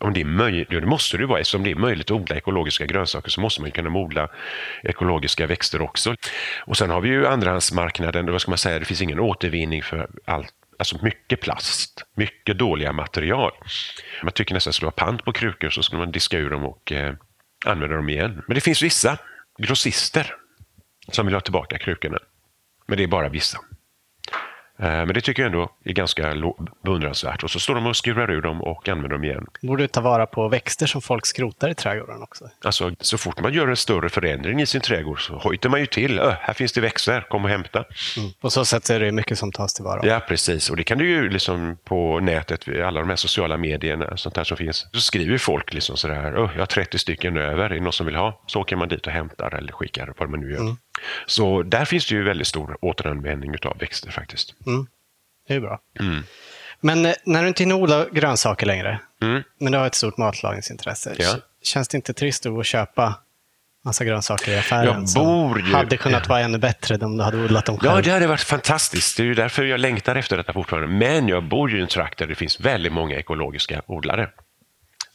om 0.00 0.12
det 0.12 0.20
är 0.20 0.24
möjligt, 0.24 0.70
det 0.70 0.86
måste 0.86 1.16
det 1.16 1.26
vara, 1.26 1.40
eftersom 1.40 1.62
det 1.62 1.70
är 1.70 1.74
möjligt 1.74 2.06
att 2.06 2.16
odla 2.16 2.36
ekologiska 2.36 2.86
grönsaker 2.86 3.30
så 3.30 3.40
måste 3.40 3.60
man 3.60 3.70
kunna 3.70 3.90
odla 3.90 4.28
ekologiska 4.82 5.46
växter 5.46 5.82
också. 5.82 6.14
Och 6.66 6.76
sen 6.76 6.90
har 6.90 7.00
vi 7.00 7.08
ju 7.08 7.26
andrahandsmarknaden, 7.26 8.32
vad 8.32 8.40
ska 8.40 8.50
man 8.50 8.58
säga, 8.58 8.78
det 8.78 8.84
finns 8.84 9.02
ingen 9.02 9.20
återvinning 9.20 9.82
för 9.82 10.10
allt 10.24 10.54
alltså 10.78 10.98
mycket 11.02 11.40
plast, 11.40 12.04
mycket 12.14 12.58
dåliga 12.58 12.92
material. 12.92 13.52
Man 14.22 14.32
tycker 14.32 14.54
nästan 14.54 14.70
att 14.70 14.72
det 14.72 14.76
skulle 14.76 14.92
vara 14.96 15.06
pant 15.06 15.24
på 15.24 15.32
krukor 15.32 15.70
så 15.70 15.82
skulle 15.82 15.98
man 15.98 16.12
diska 16.12 16.38
ur 16.38 16.50
dem 16.50 16.64
och 16.64 16.92
eh, 16.92 17.14
använda 17.64 17.96
dem 17.96 18.08
igen. 18.08 18.42
Men 18.46 18.54
det 18.54 18.60
finns 18.60 18.82
vissa 18.82 19.18
grossister 19.58 20.34
som 21.08 21.26
vill 21.26 21.34
ha 21.34 21.40
tillbaka 21.40 21.78
krukorna. 21.78 22.18
Men 22.86 22.98
det 22.98 23.04
är 23.04 23.08
bara 23.08 23.28
vissa. 23.28 23.58
Eh, 24.82 24.88
men 24.88 25.08
det 25.08 25.20
tycker 25.20 25.42
jag 25.42 25.52
ändå 25.52 25.70
är 25.84 25.92
ganska 25.92 26.34
beundransvärt. 26.84 27.42
Och 27.42 27.50
så 27.50 27.60
står 27.60 27.74
de 27.74 27.86
och 27.86 27.96
skurar 27.96 28.30
ur 28.30 28.42
dem 28.42 28.62
och 28.62 28.88
använder 28.88 29.08
dem 29.08 29.24
igen. 29.24 29.46
Borde 29.62 29.88
ta 29.88 30.00
vara 30.00 30.26
på 30.26 30.48
växter 30.48 30.86
som 30.86 31.02
folk 31.02 31.26
skrotar 31.26 31.68
i 31.68 31.74
trädgården 31.74 32.22
också? 32.22 32.50
Alltså, 32.64 32.92
så 33.00 33.18
fort 33.18 33.40
man 33.40 33.52
gör 33.52 33.68
en 33.68 33.76
större 33.76 34.08
förändring 34.08 34.60
i 34.60 34.66
sin 34.66 34.80
trädgård 34.80 35.26
så 35.26 35.34
hojtar 35.34 35.70
man 35.70 35.80
ju 35.80 35.86
till. 35.86 36.18
Äh, 36.18 36.30
här 36.40 36.54
finns 36.54 36.72
det 36.72 36.80
växter, 36.80 37.20
kom 37.20 37.44
och 37.44 37.50
hämta. 37.50 37.84
Mm. 38.16 38.30
På 38.40 38.50
så 38.50 38.64
sätt 38.64 38.90
är 38.90 39.00
det 39.00 39.12
mycket 39.12 39.38
som 39.38 39.52
tas 39.52 39.74
tillvara. 39.74 40.06
Ja, 40.06 40.20
precis. 40.28 40.70
Och 40.70 40.76
det 40.76 40.84
kan 40.84 40.98
du 40.98 41.08
ju 41.08 41.28
liksom 41.28 41.76
på 41.84 42.20
nätet, 42.20 42.68
alla 42.68 43.00
de 43.00 43.08
här 43.08 43.16
sociala 43.16 43.56
medierna 43.56 44.16
sånt 44.16 44.34
där 44.34 44.44
som 44.44 44.56
finns. 44.56 44.86
Så 44.92 45.00
skriver 45.00 45.38
folk 45.38 45.74
liksom 45.74 45.96
sådär, 45.96 46.32
jag 46.32 46.58
har 46.58 46.66
30 46.66 46.98
stycken 46.98 47.36
över, 47.36 47.64
är 47.64 47.68
det 47.68 47.80
någon 47.80 47.92
som 47.92 48.06
vill 48.06 48.16
ha? 48.16 48.42
Så 48.46 48.60
åker 48.60 48.76
man 48.76 48.88
dit 48.88 49.06
och 49.06 49.12
hämtar 49.12 49.54
eller 49.54 49.72
skickar, 49.72 50.14
vad 50.18 50.30
man 50.30 50.40
nu 50.40 50.52
gör. 50.52 50.60
Mm. 50.60 50.76
Så 51.26 51.62
där 51.62 51.84
finns 51.84 52.06
det 52.06 52.14
ju 52.14 52.22
väldigt 52.22 52.46
stor 52.46 52.76
återanvändning 52.80 53.54
av 53.64 53.78
växter 53.78 54.10
faktiskt. 54.10 54.54
Mm. 54.66 54.86
Det 55.48 55.54
är 55.54 55.60
bra. 55.60 55.80
Mm. 56.00 56.22
Men 56.80 57.06
eh, 57.06 57.14
när 57.24 57.42
du 57.42 57.48
inte 57.48 57.62
hinner 57.62 57.74
odla 57.74 58.06
grönsaker 58.12 58.66
längre, 58.66 59.00
mm. 59.22 59.42
men 59.60 59.72
du 59.72 59.78
har 59.78 59.86
ett 59.86 59.94
stort 59.94 60.16
matlagningsintresse, 60.16 61.14
ja. 61.18 61.36
känns 61.62 61.88
det 61.88 61.96
inte 61.96 62.14
trist 62.14 62.46
att 62.46 62.66
köpa 62.66 63.14
massa 63.84 64.04
grönsaker 64.04 64.52
i 64.52 64.58
affären 64.58 65.06
jag 65.14 65.24
bor 65.24 65.60
ju... 65.60 65.72
hade 65.72 65.96
kunnat 65.96 66.28
vara 66.28 66.40
ännu 66.40 66.58
bättre 66.58 67.04
om 67.04 67.16
du 67.16 67.24
hade 67.24 67.44
odlat 67.44 67.66
dem 67.66 67.78
själv? 67.78 67.94
Ja, 67.94 68.02
det 68.02 68.10
hade 68.10 68.26
varit 68.26 68.40
fantastiskt. 68.40 69.16
Det 69.16 69.22
är 69.22 69.24
ju 69.24 69.34
därför 69.34 69.64
jag 69.64 69.80
längtar 69.80 70.16
efter 70.16 70.36
detta 70.36 70.52
fortfarande. 70.52 70.88
Men 70.88 71.28
jag 71.28 71.44
bor 71.44 71.70
ju 71.70 71.78
i 71.78 71.80
en 71.80 71.88
trakt 71.88 72.18
där 72.18 72.26
det 72.26 72.34
finns 72.34 72.60
väldigt 72.60 72.92
många 72.92 73.16
ekologiska 73.16 73.82
odlare. 73.86 74.30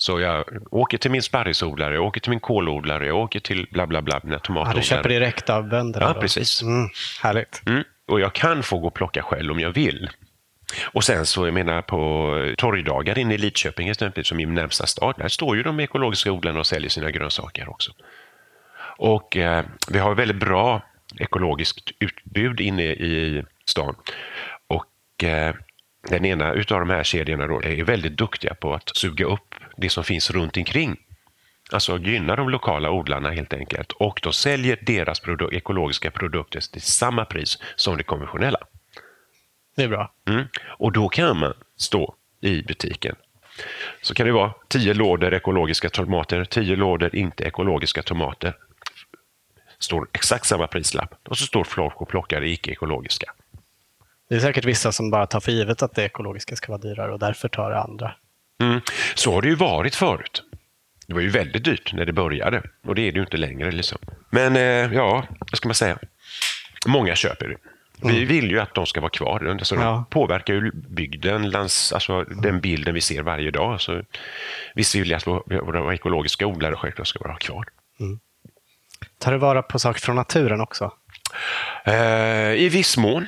Så 0.06 0.20
jag 0.20 0.46
åker 0.72 0.98
till 0.98 1.12
min 1.12 1.22
sparrisodlare, 1.22 1.96
jag 1.96 2.04
åker 2.04 2.22
till 2.22 2.30
min 2.30 2.40
kålodlare, 2.40 3.08
jag 3.08 3.18
åker 3.18 3.40
till 3.40 3.68
bla 3.72 3.88
bla 3.88 4.02
bla, 4.02 4.20
mina 4.24 4.40
tomatodlare. 4.40 4.76
Ja, 4.76 4.82
du 4.82 4.88
köper 4.88 5.10
direkt 5.10 5.50
av 5.50 5.70
bönderna? 5.70 6.06
Ja, 6.06 6.14
då. 6.14 6.22
precis. 6.22 6.62
Mm, 6.62 6.90
härligt. 7.22 7.62
Mm. 7.66 7.84
Och 8.08 8.20
jag 8.20 8.34
kan 8.34 8.64
få 8.64 8.80
gå 8.80 8.88
och 8.88 8.94
plocka 8.94 9.24
själv 9.24 9.52
om 9.52 9.60
jag 9.60 9.72
vill. 9.72 10.10
Och 10.84 11.04
sen 11.04 11.26
så, 11.26 11.48
jag 11.48 11.54
menar 11.54 11.82
på 11.82 12.54
torgdagar 12.58 13.18
inne 13.18 13.34
i 13.34 13.38
Lidköping 13.38 13.90
exempelvis, 13.90 14.28
som 14.28 14.40
är 14.40 14.46
min 14.46 14.56
närmsta 14.56 14.86
stad, 14.86 15.16
där 15.18 15.28
står 15.28 15.58
ju 15.58 15.64
de 15.64 15.80
ekologiska 15.80 16.32
odlarna 16.32 16.60
och 16.60 16.68
säljer 16.68 16.90
sina 16.90 17.12
grönsaker 17.12 17.70
också. 17.70 17.92
Och 18.98 19.38
eh, 19.38 19.66
vi 19.90 20.00
har 20.00 20.16
väldigt 20.16 20.40
bra 20.40 20.82
ekologiskt 21.20 21.92
utbud 22.00 22.60
inne 22.60 22.84
i 22.84 23.44
stan. 23.66 23.96
Och 24.68 25.24
eh, 25.24 25.56
den 26.10 26.26
ena 26.26 26.54
utav 26.54 26.80
de 26.80 26.90
här 26.90 27.04
kedjorna 27.04 27.48
då 27.48 27.64
är 27.64 27.84
väldigt 27.84 28.18
duktiga 28.18 28.54
på 28.54 28.74
att 28.74 28.98
suga 28.98 29.26
upp 29.26 29.55
det 29.78 29.90
som 29.90 30.04
finns 30.04 30.32
runt 30.32 30.58
omkring. 30.58 30.98
Alltså 31.72 31.98
gynna 31.98 32.36
de 32.36 32.50
lokala 32.50 32.92
odlarna 32.92 33.30
helt 33.32 33.54
enkelt. 33.54 33.92
Och 33.92 34.20
de 34.24 34.34
säljer 34.34 34.80
deras 34.82 35.20
produ 35.20 35.50
ekologiska 35.52 36.12
produkter 36.12 36.60
till 36.60 36.82
samma 36.82 37.26
pris 37.26 37.58
som 37.76 37.98
det 37.98 38.04
konventionella. 38.04 38.60
Det 39.76 39.84
är 39.84 39.88
bra. 39.88 40.12
Mm. 40.30 40.46
Och 40.66 40.92
då 40.92 41.10
kan 41.10 41.40
man 41.40 41.54
stå 41.78 42.16
i 42.42 42.62
butiken. 42.62 43.16
Så 44.02 44.14
kan 44.14 44.26
det 44.26 44.32
vara 44.32 44.54
tio 44.68 44.94
lådor 44.94 45.34
ekologiska 45.34 45.90
tomater, 45.90 46.46
tio 46.46 46.76
lådor 46.76 47.16
inte 47.16 47.44
ekologiska 47.44 48.04
tomater. 48.04 48.54
Står 49.80 50.08
exakt 50.14 50.46
samma 50.46 50.68
prislapp 50.68 51.28
och 51.28 51.38
så 51.38 51.46
står 51.46 51.64
folk 51.64 52.02
och 52.02 52.08
plockar 52.08 52.42
det 52.42 52.50
icke-ekologiska. 52.50 53.32
Det 54.30 54.36
är 54.36 54.40
säkert 54.40 54.66
vissa 54.66 54.92
som 54.92 55.12
bara 55.12 55.28
tar 55.28 55.40
för 55.40 55.52
givet 55.52 55.82
att 55.82 55.96
det 55.96 56.04
ekologiska 56.04 56.56
ska 56.56 56.72
vara 56.72 56.82
dyrare 56.82 57.14
och 57.14 57.20
därför 57.20 57.48
tar 57.48 57.70
det 57.70 57.80
andra. 57.80 58.16
Mm. 58.64 58.82
Så 59.16 59.34
har 59.34 59.42
det 59.42 59.48
ju 59.48 59.56
varit 59.56 59.96
förut. 59.96 60.44
Det 61.08 61.14
var 61.14 61.22
ju 61.22 61.30
väldigt 61.30 61.64
dyrt 61.64 61.94
när 61.94 62.06
det 62.06 62.14
började 62.14 62.62
och 62.88 62.96
det 62.96 63.02
är 63.02 63.12
det 63.12 63.16
ju 63.18 63.22
inte 63.24 63.38
längre. 63.38 63.72
Liksom. 63.72 63.98
Men 64.30 64.56
eh, 64.56 64.94
ja, 64.94 65.24
vad 65.40 65.58
ska 65.58 65.68
man 65.68 65.76
säga? 65.76 65.98
Många 66.88 67.16
köper 67.16 67.48
det. 67.48 67.58
Vi 68.02 68.16
Mm. 68.16 68.28
vill 68.28 68.52
ju 68.52 68.60
att 68.60 68.74
de 68.76 68.86
ska 68.86 69.02
vara 69.02 69.10
kvar. 69.10 69.46
Alltså, 69.46 69.76
Ja. 69.76 69.82
De 69.82 70.06
påverkar 70.06 70.54
ju 70.54 70.72
bygden, 70.74 71.50
lands, 71.50 71.94
alltså 71.94 72.24
den 72.24 72.60
bilden 72.62 72.94
vi 72.94 73.02
ser 73.02 73.22
varje 73.22 73.52
dag. 73.52 73.82
Så 73.82 74.02
visst 74.76 74.96
vill 74.96 75.10
jag 75.10 75.18
att 75.18 75.28
våra 75.28 75.94
ekologiska 75.94 76.46
odlare 76.48 76.76
självklart 76.76 77.08
ska 77.08 77.20
vara 77.20 77.38
kvar. 77.38 77.66
Tar 79.20 79.32
du 79.32 79.38
vara 79.38 79.62
på 79.62 79.80
saker 79.80 80.02
från 80.02 80.16
naturen 80.16 80.62
också? 80.62 80.92
Eh, 81.86 82.52
I 82.54 82.70
viss 82.70 82.98
mån. 82.98 83.28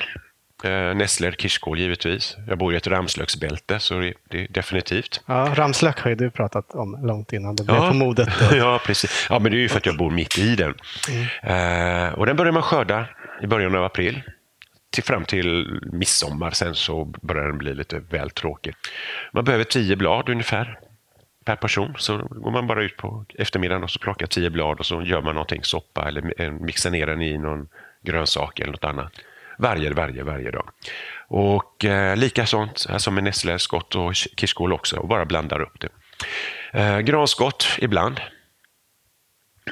Eh, 0.64 0.94
nässlor, 0.94 1.30
kirskål 1.30 1.78
givetvis. 1.78 2.36
Jag 2.48 2.58
bor 2.58 2.74
i 2.74 2.76
ett 2.76 2.86
ramslöksbälte, 2.86 3.78
så 3.78 3.98
det, 4.00 4.14
det 4.28 4.42
är 4.42 4.48
definitivt. 4.50 5.20
Ja, 5.26 5.52
ramslök 5.54 6.00
har 6.00 6.10
ju 6.10 6.16
du 6.16 6.30
pratat 6.30 6.74
om 6.74 7.06
långt 7.06 7.32
innan 7.32 7.56
det 7.56 7.64
blev 7.64 7.88
på 7.88 7.94
modet. 7.94 8.28
Ja, 8.52 8.80
precis. 8.86 9.26
Ja, 9.30 9.38
men 9.38 9.52
det 9.52 9.58
är 9.58 9.60
ju 9.60 9.68
för 9.68 9.78
att 9.78 9.86
jag 9.86 9.96
bor 9.96 10.10
mitt 10.10 10.38
i 10.38 10.56
den. 10.56 10.74
Eh, 11.42 12.12
och 12.12 12.26
den 12.26 12.36
börjar 12.36 12.52
man 12.52 12.62
skörda 12.62 13.06
i 13.42 13.46
början 13.46 13.74
av 13.74 13.84
april. 13.84 14.22
Till, 14.90 15.04
fram 15.04 15.24
till 15.24 15.80
midsommar, 15.92 16.50
sen 16.50 16.74
så 16.74 17.04
börjar 17.04 17.46
den 17.46 17.58
bli 17.58 17.74
lite 17.74 17.98
väl 17.98 18.30
tråkig. 18.30 18.74
Man 19.32 19.44
behöver 19.44 19.64
tio 19.64 19.96
blad 19.96 20.28
ungefär 20.28 20.78
per 21.44 21.56
person. 21.56 21.94
Så 21.98 22.18
går 22.18 22.50
man 22.50 22.66
bara 22.66 22.82
ut 22.82 22.96
på 22.96 23.24
eftermiddagen 23.34 23.82
och 23.82 23.90
så 23.90 23.98
plockar 23.98 24.26
tio 24.26 24.50
blad 24.50 24.78
och 24.78 24.86
så 24.86 25.02
gör 25.02 25.22
man 25.22 25.34
någonting, 25.34 25.64
soppa 25.64 26.08
eller 26.08 26.42
eh, 26.42 26.50
mixar 26.52 26.90
ner 26.90 27.06
den 27.06 27.22
i 27.22 27.38
någon 27.38 27.68
grönsak 28.02 28.60
eller 28.60 28.72
något 28.72 28.84
annat. 28.84 29.12
Varje, 29.58 29.92
varje, 29.92 30.22
varje 30.22 30.50
dag. 30.50 30.70
Och 31.28 31.84
eh, 31.84 32.16
lika 32.16 32.46
sånt 32.46 32.70
alltså 32.70 32.98
som 32.98 33.14
med 33.14 33.24
nässlor, 33.24 33.58
skott 33.58 33.94
och 33.94 34.14
kirskål 34.14 34.72
också 34.72 34.96
och 34.96 35.08
bara 35.08 35.24
blandar 35.24 35.60
upp 35.60 35.80
det. 35.80 35.88
Eh, 36.72 36.98
granskott 36.98 37.66
ibland. 37.78 38.20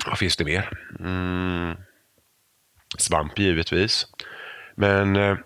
Vad 0.07 0.19
finns 0.19 0.37
det 0.37 0.45
mer? 0.45 0.71
Mm. 1.01 1.77
Svamp 2.99 3.39
givetvis. 3.39 4.07
Men 4.75 5.17
eh, 5.17 5.37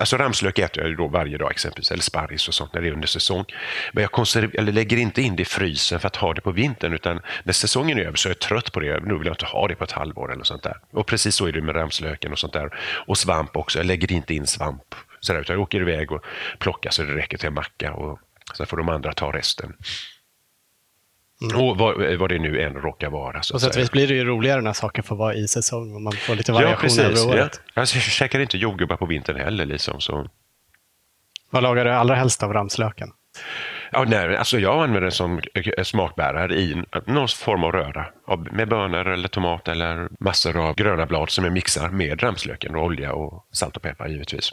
alltså 0.00 0.16
ramslök 0.16 0.58
äter 0.58 0.84
jag 0.84 0.96
då 0.96 1.08
varje 1.08 1.38
dag 1.38 1.50
exempelvis, 1.50 1.90
eller 1.90 2.02
sparris 2.02 2.48
och 2.48 2.54
sånt 2.54 2.74
när 2.74 2.80
det 2.80 2.88
är 2.88 2.92
under 2.92 3.08
säsong. 3.08 3.44
Men 3.92 4.02
jag 4.02 4.10
konserv- 4.10 4.58
eller 4.58 4.72
lägger 4.72 4.96
inte 4.96 5.22
in 5.22 5.36
det 5.36 5.42
i 5.42 5.44
frysen 5.44 6.00
för 6.00 6.06
att 6.06 6.16
ha 6.16 6.34
det 6.34 6.40
på 6.40 6.50
vintern 6.50 6.92
utan 6.92 7.20
när 7.42 7.52
säsongen 7.52 7.98
är 7.98 8.02
över 8.02 8.16
så 8.16 8.28
är 8.28 8.30
jag 8.30 8.38
trött 8.38 8.72
på 8.72 8.80
det. 8.80 9.00
Nu 9.04 9.18
vill 9.18 9.26
jag 9.26 9.34
inte 9.34 9.46
ha 9.46 9.68
det 9.68 9.74
på 9.74 9.84
ett 9.84 9.92
halvår 9.92 10.32
eller 10.32 10.44
sånt 10.44 10.62
där. 10.62 10.76
Och 10.90 11.06
precis 11.06 11.34
så 11.34 11.46
är 11.46 11.52
det 11.52 11.60
med 11.60 11.76
ramslöken 11.76 12.32
och 12.32 12.38
sånt 12.38 12.52
där. 12.52 12.70
Och 13.06 13.18
svamp 13.18 13.56
också. 13.56 13.78
Jag 13.78 13.86
lägger 13.86 14.12
inte 14.12 14.34
in 14.34 14.46
svamp. 14.46 14.94
Så 15.20 15.32
där, 15.32 15.40
utan 15.40 15.54
jag 15.54 15.62
åker 15.62 15.80
iväg 15.80 16.12
och 16.12 16.24
plockar 16.58 16.90
så 16.90 17.02
det 17.02 17.14
räcker 17.14 17.38
till 17.38 17.48
en 17.48 17.54
macka 17.54 17.92
och 17.92 18.18
sen 18.56 18.66
får 18.66 18.76
de 18.76 18.88
andra 18.88 19.12
ta 19.12 19.32
resten. 19.32 19.76
Och 21.54 21.78
vad, 21.78 22.16
vad 22.18 22.28
det 22.28 22.38
nu 22.38 22.60
än 22.62 22.74
råkar 22.74 23.10
vara. 23.10 23.42
Så 23.42 23.54
På 23.54 23.60
sätt 23.60 23.76
och 23.76 23.82
vis 23.82 23.90
blir 23.90 24.08
det 24.08 24.14
ju 24.14 24.24
roligare 24.24 24.60
när 24.60 24.72
saker 24.72 25.02
får 25.02 25.16
vara 25.16 25.34
i 25.34 25.48
säsong 25.48 25.94
och 25.94 26.00
man 26.02 26.12
får 26.12 26.34
lite 26.34 26.52
Ja, 26.52 26.54
variation 26.54 26.80
precis. 26.80 27.00
över 27.00 27.16
Ja. 27.16 27.42
året. 27.42 27.60
Jag 27.74 27.88
käkar 27.88 28.40
inte 28.40 28.58
jordgubbar 28.58 28.96
på 28.96 29.06
vintern 29.06 29.36
heller. 29.36 29.66
Liksom, 29.66 30.00
så. 30.00 30.28
Vad 31.50 31.62
lagar 31.62 31.84
du 31.84 31.90
allra 31.90 32.14
helst 32.14 32.42
av 32.42 32.52
ramslöken? 32.52 33.08
Ja, 33.92 34.04
nej, 34.08 34.36
alltså 34.36 34.58
jag 34.58 34.74
använder 34.74 35.00
den 35.00 35.12
som 35.12 35.40
eh, 35.54 35.82
smakbärare 35.82 36.54
i 36.54 36.82
någon 37.06 37.28
form 37.28 37.64
av 37.64 37.72
röra. 37.72 38.06
Med 38.52 38.68
bönor 38.68 39.08
eller 39.08 39.28
tomat 39.28 39.68
eller 39.68 40.08
massor 40.20 40.56
av 40.68 40.74
gröna 40.74 41.06
blad 41.06 41.30
som 41.30 41.44
jag 41.44 41.52
mixar 41.52 41.88
med 41.88 42.22
ramslöken 42.22 42.74
och 42.76 42.84
olja 42.84 43.12
och 43.12 43.46
salt 43.52 43.76
och 43.76 43.82
peppar 43.82 44.08
givetvis. 44.08 44.52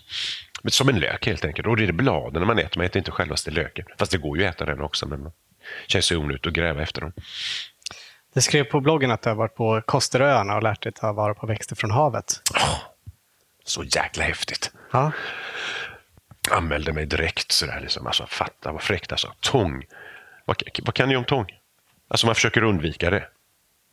Men 0.64 0.72
som 0.72 0.90
en 0.90 1.00
lök 1.00 1.26
helt 1.28 1.46
enkelt. 1.46 1.68
Och 1.68 1.78
det 1.78 1.84
är 1.86 1.92
bladen 1.92 2.48
man 2.48 2.60
äter, 2.60 2.78
man 2.78 2.86
äter 2.86 2.98
inte 3.00 3.12
självaste 3.12 3.52
löken. 3.52 3.86
Fast 4.00 4.12
det 4.12 4.18
går 4.18 4.38
ju 4.38 4.46
att 4.46 4.56
äta 4.56 4.66
den 4.66 4.82
också, 4.82 5.08
men 5.08 5.32
känns 5.88 6.12
ju 6.12 6.16
onödigt 6.16 6.48
att 6.48 6.54
gräva 6.54 6.82
efter 6.82 7.02
dem. 7.02 7.14
Du 8.34 8.42
skrev 8.42 8.64
på 8.64 8.82
bloggen 8.82 9.12
att 9.12 9.22
du 9.22 9.30
har 9.30 9.36
varit 9.36 9.56
på 9.56 9.82
Kosteröarna 9.86 10.56
och 10.56 10.64
lärt 10.64 10.84
dig 10.84 10.92
ta 10.92 11.14
vara 11.14 11.34
på 11.34 11.48
växter 11.48 11.76
från 11.76 11.92
havet. 11.92 12.42
Så 13.66 13.84
jäkla 13.84 14.24
häftigt. 14.24 14.72
Ja. 14.92 15.12
anmälde 16.52 16.94
mig 16.94 17.06
direkt. 17.06 17.52
Sådär, 17.52 17.80
liksom. 17.82 18.08
alltså, 18.08 18.26
fatta 18.28 18.72
vad 18.72 18.82
fräckt. 18.82 19.12
Alltså. 19.12 19.34
Tång. 19.40 19.84
Vad, 20.46 20.64
vad 20.86 20.94
kan 20.94 21.10
ni 21.10 21.16
om 21.16 21.26
tång? 21.26 21.46
Alltså, 22.08 22.26
man 22.26 22.36
försöker 22.36 22.64
undvika 22.64 23.10
det. 23.10 23.28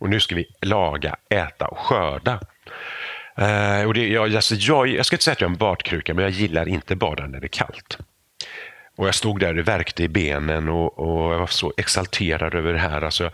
Och 0.00 0.10
nu 0.10 0.20
ska 0.20 0.34
vi 0.34 0.46
laga, 0.60 1.16
äta 1.30 1.68
och 1.68 1.78
skörda. 1.78 2.40
Eh, 3.36 3.86
och 3.86 3.94
det, 3.94 4.08
jag, 4.08 4.36
alltså, 4.36 4.54
jag, 4.54 4.88
jag 4.88 5.06
ska 5.06 5.16
inte 5.16 5.24
säga 5.24 5.32
att 5.32 5.40
jag 5.40 5.48
är 5.48 5.52
en 5.52 5.58
badkruka, 5.58 6.14
men 6.14 6.22
jag 6.22 6.32
gillar 6.32 6.68
inte 6.68 6.96
bada 6.96 7.26
när 7.26 7.40
det 7.40 7.46
är 7.46 7.48
kallt. 7.48 7.98
Och 8.96 9.06
Jag 9.06 9.14
stod 9.14 9.40
där 9.40 9.48
och 9.48 9.54
det 9.54 9.62
värkte 9.62 10.02
i 10.02 10.08
benen 10.08 10.68
och, 10.68 10.98
och 10.98 11.32
jag 11.32 11.38
var 11.38 11.46
så 11.46 11.72
exalterad 11.76 12.54
över 12.54 12.72
det 12.72 12.78
här. 12.78 13.02
Alltså, 13.02 13.30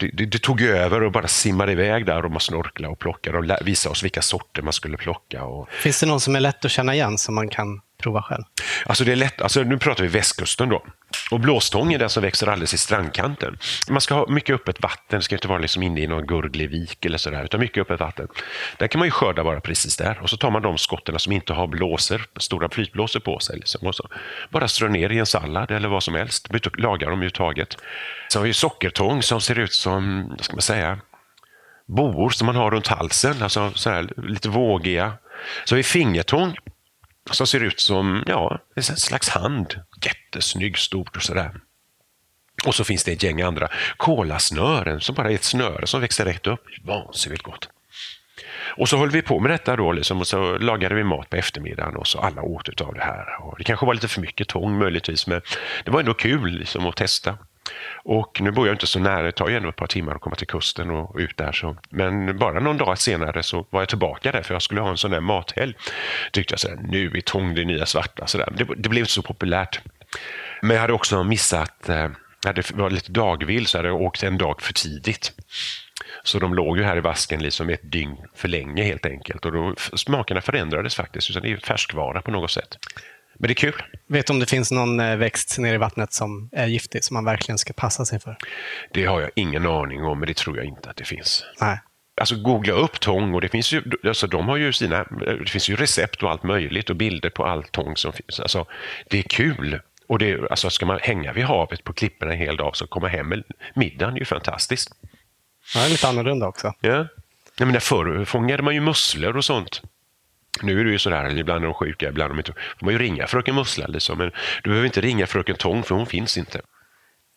det, 0.00 0.10
det, 0.12 0.26
det 0.26 0.38
tog 0.38 0.62
över 0.62 1.02
och 1.02 1.12
bara 1.12 1.28
simmade 1.28 1.72
iväg 1.72 2.06
där 2.06 2.24
och 2.24 2.30
man 2.30 2.40
snorklade 2.40 2.92
och 2.92 2.98
plockade 2.98 3.38
och 3.38 3.68
visade 3.68 3.90
oss 3.92 4.04
vilka 4.04 4.22
sorter 4.22 4.62
man 4.62 4.72
skulle 4.72 4.96
plocka. 4.96 5.44
Och, 5.44 5.68
Finns 5.70 6.00
det 6.00 6.06
någon 6.06 6.20
som 6.20 6.36
är 6.36 6.40
lätt 6.40 6.64
att 6.64 6.70
känna 6.70 6.94
igen 6.94 7.18
som 7.18 7.34
man 7.34 7.48
kan 7.48 7.80
prova 7.98 8.22
själv? 8.22 8.42
Alltså 8.86 9.04
det 9.04 9.12
är 9.12 9.16
lätt, 9.16 9.42
alltså 9.42 9.62
nu 9.62 9.78
pratar 9.78 10.02
vi 10.02 10.08
västkusten 10.08 10.68
då. 10.68 10.84
Och 11.30 11.40
blåstång 11.40 11.92
är 11.92 11.98
den 11.98 12.10
som 12.10 12.22
växer 12.22 12.46
alldeles 12.46 12.74
i 12.74 12.78
strandkanten. 12.78 13.58
Man 13.88 14.00
ska 14.00 14.14
ha 14.14 14.26
mycket 14.28 14.54
öppet 14.54 14.82
vatten, 14.82 15.18
det 15.18 15.22
ska 15.22 15.34
inte 15.34 15.48
vara 15.48 15.58
liksom 15.58 15.82
inne 15.82 16.00
i 16.00 16.06
någon 16.06 16.26
gurglig 16.26 16.70
vik 16.70 17.04
eller 17.04 17.18
sådär, 17.18 17.44
utan 17.44 17.60
mycket 17.60 17.80
öppet 17.80 18.00
vatten. 18.00 18.28
Där 18.78 18.86
kan 18.86 18.98
man 18.98 19.06
ju 19.06 19.10
skörda 19.10 19.44
bara 19.44 19.60
precis 19.60 19.96
där. 19.96 20.18
Och 20.22 20.30
så 20.30 20.36
tar 20.36 20.50
man 20.50 20.62
de 20.62 20.78
skotten 20.78 21.18
som 21.18 21.32
inte 21.32 21.52
har 21.52 21.66
blåser, 21.66 22.22
stora 22.36 22.68
flytblåsor 22.68 23.20
på 23.20 23.38
sig. 23.38 23.56
Liksom, 23.56 23.86
och 23.86 23.94
så 23.94 24.08
bara 24.50 24.68
strö 24.68 24.88
ner 24.88 25.12
i 25.12 25.18
en 25.18 25.26
sallad 25.26 25.70
eller 25.70 25.88
vad 25.88 26.02
som 26.02 26.14
helst. 26.14 26.48
Lagar 26.78 27.06
dem 27.06 27.18
överhuvudtaget. 27.18 27.76
Sen 28.32 28.40
har 28.40 28.46
vi 28.46 28.54
sockertång 28.54 29.22
som 29.22 29.40
ser 29.40 29.58
ut 29.58 29.72
som, 29.72 30.28
vad 30.28 30.44
ska 30.44 30.54
man 30.54 30.62
säga, 30.62 30.98
boor 31.86 32.30
som 32.30 32.46
man 32.46 32.56
har 32.56 32.70
runt 32.70 32.86
halsen, 32.86 33.42
alltså 33.42 33.72
sådär, 33.74 34.08
lite 34.16 34.48
vågiga. 34.48 35.12
Så 35.64 35.74
har 35.74 35.76
vi 35.76 35.82
fingertång 35.82 36.56
som 37.30 37.46
ser 37.46 37.60
ut 37.60 37.80
som 37.80 38.24
ja, 38.26 38.58
en 38.76 38.82
slags 38.82 39.28
hand. 39.28 39.80
Jättesnygg, 40.04 40.78
stort 40.78 41.16
och 41.16 41.22
sådär. 41.22 41.60
Och 42.64 42.74
så 42.74 42.84
finns 42.84 43.04
det 43.04 43.12
ett 43.12 43.22
gäng 43.22 43.42
andra. 43.42 43.68
Kolasnören 43.96 45.00
som 45.00 45.14
bara 45.14 45.30
är 45.30 45.34
ett 45.34 45.44
snöre 45.44 45.86
som 45.86 46.00
växer 46.00 46.24
rätt 46.24 46.46
upp. 46.46 46.64
Vansinnigt 46.84 47.42
gott. 47.42 47.68
Och 48.78 48.88
så 48.88 48.96
höll 48.96 49.10
vi 49.10 49.22
på 49.22 49.40
med 49.40 49.50
detta 49.50 49.76
då 49.76 49.92
liksom, 49.92 50.20
och 50.20 50.26
så 50.26 50.58
lagade 50.58 50.94
vi 50.94 51.04
mat 51.04 51.30
på 51.30 51.36
eftermiddagen 51.36 51.96
och 51.96 52.06
så 52.06 52.18
alla 52.18 52.42
åt 52.42 52.80
av 52.80 52.94
det 52.94 53.02
här. 53.02 53.42
Och 53.42 53.58
det 53.58 53.64
kanske 53.64 53.86
var 53.86 53.94
lite 53.94 54.08
för 54.08 54.20
mycket 54.20 54.48
tång 54.48 54.78
möjligtvis 54.78 55.26
men 55.26 55.40
det 55.84 55.90
var 55.90 56.00
ändå 56.00 56.14
kul 56.14 56.50
liksom, 56.50 56.86
att 56.86 56.96
testa. 56.96 57.38
Och 58.04 58.40
nu 58.40 58.50
bor 58.50 58.66
jag 58.66 58.74
inte 58.74 58.86
så 58.86 58.98
nära, 58.98 59.22
det 59.22 59.32
tar 59.32 59.48
ju 59.48 59.56
ändå 59.56 59.68
ett 59.68 59.76
par 59.76 59.86
timmar 59.86 60.14
att 60.14 60.20
komma 60.20 60.36
till 60.36 60.46
kusten 60.46 60.90
och 60.90 61.16
ut 61.18 61.36
där. 61.36 61.52
Så. 61.52 61.76
Men 61.90 62.38
bara 62.38 62.60
någon 62.60 62.76
dag 62.76 62.98
senare 62.98 63.42
så 63.42 63.66
var 63.70 63.80
jag 63.80 63.88
tillbaka 63.88 64.32
där 64.32 64.42
för 64.42 64.54
jag 64.54 64.62
skulle 64.62 64.80
ha 64.80 64.90
en 64.90 64.96
sån 64.96 65.10
där 65.10 65.20
mathelg. 65.20 65.74
Tyckte 66.32 66.52
jag 66.52 66.60
så 66.60 66.68
här, 66.68 66.76
nu 66.76 67.10
är 67.14 67.20
tång 67.20 67.54
det 67.54 67.64
nya 67.64 67.86
svarta. 67.86 68.26
Så. 68.26 68.38
Det, 68.38 68.66
det 68.76 68.88
blev 68.88 69.00
inte 69.00 69.12
så 69.12 69.22
populärt. 69.22 69.80
Men 70.62 70.70
jag 70.70 70.80
hade 70.80 70.92
också 70.92 71.24
missat, 71.24 71.88
eh, 71.88 72.08
jag 72.44 72.64
var 72.74 72.90
lite 72.90 73.12
dagvill 73.12 73.66
så 73.66 73.78
hade 73.78 73.88
jag 73.88 74.00
åkt 74.00 74.22
en 74.22 74.38
dag 74.38 74.62
för 74.62 74.72
tidigt. 74.72 75.32
Så 76.22 76.38
de 76.38 76.54
låg 76.54 76.78
ju 76.78 76.84
här 76.84 76.96
i 76.96 77.00
vasken 77.00 77.42
liksom 77.42 77.70
ett 77.70 77.92
dygn 77.92 78.16
för 78.34 78.48
länge 78.48 78.82
helt 78.82 79.06
enkelt. 79.06 79.44
Och 79.44 79.52
då, 79.52 79.74
smakerna 79.76 80.40
förändrades 80.40 80.94
faktiskt, 80.94 81.30
utan 81.30 81.42
det 81.42 81.52
är 81.52 81.56
färskvara 81.56 82.22
på 82.22 82.30
något 82.30 82.50
sätt. 82.50 82.78
Men 83.38 83.48
det 83.48 83.52
är 83.52 83.54
kul. 83.54 83.82
Vet 84.06 84.26
du 84.26 84.32
om 84.32 84.38
det 84.40 84.46
finns 84.46 84.72
någon 84.72 85.00
eh, 85.00 85.16
växt 85.16 85.58
nere 85.58 85.74
i 85.74 85.78
vattnet 85.78 86.12
som 86.12 86.48
är 86.52 86.66
giftig, 86.66 87.04
som 87.04 87.14
man 87.14 87.24
verkligen 87.24 87.58
ska 87.58 87.72
passa 87.72 88.04
sig 88.04 88.20
för? 88.20 88.36
Det 88.92 89.04
har 89.04 89.20
jag 89.20 89.30
ingen 89.34 89.66
aning 89.66 90.04
om, 90.04 90.18
men 90.18 90.26
det 90.28 90.36
tror 90.36 90.56
jag 90.56 90.66
inte 90.66 90.90
att 90.90 90.96
det 90.96 91.04
finns. 91.04 91.44
Nej. 91.60 91.80
Alltså 92.20 92.36
googla 92.36 92.72
upp 92.72 93.00
tång 93.00 93.34
och 93.34 93.40
det 93.40 93.48
finns 93.48 93.72
ju, 93.72 93.82
alltså 94.04 94.26
de 94.26 94.48
har 94.48 94.56
ju 94.56 94.72
sina, 94.72 95.04
det 95.44 95.50
finns 95.50 95.68
ju 95.68 95.76
recept 95.76 96.22
och 96.22 96.30
allt 96.30 96.42
möjligt 96.42 96.90
och 96.90 96.96
bilder 96.96 97.30
på 97.30 97.44
all 97.44 97.64
tång 97.64 97.96
som 97.96 98.12
finns. 98.12 98.40
Alltså, 98.40 98.66
det 99.10 99.18
är 99.18 99.22
kul. 99.22 99.80
Och 100.08 100.18
det, 100.18 100.50
alltså 100.50 100.70
ska 100.70 100.86
man 100.86 100.98
hänga 101.02 101.32
vid 101.32 101.44
havet 101.44 101.84
på 101.84 101.92
klipporna 101.92 102.32
en 102.32 102.38
hel 102.38 102.56
dag 102.56 102.76
så 102.76 102.86
komma 102.86 103.08
hem 103.08 103.28
med 103.28 103.42
middagen 103.74 104.14
är 104.14 104.18
ju 104.18 104.24
fantastiskt. 104.24 104.90
Ja, 105.74 105.80
det 105.80 105.86
är 105.86 105.90
lite 105.90 106.08
annorlunda 106.08 106.48
också. 106.48 106.74
Ja. 106.80 107.06
Jag 107.58 107.66
menar, 107.66 107.80
förr 107.80 108.24
fångade 108.24 108.62
man 108.62 108.74
ju 108.74 108.80
musslor 108.80 109.36
och 109.36 109.44
sånt. 109.44 109.82
Nu 110.62 110.80
är 110.80 110.84
det 110.84 110.90
ju 110.90 110.98
sådär, 110.98 111.38
ibland 111.38 111.62
är 111.64 111.66
de 111.66 111.74
sjuka, 111.74 112.08
ibland 112.08 112.30
är 112.30 112.34
de 112.34 112.38
inte. 112.38 112.52
får 112.52 112.84
man 112.86 112.92
ju 112.94 112.98
ringa 112.98 113.26
fröken 113.26 113.54
Mussla. 113.54 113.86
Liksom. 113.86 114.18
Men 114.18 114.30
du 114.62 114.70
behöver 114.70 114.86
inte 114.86 115.00
ringa 115.00 115.26
fröken 115.26 115.56
Tång 115.56 115.82
för 115.82 115.94
hon 115.94 116.06
finns 116.06 116.38
inte. 116.38 116.60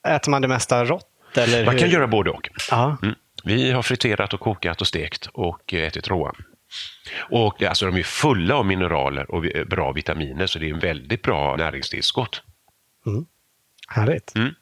Äter 0.07 0.31
man 0.31 0.41
det 0.41 0.47
mesta 0.47 0.85
rått? 0.85 1.05
Eller 1.37 1.65
Man 1.65 1.73
hur? 1.73 1.79
kan 1.81 1.89
göra 1.89 2.07
både 2.07 2.29
och. 2.29 2.49
Mm. 3.03 3.15
Vi 3.43 3.71
har 3.71 3.81
friterat 3.81 4.33
och 4.33 4.39
kokat 4.39 4.81
och 4.81 4.87
stekt 4.87 5.27
och 5.33 5.73
ätit 5.73 6.07
råa. 6.07 6.33
Och 7.17 7.63
alltså, 7.63 7.85
de 7.85 7.95
är 7.97 8.03
fulla 8.03 8.55
av 8.55 8.65
mineraler 8.65 9.31
och 9.31 9.45
vi- 9.45 9.65
bra 9.65 9.91
vitaminer 9.91 10.47
så 10.47 10.59
det 10.59 10.69
är 10.69 10.73
en 10.73 10.79
väldigt 10.79 11.21
bra 11.21 11.55
näringstillskott. 11.55 12.43
Härligt. 13.87 14.35
Mm. 14.35 14.53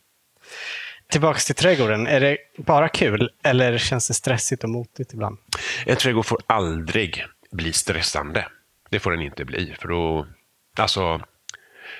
Tillbaks 1.12 1.46
till 1.46 1.56
trädgården. 1.56 2.08
Är 2.08 2.20
det 2.20 2.38
bara 2.58 2.90
kul 2.90 3.30
eller 3.44 3.78
känns 3.78 4.08
det 4.08 4.14
stressigt 4.14 4.64
och 4.64 4.70
motigt 4.70 5.14
ibland? 5.14 5.38
En 5.86 5.96
trädgård 5.96 6.26
får 6.26 6.40
aldrig 6.48 7.26
bli 7.58 7.74
stressande. 7.74 8.48
Det 8.90 9.00
får 9.00 9.12
den 9.12 9.22
inte 9.22 9.46
bli. 9.46 9.76
För 9.80 9.88
då, 9.88 10.28
alltså, 10.78 11.22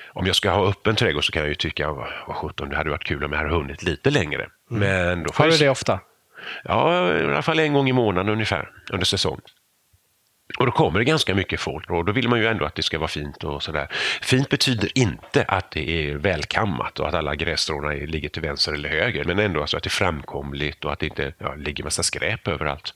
om 0.08 0.26
jag 0.26 0.36
ska 0.36 0.50
ha 0.50 0.68
öppen 0.68 0.96
trädgård 0.96 1.26
så 1.26 1.32
kan 1.32 1.42
jag 1.42 1.48
ju 1.48 1.54
tycka, 1.54 1.92
vad, 1.92 2.36
sjutton, 2.36 2.68
det 2.68 2.76
hade 2.76 2.90
varit 2.90 3.04
kul 3.04 3.24
om 3.24 3.32
jag 3.32 3.38
hade 3.38 3.50
hunnit 3.50 3.82
lite 3.82 4.10
längre. 4.10 4.48
Mm. 4.70 4.80
Men 4.80 5.22
då 5.22 5.32
får 5.32 5.44
Har 5.44 5.50
du 5.50 5.56
det 5.56 5.68
ofta? 5.68 6.00
Ja, 6.64 7.12
i 7.14 7.24
alla 7.24 7.42
fall 7.42 7.58
en 7.58 7.72
gång 7.72 7.88
i 7.88 7.92
månaden 7.92 8.32
ungefär 8.32 8.70
under 8.92 9.06
säsong. 9.06 9.40
Och 10.58 10.66
då 10.66 10.72
kommer 10.72 10.98
det 10.98 11.04
ganska 11.04 11.34
mycket 11.34 11.60
folk 11.60 11.90
och 11.90 12.04
då 12.04 12.12
vill 12.12 12.28
man 12.28 12.38
ju 12.38 12.46
ändå 12.46 12.64
att 12.64 12.74
det 12.74 12.82
ska 12.82 12.98
vara 12.98 13.08
fint 13.08 13.44
och 13.44 13.62
sådär. 13.62 13.88
Fint 14.22 14.48
betyder 14.48 14.98
inte 14.98 15.44
att 15.48 15.70
det 15.70 15.90
är 15.90 16.14
välkammat 16.14 17.00
och 17.00 17.08
att 17.08 17.14
alla 17.14 17.34
grässtråna 17.34 17.88
ligger 17.88 18.28
till 18.28 18.42
vänster 18.42 18.72
eller 18.72 18.88
höger, 18.88 19.24
men 19.24 19.38
ändå 19.38 19.60
alltså 19.60 19.76
att 19.76 19.82
det 19.82 19.88
är 19.88 19.90
framkomligt 19.90 20.84
och 20.84 20.92
att 20.92 20.98
det 20.98 21.06
inte 21.06 21.32
ja, 21.38 21.54
ligger 21.54 21.84
massa 21.84 22.02
skräp 22.02 22.48
överallt. 22.48 22.94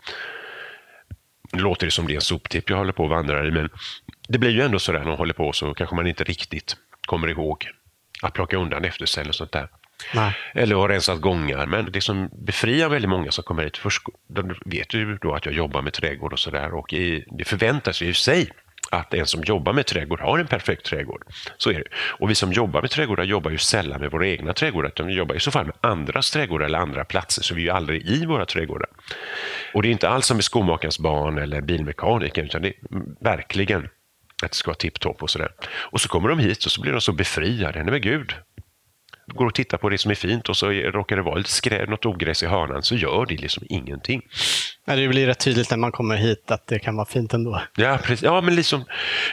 Nu 1.52 1.62
låter 1.62 1.86
det 1.86 1.90
som 1.90 2.06
det 2.06 2.12
är 2.12 2.14
en 2.14 2.20
soptipp 2.20 2.70
jag 2.70 2.76
håller 2.76 2.92
på 2.92 3.02
och 3.02 3.10
vandrar 3.10 3.46
i, 3.46 3.50
men 3.50 3.70
det 4.28 4.38
blir 4.38 4.50
ju 4.50 4.62
ändå 4.62 4.78
sådär 4.78 4.98
när 4.98 5.06
man 5.06 5.16
håller 5.16 5.34
på 5.34 5.52
så 5.52 5.74
kanske 5.74 5.96
man 5.96 6.06
inte 6.06 6.24
riktigt 6.24 6.76
kommer 7.06 7.28
ihåg 7.28 7.68
att 8.22 8.32
plocka 8.32 8.56
undan 8.56 8.84
efter 8.84 9.06
sig 9.06 9.20
eller 9.20 9.32
sånt 9.32 9.52
där. 9.52 9.68
Nej. 10.14 10.36
Eller 10.54 10.76
har 10.76 10.88
rensat 10.88 11.20
gångar. 11.20 11.66
Men 11.66 11.92
det 11.92 12.00
som 12.00 12.30
befriar 12.32 12.88
väldigt 12.88 13.08
många 13.08 13.30
som 13.30 13.44
kommer 13.44 13.64
hit, 13.64 13.76
först, 13.76 14.02
de 14.28 14.54
vet 14.64 14.94
ju 14.94 15.16
då 15.16 15.34
att 15.34 15.46
jag 15.46 15.54
jobbar 15.54 15.82
med 15.82 15.92
trädgård 15.92 16.32
och 16.32 16.38
sådär. 16.38 16.74
Och 16.74 16.92
i, 16.92 17.24
det 17.30 17.44
förväntas 17.44 18.02
ju 18.02 18.06
i 18.08 18.14
sig 18.14 18.50
att 18.90 19.14
en 19.14 19.26
som 19.26 19.42
jobbar 19.44 19.72
med 19.72 19.86
trädgård 19.86 20.20
har 20.20 20.38
en 20.38 20.46
perfekt 20.46 20.86
trädgård. 20.86 21.24
Så 21.58 21.70
är 21.70 21.74
det. 21.74 21.84
Och 21.94 22.30
vi 22.30 22.34
som 22.34 22.52
jobbar 22.52 22.80
med 22.80 22.90
trädgårdar 22.90 23.24
jobbar 23.24 23.50
ju 23.50 23.58
sällan 23.58 24.00
med 24.00 24.10
våra 24.10 24.26
egna 24.26 24.52
trädgårdar, 24.52 24.88
utan 24.88 25.06
vi 25.06 25.14
jobbar 25.14 25.34
i 25.34 25.40
så 25.40 25.50
fall 25.50 25.66
med 25.66 25.74
andras 25.80 26.30
trädgårdar 26.30 26.66
eller 26.66 26.78
andra 26.78 27.04
platser, 27.04 27.42
så 27.42 27.54
vi 27.54 27.60
är 27.60 27.64
ju 27.64 27.70
aldrig 27.70 28.06
i 28.06 28.26
våra 28.26 28.46
trädgårdar. 28.46 28.88
Och 29.74 29.82
det 29.82 29.88
är 29.88 29.92
inte 29.92 30.08
alls 30.08 30.26
som 30.26 30.36
med 30.36 30.44
skomakarens 30.44 30.98
barn 30.98 31.38
eller 31.38 31.60
bilmekanikern, 31.60 32.44
utan 32.44 32.62
det 32.62 32.68
är 32.68 32.74
verkligen 33.20 33.88
att 34.42 34.50
det 34.50 34.56
ska 34.56 34.68
vara 34.70 34.76
tipptopp 34.76 35.22
och 35.22 35.30
sådär. 35.30 35.48
Och 35.72 36.00
så 36.00 36.08
kommer 36.08 36.28
de 36.28 36.38
hit 36.38 36.64
och 36.64 36.70
så 36.72 36.80
blir 36.80 36.92
de 36.92 37.00
så 37.00 37.12
befriade. 37.12 37.82
Nej 37.82 37.90
men 37.92 38.00
gud, 38.00 38.32
går 39.26 39.46
och 39.46 39.54
tittar 39.54 39.78
på 39.78 39.88
det 39.88 39.98
som 39.98 40.10
är 40.10 40.14
fint 40.14 40.48
och 40.48 40.56
så 40.56 40.70
råkar 40.70 41.16
det 41.16 41.22
vara 41.22 41.34
lite 41.34 41.50
skrä, 41.50 41.86
något 41.86 42.06
ogräs 42.06 42.42
i 42.42 42.46
hörnan 42.46 42.82
så 42.82 42.94
gör 42.94 43.26
det 43.26 43.34
liksom 43.36 43.64
ingenting. 43.68 44.22
Ja, 44.84 44.96
Det 44.96 45.08
blir 45.08 45.26
rätt 45.26 45.40
tydligt 45.44 45.70
när 45.70 45.76
man 45.78 45.92
kommer 45.92 46.16
hit 46.16 46.50
att 46.50 46.66
det 46.66 46.78
kan 46.78 46.96
vara 46.96 47.06
fint 47.06 47.34
ändå. 47.34 47.62
Ja, 47.76 47.98
precis. 48.02 48.22
ja 48.22 48.40
men 48.40 48.54
liksom, 48.56 48.84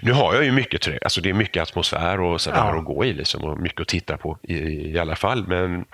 nu 0.01 0.11
har 0.11 0.33
jag 0.33 0.45
ju 0.45 0.51
mycket 0.51 0.81
trä, 0.81 0.99
alltså 1.01 1.21
det 1.21 1.29
är 1.29 1.33
mycket 1.33 1.63
atmosfär 1.63 2.21
och 2.21 2.41
sådär 2.41 2.57
Ja. 2.57 2.79
att 2.79 2.85
gå 2.85 3.05
i 3.05 3.13
liksom, 3.13 3.43
och 3.43 3.57
mycket 3.61 3.81
att 3.81 3.87
titta 3.87 4.17
på 4.17 4.37
i, 4.43 4.53
i 4.93 4.99
alla 4.99 5.15
fall. 5.15 5.47
Men 5.47 5.85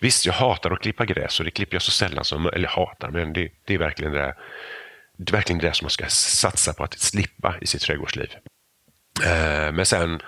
visst, 0.00 0.26
jag 0.26 0.32
hatar 0.32 0.70
att 0.70 0.80
klippa 0.80 1.04
gräs 1.04 1.38
och 1.38 1.44
det 1.44 1.50
klipper 1.50 1.74
jag 1.74 1.82
så 1.82 1.90
sällan 1.90 2.24
som, 2.24 2.46
eller 2.46 2.68
hatar, 2.68 3.10
men 3.10 3.32
det, 3.32 3.48
det 3.66 3.74
är 3.74 3.78
verkligen 3.78 4.12
det 4.12 4.18
där, 4.18 4.34
det 5.18 5.30
är 5.30 5.36
verkligen 5.36 5.58
det 5.60 5.74
som 5.74 5.84
man 5.84 5.90
ska 5.90 6.06
satsa 6.08 6.72
på 6.72 6.84
att 6.84 6.98
slippa 6.98 7.54
i 7.60 7.66
sitt 7.66 7.82
trädgårdsliv. 7.82 8.30
Eh, 9.24 9.72
Men 9.72 9.86
sen, 9.86 10.20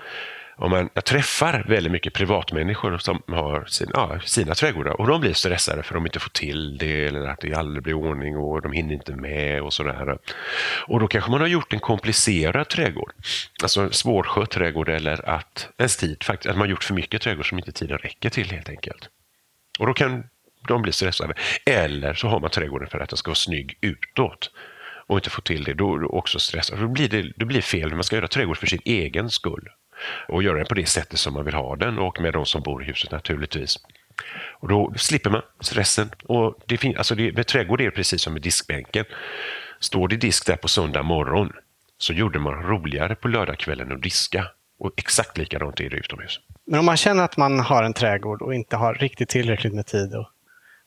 om 0.56 0.70
man, 0.70 0.88
jag 0.94 1.04
träffar 1.04 1.64
väldigt 1.68 1.92
mycket 1.92 2.12
privatmänniskor 2.12 2.98
som 2.98 3.22
har 3.26 3.64
sin, 3.64 3.90
ja, 3.94 4.20
sina 4.24 4.54
trädgårdar 4.54 5.00
och 5.00 5.06
de 5.06 5.20
blir 5.20 5.32
stressade 5.32 5.82
för 5.82 5.94
att 5.94 5.96
de 5.96 6.06
inte 6.06 6.20
får 6.20 6.30
till 6.30 6.78
det 6.78 7.04
eller 7.06 7.26
att 7.26 7.40
det 7.40 7.54
aldrig 7.54 7.82
blir 7.82 7.94
ordning 7.94 8.36
och 8.36 8.62
de 8.62 8.72
hinner 8.72 8.94
inte 8.94 9.12
med 9.12 9.62
och 9.62 9.72
sådär. 9.72 10.18
Och 10.86 11.00
då 11.00 11.08
kanske 11.08 11.30
man 11.30 11.40
har 11.40 11.48
gjort 11.48 11.72
en 11.72 11.80
komplicerad 11.80 12.68
trädgård, 12.68 13.12
alltså 13.62 13.80
en 13.80 13.92
svårskött 13.92 14.50
trädgård 14.50 14.88
eller 14.88 15.28
att 15.28 15.68
ens 15.78 15.96
tid 15.96 16.22
faktiskt, 16.22 16.50
att 16.50 16.56
man 16.56 16.60
har 16.60 16.70
gjort 16.70 16.84
för 16.84 16.94
mycket 16.94 17.22
trädgård 17.22 17.48
som 17.48 17.58
inte 17.58 17.72
tiden 17.72 17.98
räcker 17.98 18.30
till 18.30 18.50
helt 18.50 18.68
enkelt. 18.68 19.08
Och 19.78 19.87
då 19.87 19.94
kan 19.94 20.24
de 20.68 20.82
bli 20.82 20.92
stressade. 20.92 21.34
Eller 21.66 22.14
så 22.14 22.28
har 22.28 22.40
man 22.40 22.50
trädgården 22.50 22.88
för 22.88 22.98
att 22.98 23.10
den 23.10 23.16
ska 23.16 23.28
vara 23.30 23.34
snygg 23.34 23.78
utåt 23.80 24.50
och 25.06 25.18
inte 25.18 25.30
få 25.30 25.40
till 25.40 25.64
det, 25.64 25.74
då 25.74 25.94
är 25.94 25.98
du 25.98 26.06
också 26.06 26.38
stressad. 26.38 26.78
Då 26.78 26.88
blir 26.88 27.08
det, 27.08 27.32
då 27.37 27.46
blir 27.46 27.60
fel. 27.60 27.94
Man 27.94 28.04
ska 28.04 28.16
göra 28.16 28.28
trädgård 28.28 28.58
för 28.58 28.66
sin 28.66 28.80
egen 28.84 29.30
skull 29.30 29.68
och 30.28 30.42
göra 30.42 30.56
den 30.56 30.66
på 30.66 30.74
det 30.74 30.87
sättet 30.87 31.18
som 31.18 31.34
man 31.34 31.44
vill 31.44 31.54
ha 31.54 31.76
den 31.76 31.98
och 31.98 32.20
med 32.20 32.32
de 32.32 32.46
som 32.46 32.62
bor 32.62 32.82
i 32.82 32.87
huset 32.87 33.10
naturligtvis. 33.10 33.76
Och 34.60 34.68
då 34.68 34.92
slipper 34.96 35.30
man 35.30 35.42
stressen. 35.60 36.10
Och 36.24 36.58
det 36.66 36.76
fin- 36.76 36.96
alltså 36.96 37.14
det, 37.14 37.37
med 37.37 37.46
trädgård 37.46 37.80
är 37.80 37.84
det 37.84 37.90
precis 37.90 38.22
som 38.22 38.32
med 38.32 38.42
diskbänken. 38.42 39.04
Står 39.80 40.08
det 40.08 40.16
disk 40.16 40.46
där 40.46 40.56
på 40.56 40.68
söndag 40.68 41.02
morgon 41.02 41.52
så 41.98 42.12
gjorde 42.12 42.38
man 42.38 42.62
roligare 42.62 43.14
på 43.14 43.28
lördagskvällen 43.28 43.92
att 43.92 44.02
diska. 44.02 44.46
Och 44.78 44.92
exakt 44.96 45.38
likadant 45.38 45.80
är 45.80 45.90
det 45.90 45.96
utomhus. 45.96 46.40
Men 46.66 46.81
om 46.81 46.87
man 46.87 46.96
känner 46.96 47.24
att 47.24 47.37
man 47.37 47.61
har 47.61 47.83
en 47.83 47.92
trädgård 47.92 48.42
och 48.42 48.55
inte 48.55 48.77
har 48.77 48.94
riktigt 48.94 49.29
tillräckligt 49.29 49.74
med 49.74 49.87
tid 49.87 50.14
att 50.14 50.29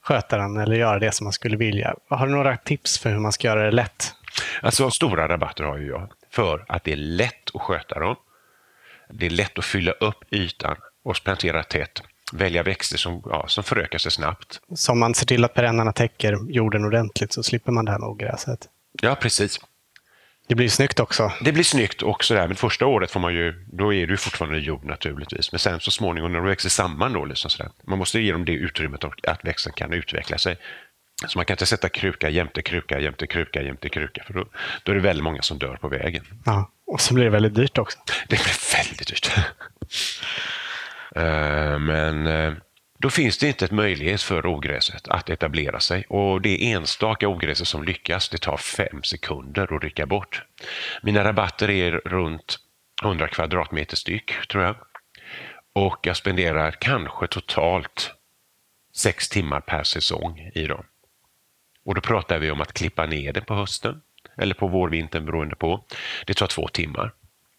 sköta 0.01 0.37
den 0.37 0.57
eller 0.57 0.75
göra 0.75 0.99
det 0.99 1.11
som 1.11 1.23
man 1.23 1.33
skulle 1.33 1.57
vilja. 1.57 1.95
Har 2.09 2.27
du 2.27 2.33
några 2.33 2.57
tips 2.57 2.99
för 2.99 3.09
hur 3.09 3.19
man 3.19 3.31
ska 3.31 3.47
göra 3.47 3.63
det 3.63 3.71
lätt? 3.71 4.13
Alltså 4.61 4.91
stora 4.91 5.27
rabatter 5.27 5.63
har 5.63 5.77
ju 5.77 5.87
jag 5.87 6.11
för 6.31 6.65
att 6.67 6.83
det 6.83 6.91
är 6.91 6.97
lätt 6.97 7.55
att 7.55 7.61
sköta 7.61 7.99
dem. 7.99 8.15
Det 9.09 9.25
är 9.25 9.29
lätt 9.29 9.59
att 9.59 9.65
fylla 9.65 9.91
upp 9.91 10.33
ytan 10.33 10.75
och 11.03 11.15
plantera 11.23 11.63
tätt. 11.63 12.03
Välja 12.33 12.63
växter 12.63 12.97
som, 12.97 13.21
ja, 13.25 13.45
som 13.47 13.63
förökar 13.63 13.97
sig 13.97 14.11
snabbt. 14.11 14.59
Så 14.75 14.91
om 14.91 14.99
man 14.99 15.15
ser 15.15 15.25
till 15.25 15.43
att 15.45 15.53
perennarna 15.53 15.91
täcker 15.93 16.37
jorden 16.49 16.85
ordentligt 16.85 17.33
så 17.33 17.43
slipper 17.43 17.71
man 17.71 17.85
det 17.85 17.91
här 17.91 17.99
med 17.99 18.09
ogräset. 18.09 18.59
Ja, 19.01 19.15
precis. 19.15 19.59
Det 20.47 20.55
blir 20.55 20.69
snyggt 20.69 20.99
också. 20.99 21.31
Det 21.41 21.51
blir 21.51 21.63
snyggt 21.63 22.01
och 22.01 22.23
sådär, 22.23 22.47
men 22.47 22.55
första 22.55 22.85
året 22.85 23.11
får 23.11 23.19
man 23.19 23.33
ju, 23.33 23.65
då 23.67 23.93
är 23.93 23.97
ju 24.07 24.17
fortfarande 24.17 24.59
jord 24.59 24.85
naturligtvis. 24.85 25.51
Men 25.51 25.59
sen 25.59 25.79
så 25.79 25.91
småningom 25.91 26.31
när 26.31 26.39
de 26.39 26.47
växer 26.47 26.69
samman 26.69 27.13
då, 27.13 27.25
liksom 27.25 27.49
sådär, 27.49 27.71
man 27.87 27.99
måste 27.99 28.19
ge 28.19 28.31
dem 28.31 28.45
det 28.45 28.51
utrymmet 28.51 29.03
att 29.03 29.45
växten 29.45 29.73
kan 29.73 29.93
utveckla 29.93 30.37
sig. 30.37 30.57
Så 31.27 31.37
man 31.39 31.45
kan 31.45 31.53
inte 31.53 31.65
sätta 31.65 31.89
kruka 31.89 32.29
jämte 32.29 32.61
kruka 32.61 32.99
jämte 32.99 33.27
kruka 33.27 33.61
jämte 33.61 33.89
kruka, 33.89 34.23
för 34.27 34.33
då, 34.33 34.45
då 34.83 34.91
är 34.91 34.95
det 34.95 35.01
väldigt 35.01 35.23
många 35.23 35.41
som 35.41 35.57
dör 35.59 35.75
på 35.75 35.87
vägen. 35.87 36.25
Ja. 36.45 36.71
Och 36.87 37.01
så 37.01 37.13
blir 37.13 37.23
det 37.23 37.29
väldigt 37.29 37.55
dyrt 37.55 37.77
också. 37.77 37.97
Det 38.27 38.35
blir 38.43 38.77
väldigt 38.77 39.07
dyrt. 39.07 39.31
Eh, 41.15 41.79
Men 41.79 42.27
eh, 42.27 42.53
då 42.97 43.09
finns 43.09 43.37
det 43.37 43.47
inte 43.47 43.65
ett 43.65 43.71
möjlighet 43.71 44.21
för 44.21 44.45
ogräset 44.45 45.07
att 45.07 45.29
etablera 45.29 45.79
sig. 45.79 46.05
Och 46.09 46.41
det 46.41 46.71
enstaka 46.71 47.27
ogräset 47.27 47.67
som 47.67 47.83
lyckas, 47.83 48.29
det 48.29 48.37
tar 48.37 48.57
fem 48.57 49.03
sekunder 49.03 49.75
att 49.75 49.83
rycka 49.83 50.05
bort. 50.05 50.43
Mina 51.03 51.23
rabatter 51.23 51.69
är 51.69 51.91
runt 51.91 52.59
100 53.03 53.27
kvadratmeter 53.27 53.95
styck, 53.95 54.47
tror 54.47 54.63
jag. 54.63 54.75
Och 55.73 55.99
jag 56.01 56.17
spenderar 56.17 56.71
kanske 56.71 57.27
totalt 57.27 58.13
sex 58.95 59.29
timmar 59.29 59.59
per 59.59 59.83
säsong 59.83 60.51
i 60.55 60.67
dem. 60.67 60.83
Och 61.85 61.95
då 61.95 62.01
pratar 62.01 62.39
vi 62.39 62.51
om 62.51 62.61
att 62.61 62.73
klippa 62.73 63.05
ner 63.05 63.33
det 63.33 63.41
på 63.41 63.55
hösten 63.55 64.01
eller 64.37 64.55
på 64.55 64.67
vårvintern 64.67 65.25
beroende 65.25 65.55
på. 65.55 65.85
Det 66.25 66.33
tar 66.33 66.47
två 66.47 66.67
timmar. 66.67 67.13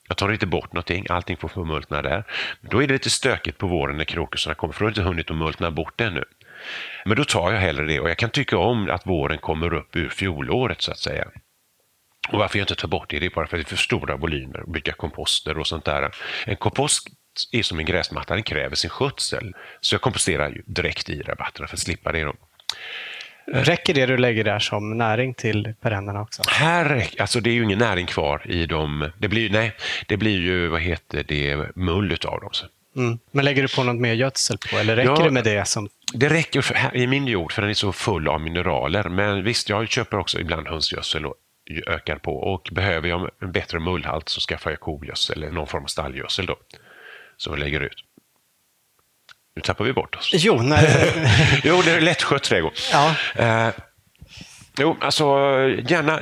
Jag 0.08 0.16
tar 0.16 0.32
inte 0.32 0.46
bort 0.46 0.72
någonting, 0.72 1.06
allting 1.08 1.36
får 1.36 1.48
förmultna 1.48 2.02
där. 2.02 2.24
Då 2.60 2.82
är 2.82 2.86
det 2.86 2.92
lite 2.92 3.10
stökigt 3.10 3.58
på 3.58 3.66
våren 3.66 3.96
när 3.96 4.04
krokusarna 4.04 4.54
kommer, 4.54 4.72
för 4.74 4.80
då 4.80 4.84
har 4.84 4.90
inte 4.90 5.02
hunnit 5.02 5.30
att 5.30 5.36
multna 5.36 5.70
bort 5.70 6.00
ännu. 6.00 6.24
Men 7.04 7.16
då 7.16 7.24
tar 7.24 7.52
jag 7.52 7.60
hellre 7.60 7.86
det 7.86 8.00
och 8.00 8.10
jag 8.10 8.16
kan 8.16 8.30
tycka 8.30 8.58
om 8.58 8.90
att 8.90 9.06
våren 9.06 9.38
kommer 9.38 9.74
upp 9.74 9.96
ur 9.96 10.08
fjolåret 10.08 10.82
så 10.82 10.90
att 10.90 10.98
säga. 10.98 11.28
Och 12.28 12.38
varför 12.38 12.58
jag 12.58 12.64
inte 12.64 12.74
tar 12.74 12.88
bort 12.88 13.10
det, 13.10 13.18
det 13.18 13.26
är 13.26 13.30
bara 13.30 13.46
för 13.46 13.56
att 13.56 13.64
det 13.64 13.66
är 13.66 13.76
för 13.76 13.82
stora 13.82 14.16
volymer, 14.16 14.64
bygga 14.66 14.92
komposter 14.92 15.58
och 15.58 15.66
sånt 15.66 15.84
där. 15.84 16.10
En 16.46 16.56
kompost 16.56 17.08
är 17.52 17.62
som 17.62 17.78
en 17.78 17.84
gräsmatta, 17.84 18.34
den 18.34 18.42
kräver 18.42 18.76
sin 18.76 18.90
skötsel. 18.90 19.54
Så 19.80 19.94
jag 19.94 20.02
komposterar 20.02 20.48
ju 20.48 20.62
direkt 20.66 21.08
i 21.08 21.22
rabatterna 21.22 21.66
för 21.68 21.76
att 21.76 21.80
slippa 21.80 22.12
det. 22.12 22.24
Då. 22.24 22.34
Räcker 23.52 23.94
det 23.94 24.06
du 24.06 24.16
lägger 24.16 24.44
där 24.44 24.58
som 24.58 24.98
näring 24.98 25.34
till 25.34 25.74
perennerna 25.80 26.20
också? 26.20 26.42
Här, 26.48 27.08
alltså 27.18 27.40
det 27.40 27.50
är 27.50 27.54
ju 27.54 27.64
ingen 27.64 27.78
näring 27.78 28.06
kvar 28.06 28.42
i 28.44 28.66
dem. 28.66 29.10
Det 29.18 29.28
blir, 29.28 29.50
nej, 29.50 29.72
det 30.06 30.16
blir 30.16 30.40
ju, 30.40 30.68
vad 30.68 30.80
heter 30.80 31.24
det, 31.28 31.76
mull 31.76 32.12
utav 32.12 32.40
dem. 32.40 32.50
Mm. 32.96 33.18
Men 33.30 33.44
lägger 33.44 33.62
du 33.62 33.68
på 33.68 33.82
något 33.82 33.96
mer 33.96 34.14
gödsel 34.14 34.58
på 34.70 34.76
eller 34.78 34.96
räcker 34.96 35.10
Ja. 35.10 35.24
det 35.24 35.30
med 35.30 35.44
det 35.44 35.68
som... 35.68 35.88
Det 36.12 36.28
räcker 36.28 36.60
för, 36.60 36.74
här, 36.74 36.96
i 36.96 37.06
min 37.06 37.26
jord 37.26 37.52
för 37.52 37.62
den 37.62 37.70
är 37.70 37.74
så 37.74 37.92
full 37.92 38.28
av 38.28 38.40
mineraler. 38.40 39.08
Men 39.08 39.44
visst, 39.44 39.68
jag 39.68 39.88
köper 39.88 40.18
också 40.18 40.40
ibland 40.40 40.68
hönsgödsel 40.68 41.26
och 41.26 41.34
ökar 41.86 42.16
på. 42.16 42.36
Och 42.36 42.68
behöver 42.72 43.08
jag 43.08 43.30
en 43.42 43.52
bättre 43.52 43.80
mullhalt 43.80 44.28
så 44.28 44.40
skaffar 44.40 44.70
jag 44.70 44.80
kogödsel 44.80 45.42
eller 45.42 45.52
någon 45.52 45.66
form 45.66 45.82
av 45.82 45.86
stallgödsel 45.86 46.46
då. 46.46 46.56
Som 47.36 47.52
jag 47.52 47.60
lägger 47.60 47.80
ut. 47.80 48.04
Nu 49.58 49.62
tappar 49.62 49.84
vi 49.84 49.92
bort 49.92 50.16
oss. 50.16 50.30
Jo, 50.32 50.62
när... 50.62 50.82
Jo, 51.64 51.82
det 51.84 51.90
är 51.90 52.00
lättskött 52.00 52.42
trädgård. 52.42 52.72
ja. 52.92 53.14
Eh, 53.34 53.68
jo, 54.78 54.96
alltså 55.00 55.24
gärna 55.88 56.20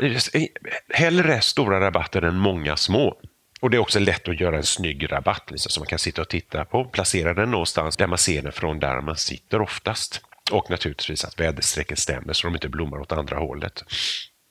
hellre 0.95 1.41
stora 1.41 1.81
rabatter 1.81 2.23
än 2.23 2.37
många 2.37 2.77
små. 2.77 3.17
Och 3.61 3.71
det 3.71 3.77
är 3.77 3.79
också 3.79 3.99
lätt 3.99 4.29
att 4.29 4.41
göra 4.41 4.57
en 4.57 4.65
snygg 4.65 5.13
rabatt 5.13 5.51
liksom, 5.51 5.71
som 5.71 5.81
man 5.81 5.87
kan 5.87 5.99
sitta 5.99 6.23
och 6.23 6.29
titta 6.29 6.65
på. 6.65 6.85
Placera 6.85 7.35
den 7.35 7.51
någonstans 7.51 7.97
där 7.97 8.07
man 8.07 8.19
ser 8.19 8.43
den 8.43 8.53
från 8.53 8.79
där 8.79 9.01
man 9.01 9.17
sitter 9.17 9.61
oftast. 9.61 10.21
Och 10.53 10.71
naturligtvis 10.71 11.25
att 11.25 11.41
väderstrecken 11.41 11.97
stämmer 11.97 12.33
så 12.33 12.47
de 12.47 12.55
inte 12.55 12.69
blommar 12.69 12.99
åt 12.99 13.13
andra 13.13 13.37
hållet. 13.37 13.85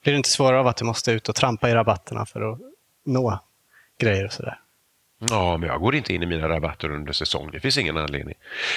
Blir 0.02 0.12
det 0.12 0.16
inte 0.16 0.28
svårare 0.28 0.60
av 0.60 0.66
att 0.66 0.76
du 0.76 0.84
måste 0.84 1.12
ut 1.12 1.28
och 1.28 1.34
trampa 1.34 1.70
i 1.70 1.74
rabatterna 1.74 2.26
för 2.26 2.52
att 2.52 2.58
nå 3.06 3.40
grejer 4.00 4.24
och 4.24 4.32
sådär? 4.32 4.58
Ja, 5.18 5.56
men 5.56 5.68
jag 5.68 5.80
går 5.80 5.94
inte 5.94 6.14
in 6.14 6.22
i 6.22 6.26
mina 6.26 6.48
rabatter 6.48 6.90
under 6.90 7.12
säsong. 7.12 7.50
Det 7.52 7.60
finns 7.60 7.78
ingen 7.78 7.96
anledning. 7.96 8.34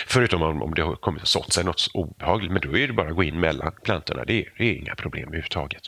Förutom 0.07 0.41
om, 0.41 0.61
om 0.61 0.73
det 0.73 0.81
har 0.81 0.95
kommit 0.95 1.27
sått 1.27 1.53
sig 1.53 1.63
något 1.63 1.87
obehagligt. 1.93 2.51
Men 2.51 2.61
då 2.61 2.77
är 2.77 2.87
det 2.87 2.93
bara 2.93 3.09
att 3.09 3.15
gå 3.15 3.23
in 3.23 3.39
mellan 3.39 3.71
plantorna. 3.83 4.25
Det 4.25 4.33
är, 4.33 4.53
det 4.57 4.63
är 4.63 4.73
inga 4.73 4.95
problem 4.95 5.27
överhuvudtaget. 5.27 5.81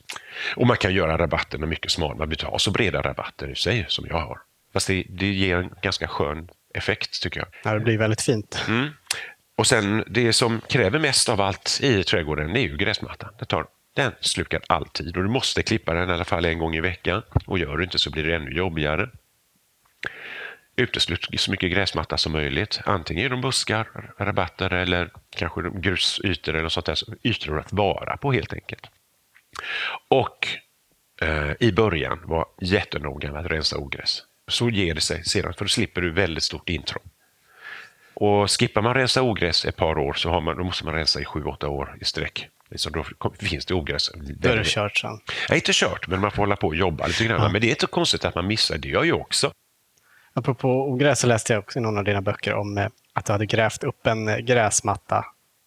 Och 0.55 0.67
man 0.67 0.77
kan 0.77 0.93
göra 0.93 1.17
rabatterna 1.17 1.65
mycket 1.65 1.91
smalare. 1.91 2.09
Man 2.09 2.17
behöver 2.17 2.33
inte 2.33 2.45
ha 2.45 2.59
så 2.59 2.71
breda 2.71 3.01
rabatter 3.01 3.51
i 3.51 3.55
sig 3.55 3.85
som 3.87 4.05
jag 4.09 4.15
har. 4.15 4.37
Fast 4.73 4.87
det, 4.87 5.05
det 5.09 5.31
ger 5.31 5.57
en 5.57 5.73
ganska 5.81 6.07
skön 6.07 6.49
effekt 6.73 7.23
tycker 7.23 7.39
jag. 7.39 7.47
Ja, 7.63 7.73
det 7.73 7.79
blir 7.79 7.97
väldigt 7.97 8.21
fint. 8.21 8.65
Mm. 8.67 8.89
Och 9.57 9.67
sen 9.67 10.03
det 10.07 10.33
som 10.33 10.61
kräver 10.69 10.99
mest 10.99 11.29
av 11.29 11.41
allt 11.41 11.79
i 11.83 12.03
trädgården, 12.03 12.53
det 12.53 12.59
är 12.59 12.63
ju 12.63 12.77
gräsmattan. 12.77 13.29
Det 13.39 13.45
tar, 13.45 13.65
den 13.95 14.11
slukar 14.21 14.61
all 14.67 14.85
tid 14.85 15.17
och 15.17 15.23
du 15.23 15.29
måste 15.29 15.63
klippa 15.63 15.93
den 15.93 16.09
i 16.09 16.13
alla 16.13 16.25
fall 16.25 16.45
en 16.45 16.59
gång 16.59 16.75
i 16.75 16.81
veckan. 16.81 17.21
Och 17.47 17.59
gör 17.59 17.77
du 17.77 17.83
inte 17.83 17.99
så 17.99 18.11
blir 18.11 18.23
det 18.23 18.35
ännu 18.35 18.51
jobbigare. 18.51 19.09
Uteslut 20.81 21.39
så 21.39 21.51
mycket 21.51 21.71
gräsmatta 21.71 22.17
som 22.17 22.31
möjligt. 22.31 22.79
Antingen 22.85 23.23
genom 23.23 23.41
buskar, 23.41 24.13
rabatter 24.17 24.73
eller 24.73 25.09
kanske 25.35 25.61
grusytor 25.73 26.55
eller 26.55 26.69
sånt 26.69 26.85
där. 26.85 26.97
Ytor 27.23 27.59
att 27.59 27.73
vara 27.73 28.17
på 28.17 28.31
helt 28.31 28.53
enkelt. 28.53 28.87
Och 30.07 30.47
eh, 31.21 31.51
i 31.59 31.71
början 31.71 32.19
var 32.23 32.45
jättenoga 32.61 33.31
med 33.31 33.45
att 33.45 33.51
rensa 33.51 33.77
ogräs. 33.77 34.23
Så 34.47 34.69
ger 34.69 34.93
det 34.93 35.01
sig 35.01 35.23
sedan, 35.23 35.53
för 35.53 35.65
då 35.65 35.69
slipper 35.69 36.01
du 36.01 36.11
väldigt 36.11 36.43
stort 36.43 36.69
intrång. 36.69 37.03
Och 38.13 38.51
skippar 38.51 38.81
man 38.81 38.93
rensa 38.93 39.21
ogräs 39.21 39.65
ett 39.65 39.75
par 39.75 39.97
år 39.97 40.13
så 40.13 40.39
man, 40.39 40.57
måste 40.57 40.85
man 40.85 40.93
rensa 40.93 41.21
i 41.21 41.25
sju, 41.25 41.43
åtta 41.43 41.69
år 41.69 41.97
i 42.01 42.05
sträck. 42.05 42.47
Liksom 42.69 42.91
då 42.91 43.31
finns 43.39 43.65
det 43.65 43.73
ogräs. 43.73 44.11
Då 44.15 44.49
är 44.49 44.57
det 44.57 44.65
kört 44.65 44.97
sen. 44.97 45.19
Nej, 45.49 45.57
inte 45.57 45.71
kört, 45.73 46.07
men 46.07 46.19
man 46.19 46.31
får 46.31 46.37
hålla 46.37 46.55
på 46.55 46.67
och 46.67 46.75
jobba 46.75 47.07
lite 47.07 47.25
grann. 47.25 47.41
Ja. 47.41 47.49
Men 47.49 47.61
det 47.61 47.67
är 47.67 47.69
inte 47.69 47.87
konstigt 47.87 48.25
att 48.25 48.35
man 48.35 48.47
missar, 48.47 48.77
det 48.77 48.87
gör 48.87 48.95
jag 48.95 49.05
ju 49.05 49.13
också. 49.13 49.51
Apropå 50.33 50.69
ogräs 50.69 51.19
så 51.19 51.27
läste 51.27 51.53
jag 51.53 51.59
också 51.59 51.79
i 51.79 51.81
någon 51.81 51.97
av 51.97 52.03
dina 52.03 52.21
böcker 52.21 52.53
om 52.53 52.77
eh, 52.77 52.87
att 53.13 53.25
du 53.25 53.31
hade 53.31 53.45
grävt 53.45 53.83
upp 53.83 54.07
en 54.07 54.27
eh, 54.27 54.37
gräsmatta 54.37 55.25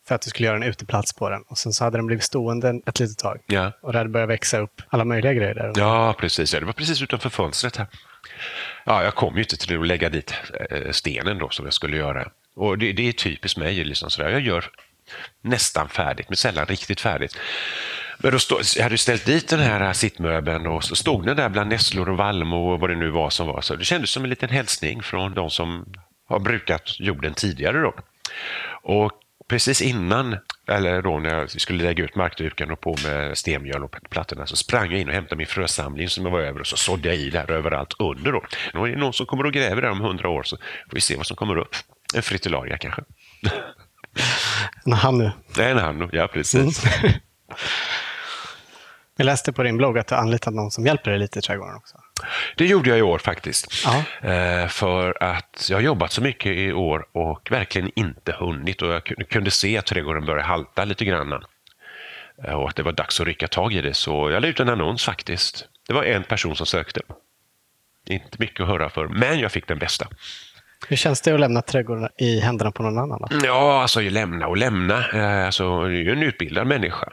för 0.09 0.15
att 0.15 0.23
du 0.23 0.31
skulle 0.31 0.47
göra 0.47 0.57
en 0.57 0.63
uteplats 0.63 1.13
på 1.13 1.31
den. 1.31 1.43
Och 1.43 1.59
sen 1.59 1.73
så 1.73 1.85
hade 1.85 1.99
den 1.99 2.07
blivit 2.07 2.25
stående 2.25 2.81
ett 2.87 3.01
litet 3.01 3.19
tag. 3.19 3.41
Ja. 3.47 3.73
Och 3.83 3.93
det 3.93 3.99
hade 3.99 4.11
börjat 4.11 4.29
växa 4.29 4.59
upp 4.59 4.83
alla 4.89 5.05
möjliga 5.05 5.33
grejer 5.33 5.55
där. 5.55 5.73
Ja, 5.77 6.15
precis. 6.19 6.51
Det 6.51 6.65
var 6.65 6.73
precis 6.73 7.03
utanför 7.03 7.31
fönstret 7.31 7.77
här. 7.77 7.87
Ja, 8.85 9.05
jag 9.05 9.15
kom 9.15 9.35
ju 9.35 9.43
inte 9.43 9.57
till 9.57 9.81
att 9.81 9.87
lägga 9.87 10.09
dit 10.09 10.35
eh, 10.71 10.91
stenen 10.91 11.39
då 11.39 11.49
som 11.49 11.65
jag 11.65 11.75
skulle 11.75 11.97
göra. 11.97 12.29
Och 12.57 12.79
det, 12.79 12.93
det 12.93 13.09
är 13.09 13.13
typiskt 13.13 13.59
mig. 13.59 13.85
Liksom 13.85 14.11
sådär. 14.11 14.31
Jag 14.31 14.41
gör 14.41 14.65
nästan 15.41 15.89
färdigt, 15.89 16.29
men 16.29 16.37
sällan 16.37 16.67
riktigt 16.67 17.01
färdigt. 17.01 17.39
Men 18.25 18.33
då 18.33 18.39
stod, 18.39 18.61
hade 18.83 18.99
ställt 18.99 19.27
dit 19.27 19.49
den 19.49 19.61
här 19.61 19.93
sittmöbeln 19.93 20.67
och 20.67 20.85
så 20.85 20.97
stod 20.97 21.27
den 21.27 21.37
där 21.37 21.49
bland 21.49 21.71
nässlor 21.71 22.09
och 22.09 22.17
vallmo 22.17 22.73
och 22.73 22.81
vad 22.81 22.91
det 22.91 22.97
nu 22.97 23.11
var 23.11 23.31
som 23.31 23.47
var. 23.47 23.61
Så 23.61 23.77
det 23.77 23.85
kändes 23.85 24.11
som 24.11 24.25
en 24.25 24.31
liten 24.31 24.49
hälsning 24.49 25.03
från 25.03 25.35
de 25.35 25.51
som 25.51 25.85
har 26.29 26.39
brukat 26.39 27.01
jorden 27.01 27.35
tidigare. 27.35 27.81
Då. 27.81 27.95
Och 28.83 29.13
precis 29.49 29.83
innan, 29.83 30.37
eller 30.69 31.03
då 31.03 31.19
när 31.19 31.39
jag 31.39 31.61
skulle 31.61 31.85
lägga 31.85 32.05
ut 32.05 32.17
markduken 32.17 32.71
och 32.71 32.81
på 32.81 32.97
med 33.05 33.39
stenmjöl 33.39 33.85
och 33.85 33.97
plattorna 34.11 34.47
så 34.47 34.57
sprang 34.57 34.91
jag 34.91 35.01
in 35.01 35.09
och 35.09 35.15
hämtade 35.15 35.37
min 35.37 35.47
frösamling 35.47 36.09
som 36.09 36.25
jag 36.25 36.33
var 36.33 36.41
över 36.41 36.61
och 36.61 36.67
så 36.67 36.77
sådde 36.77 37.09
jag 37.09 37.17
i 37.17 37.31
där 37.31 37.51
överallt 37.51 37.95
under. 37.99 38.33
Då. 38.33 38.43
Nu 38.75 38.81
är 38.81 38.89
det 38.89 38.97
någon 38.97 39.13
som 39.13 39.27
kommer 39.27 39.47
och 39.47 39.53
gräver 39.53 39.83
där 39.83 39.91
om 39.91 40.01
hundra 40.01 40.29
år 40.29 40.43
så 40.43 40.57
får 40.57 40.95
vi 40.95 41.01
se 41.01 41.17
vad 41.17 41.27
som 41.27 41.37
kommer 41.37 41.59
upp. 41.59 41.77
En 42.15 42.23
fritillaria 42.23 42.79
kanske. 42.79 43.03
En 44.87 44.93
hannu. 44.93 45.31
En 45.59 45.79
hannu, 45.79 46.09
ja 46.13 46.29
precis. 46.29 46.85
Mm. 46.85 47.13
Jag 49.17 49.25
läste 49.25 49.53
på 49.53 49.63
din 49.63 49.77
blogg 49.77 49.99
att 49.99 50.07
du 50.07 50.15
anlitat 50.15 50.55
någon 50.55 50.71
som 50.71 50.87
hjälper 50.87 51.11
dig 51.11 51.21
lite 51.21 51.39
i 51.39 51.43
trädgården 51.43 51.77
också. 51.77 51.99
Det 52.57 52.67
gjorde 52.67 52.91
jag 52.91 52.99
i 52.99 53.03
år 53.03 53.19
faktiskt. 53.19 53.87
Eh, 54.21 54.67
för 54.69 55.23
att 55.23 55.67
jag 55.71 55.77
har 55.77 55.83
jobbat 55.83 56.13
så 56.13 56.23
mycket 56.23 56.53
i 56.53 56.73
år 56.73 57.07
och 57.13 57.49
verkligen 57.51 57.91
inte 57.97 58.33
hunnit. 58.33 58.83
Och 58.83 58.89
jag 58.89 59.05
kunde 59.29 59.51
se 59.51 59.79
att 59.79 59.87
trädgården 59.87 60.27
började 60.27 60.43
halta 60.43 60.85
lite 60.85 61.05
grann. 61.05 61.33
Eh, 62.45 62.55
och 62.55 62.69
att 62.69 62.77
det 62.77 62.83
var 62.83 62.93
dags 62.93 63.21
att 63.21 63.27
rycka 63.27 63.49
tag 63.49 63.73
i 63.73 63.81
det. 63.81 63.95
Så 63.95 64.31
jag 64.31 64.43
la 64.43 64.49
ut 64.49 64.61
en 64.61 64.69
annons 64.69 65.05
faktiskt. 65.05 65.69
Det 65.89 65.95
var 65.95 66.05
en 66.05 66.23
person 66.23 66.57
som 66.57 66.67
sökte. 66.67 67.01
Inte 68.09 68.37
mycket 68.39 68.61
att 68.61 68.69
höra 68.69 68.91
för, 68.91 69.09
men 69.09 69.39
jag 69.39 69.53
fick 69.53 69.69
den 69.69 69.79
bästa. 69.79 70.09
Hur 70.89 70.97
känns 70.97 71.21
det 71.21 71.35
att 71.35 71.41
lämna 71.41 71.63
trädgården 71.63 72.09
i 72.19 72.41
händerna 72.41 72.71
på 72.71 72.83
någon 72.83 72.99
annan? 72.99 73.19
Då? 73.21 73.47
Ja, 73.47 73.83
alltså 73.83 74.01
lämna 74.01 74.47
och 74.47 74.57
lämna. 74.57 75.09
Eh, 75.09 75.47
alltså, 75.47 75.85
det 75.85 75.99
är 75.99 76.09
en 76.09 76.23
utbildad 76.23 76.67
människa 76.67 77.09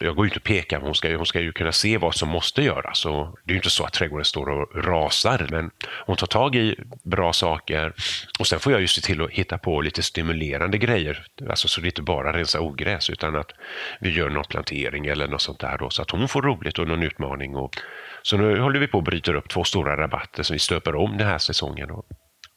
jag 0.00 0.16
går 0.16 0.24
inte 0.24 0.36
och 0.36 0.44
pekar, 0.44 0.80
hon 0.80 0.94
ska, 0.94 1.16
hon 1.16 1.26
ska 1.26 1.40
ju 1.40 1.52
kunna 1.52 1.72
se 1.72 1.98
vad 1.98 2.14
som 2.14 2.28
måste 2.28 2.62
göras. 2.62 3.06
Och 3.06 3.38
det 3.44 3.50
är 3.50 3.54
ju 3.54 3.56
inte 3.56 3.70
så 3.70 3.84
att 3.84 3.92
trädgården 3.92 4.24
står 4.24 4.48
och 4.48 4.84
rasar, 4.84 5.46
men 5.50 5.70
hon 6.06 6.16
tar 6.16 6.26
tag 6.26 6.56
i 6.56 6.76
bra 7.02 7.32
saker. 7.32 7.92
Och 8.38 8.46
sen 8.46 8.60
får 8.60 8.72
jag 8.72 8.80
ju 8.80 8.86
se 8.86 9.00
till 9.00 9.22
att 9.22 9.30
hitta 9.30 9.58
på 9.58 9.80
lite 9.80 10.02
stimulerande 10.02 10.78
grejer. 10.78 11.26
Alltså 11.48 11.68
så 11.68 11.80
det 11.80 11.86
inte 11.86 12.02
bara 12.02 12.32
rensa 12.32 12.60
ogräs, 12.60 13.10
utan 13.10 13.36
att 13.36 13.52
vi 14.00 14.10
gör 14.10 14.30
någon 14.30 14.44
plantering 14.44 15.06
eller 15.06 15.28
något 15.28 15.42
sånt 15.42 15.60
där. 15.60 15.78
Då, 15.78 15.90
så 15.90 16.02
att 16.02 16.10
hon 16.10 16.28
får 16.28 16.42
roligt 16.42 16.78
och 16.78 16.88
någon 16.88 17.02
utmaning. 17.02 17.56
Och, 17.56 17.76
så 18.22 18.36
nu 18.36 18.60
håller 18.60 18.80
vi 18.80 18.86
på 18.86 18.98
att 18.98 19.04
bryta 19.04 19.34
upp 19.34 19.48
två 19.48 19.64
stora 19.64 19.96
rabatter 19.96 20.42
som 20.42 20.54
vi 20.54 20.58
stöper 20.60 20.94
om 20.94 21.16
den 21.16 21.26
här 21.26 21.38
säsongen. 21.38 21.90
Och 21.90 22.06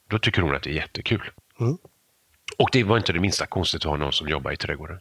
då 0.09 0.19
tycker 0.19 0.41
hon 0.41 0.55
att 0.55 0.63
det 0.63 0.69
är 0.69 0.73
jättekul. 0.73 1.29
Mm. 1.59 1.77
Och 2.57 2.69
det 2.71 2.83
var 2.83 2.97
inte 2.97 3.13
det 3.13 3.19
minsta 3.19 3.45
konstigt 3.45 3.81
att 3.81 3.89
ha 3.89 3.97
någon 3.97 4.13
som 4.13 4.29
jobbar 4.29 4.51
i 4.51 4.57
trädgården 4.57 4.99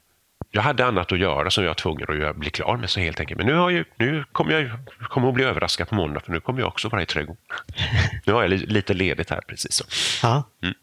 jag 0.50 0.62
hade 0.62 0.86
annat 0.86 1.12
att 1.12 1.18
göra 1.18 1.50
som 1.50 1.64
jag 1.64 1.70
var 1.70 1.74
tvungen 1.74 2.24
att 2.24 2.36
bli 2.36 2.50
klar 2.50 2.76
med. 2.76 2.90
Så 2.90 3.00
helt 3.00 3.20
enkelt. 3.20 3.38
Men 3.38 3.46
nu, 3.46 3.54
har 3.54 3.70
jag, 3.70 3.84
nu 3.96 4.24
kommer 4.32 4.52
jag 4.52 4.70
kommer 5.08 5.28
att 5.28 5.34
bli 5.34 5.44
överraskad 5.44 5.88
på 5.88 5.94
måndag 5.94 6.20
för 6.20 6.32
nu 6.32 6.40
kommer 6.40 6.60
jag 6.60 6.68
också 6.68 6.88
vara 6.88 7.02
i 7.02 7.06
trädgården. 7.06 7.42
nu 8.26 8.32
har 8.32 8.42
jag 8.42 8.50
lite 8.50 8.94
ledigt 8.94 9.30
här 9.30 9.40
precis. 9.40 9.82
Ja. 10.22 10.42
Mm. 10.62 10.74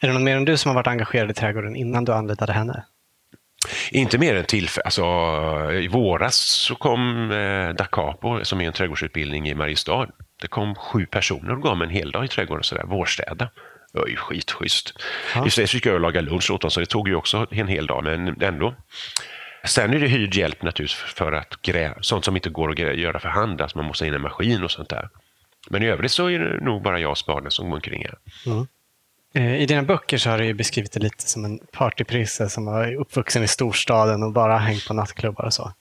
Är 0.00 0.06
det 0.06 0.14
någon 0.14 0.24
mer 0.24 0.36
än 0.36 0.44
du 0.44 0.56
som 0.56 0.68
har 0.68 0.74
varit 0.74 0.86
engagerad 0.86 1.30
i 1.30 1.34
trädgården 1.34 1.76
innan 1.76 2.04
du 2.04 2.12
anlitade 2.12 2.52
henne? 2.52 2.84
Inte 3.90 4.18
mer 4.18 4.34
än 4.34 4.44
tillfället. 4.44 4.84
Alltså, 4.84 5.02
I 5.72 5.88
våras 5.88 6.36
så 6.36 6.74
kom 6.74 7.30
eh, 7.30 7.68
Dacapo, 7.68 8.44
som 8.44 8.60
är 8.60 8.66
en 8.66 8.72
trädgårdsutbildning 8.72 9.48
i 9.48 9.54
Mariestad. 9.54 10.08
Det 10.40 10.48
kom 10.48 10.74
sju 10.74 11.06
personer 11.06 11.52
och 11.52 11.62
gav 11.62 11.76
mig 11.76 11.86
en 11.86 11.94
hel 11.94 12.10
dag 12.10 12.24
i 12.24 12.28
trädgården, 12.28 12.64
sådär, 12.64 12.84
vårstäda. 12.84 13.50
Det 13.92 13.98
var 13.98 14.06
ju 14.06 14.16
skitschysst. 14.16 14.92
Ja. 15.34 15.46
I 15.46 15.50
sig 15.50 15.66
fick 15.66 15.86
jag 15.86 16.00
laga 16.00 16.20
lunch 16.20 16.50
åt 16.50 16.60
dem, 16.60 16.70
så 16.70 16.80
det 16.80 16.86
tog 16.86 17.08
ju 17.08 17.14
också 17.14 17.46
en 17.50 17.68
hel 17.68 17.86
dag, 17.86 18.04
men 18.04 18.42
ändå. 18.42 18.74
Sen 19.64 19.94
är 19.94 20.00
det 20.00 20.06
hyrd 20.06 20.34
hjälp 20.34 20.62
naturligtvis 20.62 21.14
för 21.14 21.32
att 21.32 21.62
gräva, 21.62 21.94
sånt 22.00 22.24
som 22.24 22.36
inte 22.36 22.50
går 22.50 22.70
att 22.70 22.78
göra 22.78 23.20
för 23.20 23.28
hand, 23.28 23.60
alltså 23.60 23.78
man 23.78 23.86
måste 23.86 24.04
ha 24.04 24.08
in 24.08 24.14
en 24.14 24.20
maskin 24.20 24.64
och 24.64 24.70
sånt 24.70 24.88
där. 24.88 25.08
Men 25.70 25.82
i 25.82 25.86
övrigt 25.86 26.12
så 26.12 26.26
är 26.26 26.38
det 26.38 26.64
nog 26.64 26.82
bara 26.82 27.00
jag 27.00 27.10
och 27.10 27.18
spaden 27.18 27.50
som 27.50 27.70
går 27.70 27.76
omkring 27.76 28.04
här. 28.04 28.18
Mm. 28.46 28.66
I 29.34 29.66
dina 29.66 29.82
böcker 29.82 30.18
så 30.18 30.30
har 30.30 30.38
du 30.38 30.54
beskrivit 30.54 30.92
det 30.92 31.00
lite 31.00 31.28
som 31.28 31.44
en 31.44 31.58
partyprisse 31.72 32.48
som 32.48 32.64
var 32.64 32.94
uppvuxen 32.94 33.44
i 33.44 33.48
storstaden 33.48 34.22
och 34.22 34.32
bara 34.32 34.58
hängt 34.58 34.88
på 34.88 34.94
nattklubbar 34.94 35.44
och 35.44 35.54
så. 35.54 35.72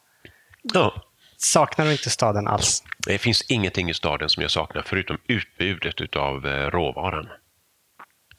Ja. 0.62 1.04
Saknar 1.38 1.86
du 1.86 1.92
inte 1.92 2.10
staden 2.10 2.48
alls? 2.48 2.84
Det 2.98 3.18
finns 3.18 3.42
ingenting 3.42 3.90
i 3.90 3.94
staden 3.94 4.30
som 4.30 4.42
jag 4.42 4.52
saknar 4.52 4.82
förutom 4.86 5.18
utbudet 5.28 6.16
av 6.16 6.48
eh, 6.48 6.70
råvaran. 6.70 7.28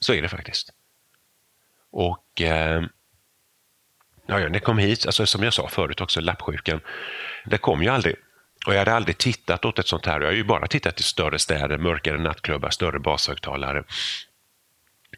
Så 0.00 0.12
är 0.12 0.22
det 0.22 0.28
faktiskt. 0.28 0.70
Och 1.90 2.40
eh, 2.40 2.82
ja, 4.26 4.38
när 4.38 4.50
jag 4.52 4.62
kom 4.62 4.78
hit, 4.78 5.06
alltså 5.06 5.26
som 5.26 5.42
jag 5.42 5.54
sa 5.54 5.68
förut 5.68 6.00
också, 6.00 6.20
lappsjukan, 6.20 6.80
det 7.44 7.58
kom 7.58 7.82
ju 7.82 7.88
aldrig. 7.88 8.16
Och 8.66 8.74
jag 8.74 8.78
hade 8.78 8.94
aldrig 8.94 9.18
tittat 9.18 9.64
åt 9.64 9.78
ett 9.78 9.88
sånt 9.88 10.06
här. 10.06 10.20
Jag 10.20 10.26
har 10.26 10.32
ju 10.32 10.44
bara 10.44 10.66
tittat 10.66 11.00
i 11.00 11.02
större 11.02 11.38
städer, 11.38 11.78
mörkare 11.78 12.18
nattklubbar, 12.18 12.70
större 12.70 12.98
bashögtalare. 12.98 13.84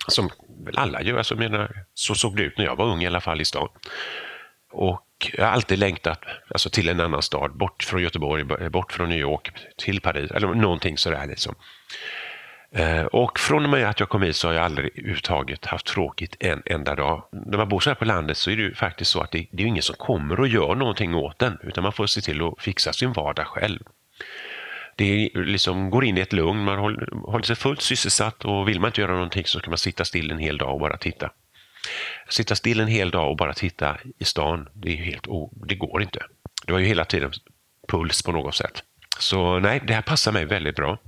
Som 0.09 0.31
väl 0.65 0.79
alla 0.79 1.03
gör. 1.03 1.19
Alltså, 1.19 1.37
menar, 1.37 1.85
så 1.95 2.15
såg 2.15 2.37
det 2.37 2.43
ut 2.43 2.59
när 2.59 2.65
jag 2.65 2.77
var 2.77 2.85
ung 2.85 3.03
i 3.03 3.07
alla 3.07 3.21
fall 3.21 3.41
i 3.41 3.45
stan. 3.45 3.69
Och 4.71 5.31
jag 5.33 5.45
har 5.45 5.53
alltid 5.53 5.79
längtat 5.79 6.25
alltså, 6.49 6.71
till 6.71 6.89
en 6.89 7.01
annan 7.01 7.23
stad, 7.23 7.57
bort 7.57 7.83
från 7.83 8.03
Göteborg, 8.03 8.45
bort 8.71 8.93
från 8.93 9.09
New 9.09 9.19
York, 9.19 9.53
till 9.77 10.01
Paris, 10.01 10.31
eller 10.31 10.49
någonting 10.49 10.99
sådär. 10.99 11.27
Liksom. 11.27 11.55
Eh, 12.75 13.05
och 13.05 13.39
från 13.39 13.65
och 13.65 13.71
med 13.71 13.89
att 13.89 14.01
jag 14.01 14.09
kom 14.09 14.23
hit 14.23 14.37
så 14.37 14.49
har 14.49 14.55
jag 14.55 14.65
aldrig 14.65 14.99
överhuvudtaget 14.99 15.67
haft 15.67 15.87
tråkigt 15.87 16.37
en 16.41 16.63
enda 16.67 16.95
dag. 16.95 17.23
När 17.33 17.59
man 17.59 17.69
bor 17.69 17.81
så 17.81 17.91
här 17.91 17.95
på 17.95 18.05
landet 18.05 18.37
så 18.37 18.51
är 18.51 18.57
det 18.57 18.63
ju 18.63 18.75
faktiskt 18.75 19.11
så 19.11 19.21
att 19.21 19.31
det, 19.31 19.47
det 19.53 19.63
är 19.63 19.67
ingen 19.67 19.83
som 19.83 19.97
kommer 19.97 20.41
och 20.41 20.49
gör 20.49 20.75
någonting 20.75 21.15
åt 21.15 21.39
den, 21.39 21.59
utan 21.63 21.83
man 21.83 21.93
får 21.93 22.07
se 22.07 22.21
till 22.21 22.43
att 22.43 22.55
fixa 22.59 22.93
sin 22.93 23.13
vardag 23.13 23.47
själv. 23.47 23.81
Det 24.97 25.31
liksom 25.35 25.91
går 25.91 26.05
in 26.05 26.19
i 26.19 26.21
ett 26.21 26.33
lugn, 26.33 26.65
man 26.65 26.79
håller, 26.79 27.09
håller 27.27 27.45
sig 27.45 27.57
fullt 27.57 27.83
sysselsatt 27.83 28.45
och 28.45 28.69
vill 28.69 28.81
man 28.81 28.89
inte 28.89 29.01
göra 29.01 29.13
någonting 29.13 29.45
så 29.45 29.61
kan 29.61 29.71
man 29.71 29.79
sitta 29.79 30.05
still 30.05 30.31
en 30.31 30.39
hel 30.39 30.59
dag 30.59 30.75
och 30.75 30.81
bara 30.81 30.97
titta. 30.97 31.31
Sitta 32.29 32.55
still 32.55 32.81
en 32.81 32.89
hel 32.89 33.11
dag 33.11 33.31
och 33.31 33.37
bara 33.37 33.53
titta 33.53 33.97
i 34.19 34.25
stan, 34.25 34.69
det, 34.75 34.93
är 34.93 34.97
helt 34.97 35.27
det 35.69 35.75
går 35.75 36.03
inte. 36.03 36.21
Det 36.67 36.73
var 36.73 36.79
ju 36.79 36.87
hela 36.87 37.05
tiden 37.05 37.33
puls 37.89 38.23
på 38.23 38.33
något 38.33 38.55
sätt. 38.55 38.83
Så 39.19 39.59
nej, 39.59 39.83
det 39.87 39.95
här 39.95 40.03
passar 40.03 40.33
mig 40.33 40.45
väldigt 40.45 40.77
bra 40.77 40.99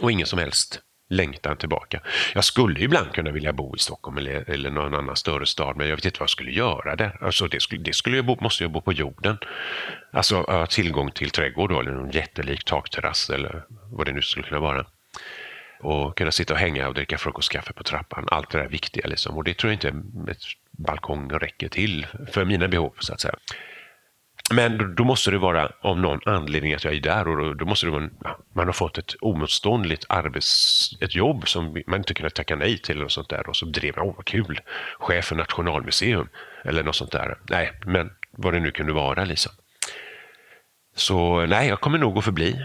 och 0.00 0.12
ingen 0.12 0.26
som 0.26 0.38
helst 0.38 0.80
längtan 1.10 1.56
tillbaka. 1.56 2.00
Jag 2.34 2.44
skulle 2.44 2.80
ibland 2.80 3.12
kunna 3.12 3.30
vilja 3.30 3.52
bo 3.52 3.76
i 3.76 3.78
Stockholm 3.78 4.18
eller, 4.18 4.50
eller 4.50 4.70
någon 4.70 4.94
annan 4.94 5.16
större 5.16 5.46
stad, 5.46 5.76
men 5.76 5.88
jag 5.88 5.96
vet 5.96 6.04
inte 6.04 6.18
vad 6.20 6.24
jag 6.24 6.30
skulle 6.30 6.50
göra 6.50 6.96
där. 6.96 7.18
Alltså 7.20 7.48
det 7.48 7.60
skulle, 7.60 7.82
det 7.82 7.92
skulle 7.92 8.16
jag 8.16 8.26
bo, 8.26 8.36
måste 8.40 8.64
jag 8.64 8.70
bo 8.70 8.80
på 8.80 8.92
jorden. 8.92 9.38
Alltså 10.12 10.36
ha 10.42 10.66
tillgång 10.66 11.10
till 11.10 11.30
trädgård 11.30 11.70
då, 11.70 11.80
eller 11.80 11.90
någon 11.90 12.10
jättelik 12.10 12.64
takterrass 12.64 13.30
eller 13.30 13.64
vad 13.90 14.06
det 14.06 14.12
nu 14.12 14.22
skulle 14.22 14.46
kunna 14.46 14.60
vara. 14.60 14.86
och 15.82 16.16
kunna 16.16 16.30
sitta 16.30 16.54
och 16.54 16.60
hänga 16.60 16.88
och 16.88 16.94
dricka 16.94 17.18
frukostkaffe 17.18 17.72
på 17.72 17.84
trappan. 17.84 18.24
Allt 18.30 18.50
det 18.50 18.58
där 18.58 18.68
viktiga. 18.68 19.06
Liksom. 19.06 19.36
Och 19.36 19.44
det 19.44 19.54
tror 19.58 19.72
jag 19.72 19.76
inte 19.76 19.88
ett 20.32 20.42
balkong 20.70 21.30
räcker 21.30 21.68
till 21.68 22.06
för 22.32 22.44
mina 22.44 22.68
behov. 22.68 22.94
så 22.98 23.12
att 23.12 23.20
säga. 23.20 23.34
Men 24.54 24.94
då 24.94 25.04
måste 25.04 25.30
det 25.30 25.38
vara 25.38 25.72
av 25.80 25.98
någon 25.98 26.20
anledning 26.26 26.74
att 26.74 26.84
jag 26.84 26.94
är 26.94 27.00
där 27.00 27.28
och 27.28 27.56
då, 27.56 27.64
måste 27.64 27.86
det 27.86 27.92
vara, 27.92 28.10
man 28.52 28.66
har 28.66 28.72
fått 28.72 28.98
ett 28.98 29.14
omotståndligt 29.20 30.04
arbets, 30.08 30.90
ett 31.00 31.14
jobb 31.14 31.48
som 31.48 31.82
man 31.86 32.00
inte 32.00 32.14
kunnat 32.14 32.34
tacka 32.34 32.56
nej 32.56 32.78
till 32.78 33.02
och 33.02 33.12
sånt 33.12 33.28
där 33.28 33.48
och 33.48 33.56
så 33.56 33.66
drev 33.66 33.96
man, 33.96 34.06
åh 34.06 34.16
vad 34.16 34.24
kul, 34.24 34.60
chef 34.98 35.24
för 35.24 35.36
Nationalmuseum 35.36 36.28
eller 36.64 36.82
något 36.82 36.96
sånt 36.96 37.12
där. 37.12 37.38
Nej, 37.50 37.72
men 37.86 38.10
vad 38.30 38.52
det 38.54 38.60
nu 38.60 38.70
kunde 38.70 38.92
vara 38.92 39.24
liksom. 39.24 39.52
Så 40.96 41.46
nej, 41.46 41.68
jag 41.68 41.80
kommer 41.80 41.98
nog 41.98 42.18
att 42.18 42.24
förbli 42.24 42.56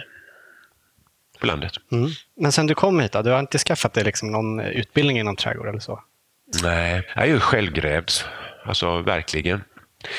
på 1.40 1.46
landet. 1.46 1.74
Mm. 1.92 2.10
Men 2.38 2.52
sen 2.52 2.68
du 2.68 2.76
kom 2.76 3.00
hit, 3.00 3.12
då, 3.12 3.22
du 3.22 3.32
har 3.32 3.40
inte 3.40 3.58
skaffat 3.58 3.94
dig 3.94 4.04
liksom 4.04 4.32
någon 4.32 4.60
utbildning 4.60 5.20
inom 5.20 5.36
trädgård 5.36 5.68
eller 5.68 5.80
så? 5.80 6.04
Nej, 6.64 7.08
jag 7.16 7.24
är 7.24 7.30
ju 7.30 7.40
självgrävd. 7.40 8.12
Alltså 8.66 9.02
verkligen. 9.02 9.64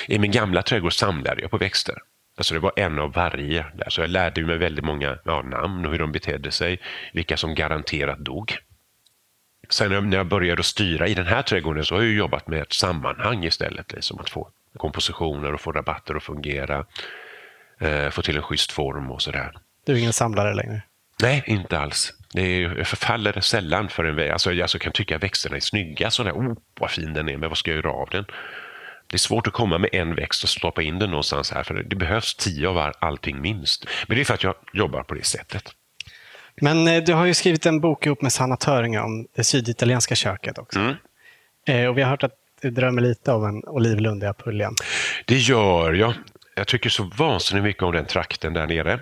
I 0.08 0.18
min 0.18 0.30
gamla 0.30 0.62
trädgård 0.62 0.92
samlade 0.92 1.42
jag 1.42 1.50
på 1.50 1.58
växter. 1.58 1.94
Alltså 2.36 2.54
det 2.54 2.60
var 2.60 2.72
en 2.76 2.98
av 2.98 3.12
varje. 3.12 3.66
Så 3.88 4.00
jag 4.00 4.10
lärde 4.10 4.42
mig 4.42 4.58
väldigt 4.58 4.84
många 4.84 5.18
ja, 5.24 5.42
namn 5.42 5.86
och 5.86 5.92
hur 5.92 5.98
de 5.98 6.12
betedde 6.12 6.50
sig, 6.50 6.80
vilka 7.12 7.36
som 7.36 7.54
garanterat 7.54 8.18
dog. 8.18 8.58
Sen 9.68 10.10
när 10.10 10.16
jag 10.16 10.26
började 10.26 10.62
styra 10.62 11.08
i 11.08 11.14
den 11.14 11.26
här 11.26 11.42
trädgården 11.42 11.84
så 11.84 11.94
har 11.94 12.02
jag 12.02 12.12
jobbat 12.12 12.48
med 12.48 12.62
ett 12.62 12.72
sammanhang 12.72 13.44
istället. 13.44 13.92
Liksom 13.92 14.20
att 14.20 14.30
få 14.30 14.50
kompositioner 14.76 15.54
och 15.54 15.60
få 15.60 15.72
rabatter 15.72 16.14
att 16.14 16.22
fungera, 16.22 16.86
eh, 17.80 18.10
få 18.10 18.22
till 18.22 18.36
en 18.36 18.42
schysst 18.42 18.72
form 18.72 19.10
och 19.10 19.22
sådär. 19.22 19.52
Du 19.86 19.92
är 19.92 19.96
ingen 19.96 20.12
samlare 20.12 20.54
längre? 20.54 20.82
Nej, 21.22 21.42
inte 21.46 21.78
alls. 21.78 22.12
Det 22.32 22.42
är, 22.42 22.60
jag 22.78 22.86
förfaller 22.86 23.40
sällan 23.40 23.88
för 23.88 24.04
en 24.04 24.16
växt. 24.16 24.32
Alltså, 24.32 24.52
jag 24.52 24.62
alltså 24.62 24.78
kan 24.78 24.92
tycka 24.92 25.16
att 25.16 25.22
växterna 25.22 25.56
är 25.56 25.60
snygga, 25.60 26.10
sådär, 26.10 26.32
oh, 26.32 26.56
vad 26.80 26.90
fin 26.90 27.12
den 27.14 27.28
är, 27.28 27.36
men 27.36 27.48
vad 27.48 27.58
ska 27.58 27.70
jag 27.70 27.76
göra 27.76 27.92
av 27.92 28.08
den? 28.10 28.24
Det 29.06 29.16
är 29.16 29.18
svårt 29.18 29.46
att 29.46 29.52
komma 29.52 29.78
med 29.78 29.90
en 29.92 30.14
växt 30.14 30.42
och 30.42 30.48
stoppa 30.48 30.82
in 30.82 30.98
den 30.98 31.10
någonstans 31.10 31.52
här, 31.52 31.62
för 31.62 31.74
det 31.74 31.96
behövs 31.96 32.34
tio 32.34 32.68
av 32.68 32.92
allting 32.98 33.40
minst. 33.40 33.86
Men 34.06 34.16
det 34.16 34.22
är 34.22 34.24
för 34.24 34.34
att 34.34 34.42
jag 34.42 34.54
jobbar 34.72 35.02
på 35.02 35.14
det 35.14 35.24
sättet. 35.24 35.64
Men 36.60 36.88
eh, 36.88 37.02
du 37.02 37.14
har 37.14 37.24
ju 37.24 37.34
skrivit 37.34 37.66
en 37.66 37.80
bok 37.80 38.06
ihop 38.06 38.22
med 38.22 38.32
Sanna 38.32 38.56
Töringe 38.56 39.00
om 39.00 39.26
det 39.36 39.44
syditalienska 39.44 40.14
köket 40.14 40.58
också. 40.58 40.78
Mm. 40.78 40.94
Eh, 41.68 41.86
och 41.86 41.98
vi 41.98 42.02
har 42.02 42.10
hört 42.10 42.22
att 42.22 42.34
du 42.62 42.70
drömmer 42.70 43.02
lite 43.02 43.32
om 43.32 43.44
en 43.44 43.64
olivlund 43.64 44.22
i 44.22 44.26
Apulien. 44.26 44.74
Det 45.24 45.36
gör 45.36 45.92
jag. 45.92 46.14
Jag 46.54 46.66
tycker 46.66 46.90
så 46.90 47.10
vansinnigt 47.16 47.64
mycket 47.64 47.82
om 47.82 47.92
den 47.92 48.06
trakten 48.06 48.52
där 48.52 48.66
nere. 48.66 49.00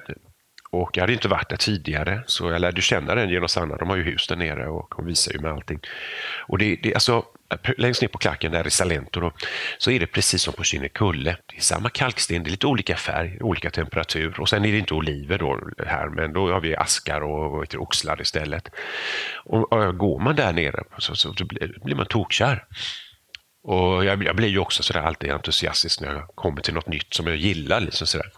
Och 0.75 0.97
jag 0.97 1.03
hade 1.03 1.13
inte 1.13 1.29
varit 1.29 1.49
där 1.49 1.57
tidigare, 1.57 2.23
så 2.27 2.51
jag 2.51 2.61
lärde 2.61 2.81
känna 2.81 3.15
den 3.15 3.31
genom 3.31 3.49
Sanna. 3.49 3.77
De 3.77 3.89
har 3.89 3.97
ju 3.97 4.03
hus 4.03 4.27
där 4.27 4.37
nere 4.37 4.67
och 4.67 4.95
hon 4.95 5.07
visar 5.07 5.33
ju 5.33 5.39
med 5.39 5.53
allting. 5.53 5.81
Och 6.47 6.59
det, 6.59 6.77
det, 6.83 6.95
alltså, 6.95 7.25
längst 7.77 8.03
ner 8.03 8.09
på 8.09 8.19
klacken 8.19 8.53
där 8.53 8.67
i 8.67 8.71
Salento 8.71 9.21
då, 9.21 9.33
så 9.79 9.91
är 9.91 10.01
det 10.01 10.07
precis 10.07 10.43
som 10.43 10.55
på 10.55 10.65
Kinnekulle. 10.65 11.37
Det 11.47 11.57
är 11.57 11.61
samma 11.61 11.91
kalksten, 11.91 12.43
det 12.43 12.49
är 12.49 12.51
lite 12.51 12.67
olika 12.67 12.97
färg, 12.97 13.39
olika 13.41 13.71
temperatur 13.71 14.41
och 14.41 14.49
sen 14.49 14.65
är 14.65 14.73
det 14.73 14.79
inte 14.79 14.95
oliver 14.95 15.39
då 15.39 15.61
här, 15.87 16.09
men 16.09 16.33
då 16.33 16.53
har 16.53 16.61
vi 16.61 16.77
askar 16.77 17.21
och, 17.21 17.59
och 17.59 17.75
oxlar 17.75 18.21
istället. 18.21 18.69
Och, 19.45 19.73
och 19.73 19.99
går 19.99 20.19
man 20.19 20.37
där 20.37 20.53
nere 20.53 20.85
så, 20.99 21.15
så, 21.15 21.35
så 21.35 21.45
blir, 21.45 21.85
blir 21.85 21.97
man 21.97 22.07
tokkär. 22.07 22.65
Och 23.65 24.05
jag, 24.05 24.25
jag, 24.25 24.37
blir 24.37 24.49
ju 24.49 24.59
också 24.59 24.83
sådär 24.83 25.01
alltid 25.01 25.31
entusiastisk 25.31 26.01
när 26.01 26.15
jag 26.15 26.29
kommer 26.35 26.61
till 26.61 26.75
något 26.75 26.89
nytt 26.89 27.15
som 27.15 27.27
jag 27.27 27.37
gillar. 27.37 27.81
Liksom 27.81 28.07
sådär. 28.07 28.31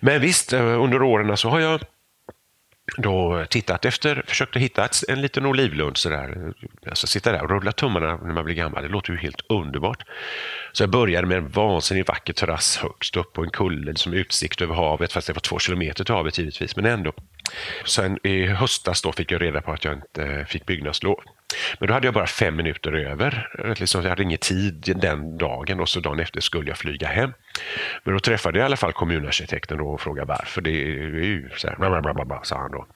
Men 0.00 0.20
visst, 0.20 0.52
eh, 0.52 0.82
under 0.82 1.02
åren 1.02 1.36
så 1.36 1.48
har 1.48 1.60
jag 1.60 1.80
då 2.96 3.44
tittat 3.50 3.84
efter, 3.84 4.22
försökt 4.26 4.56
hitta 4.56 4.88
en 5.08 5.22
liten 5.22 5.46
olivlund 5.46 5.96
sådär. 5.96 6.52
Alltså 6.86 7.06
sitta 7.06 7.32
där 7.32 7.42
och 7.42 7.50
rulla 7.50 7.72
tummarna 7.72 8.16
när 8.16 8.34
man 8.34 8.44
blir 8.44 8.54
gammal, 8.54 8.82
det 8.82 8.88
låter 8.88 9.12
ju 9.12 9.18
helt 9.18 9.40
underbart. 9.48 10.02
Så 10.72 10.82
jag 10.82 10.90
började 10.90 11.26
med 11.26 11.36
en 11.36 11.48
vansinnigt 11.48 12.08
vacker 12.08 12.32
terrass 12.32 12.76
högst 12.76 13.16
upp 13.16 13.32
på 13.32 13.42
en 13.42 13.50
kulle 13.50 13.94
som 13.96 14.14
utsikt 14.14 14.60
över 14.60 14.74
havet, 14.74 15.12
fast 15.12 15.26
det 15.26 15.32
var 15.32 15.40
två 15.40 15.58
kilometer 15.58 16.04
till 16.04 16.14
havet 16.14 16.38
givetvis, 16.38 16.76
men 16.76 16.86
ändå. 16.86 17.12
Sen 17.84 18.26
i 18.26 18.46
höstas 18.46 19.02
då 19.02 19.12
fick 19.12 19.32
jag 19.32 19.42
reda 19.42 19.60
på 19.60 19.72
att 19.72 19.84
jag 19.84 19.94
inte 19.94 20.24
eh, 20.24 20.44
fick 20.44 20.66
byggnadslov. 20.66 21.20
Men 21.78 21.88
då 21.88 21.94
hade 21.94 22.06
jag 22.06 22.14
bara 22.14 22.26
fem 22.26 22.56
minuter 22.56 22.92
över. 22.92 23.48
Liksom, 23.78 24.02
jag 24.02 24.08
hade 24.08 24.22
ingen 24.22 24.38
tid 24.38 24.92
den 24.96 25.38
dagen 25.38 25.80
och 25.80 25.88
så 25.88 26.00
dagen 26.00 26.20
efter 26.20 26.40
skulle 26.40 26.70
jag 26.70 26.78
flyga 26.78 27.08
hem. 27.08 27.32
Men 28.04 28.14
då 28.14 28.20
träffade 28.20 28.58
jag 28.58 28.64
i 28.64 28.66
alla 28.66 28.76
fall 28.76 28.92
kommunarkitekten 28.92 29.80
och 29.80 30.00
frågade 30.00 30.26
varför. 30.28 30.60
Det 30.60 30.70
är 30.70 31.24
ju 31.24 31.50
så 31.56 31.68
här, 31.68 31.76
blablabla, 31.76 32.40
sa 32.44 32.58
han 32.58 32.70
då. 32.70 32.86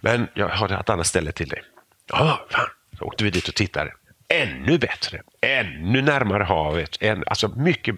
Men 0.00 0.28
jag 0.34 0.48
har 0.48 0.80
ett 0.80 0.90
annat 0.90 1.06
ställe 1.06 1.32
till 1.32 1.48
dig. 1.48 1.62
Ja, 2.06 2.46
fan. 2.50 2.68
Så 2.98 3.04
åkte 3.04 3.24
vi 3.24 3.30
dit 3.30 3.48
och 3.48 3.54
tittade. 3.54 3.92
Ännu 4.28 4.78
bättre, 4.78 5.22
ännu 5.40 6.02
närmare 6.02 6.42
havet. 6.42 6.96
Än, 7.00 7.24
alltså 7.26 7.48
mycket. 7.48 7.96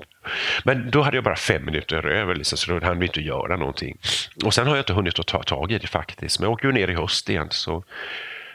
Men 0.64 0.90
då 0.90 1.02
hade 1.02 1.16
jag 1.16 1.24
bara 1.24 1.36
fem 1.36 1.64
minuter 1.64 2.06
över, 2.06 2.34
liksom, 2.34 2.58
så 2.58 2.78
då 2.78 2.86
hann 2.86 2.98
vi 2.98 3.06
inte 3.06 3.20
göra 3.20 3.56
någonting. 3.56 3.98
Och 4.44 4.54
sen 4.54 4.66
har 4.66 4.76
jag 4.76 4.82
inte 4.82 4.92
hunnit 4.92 5.18
att 5.18 5.26
ta 5.26 5.42
tag 5.42 5.72
i 5.72 5.78
det 5.78 5.86
faktiskt. 5.86 6.38
Men 6.38 6.44
jag 6.44 6.52
åker 6.52 6.66
ju 6.66 6.72
ner 6.72 6.88
i 6.88 6.94
höst 6.94 7.30
igen, 7.30 7.48
så 7.50 7.84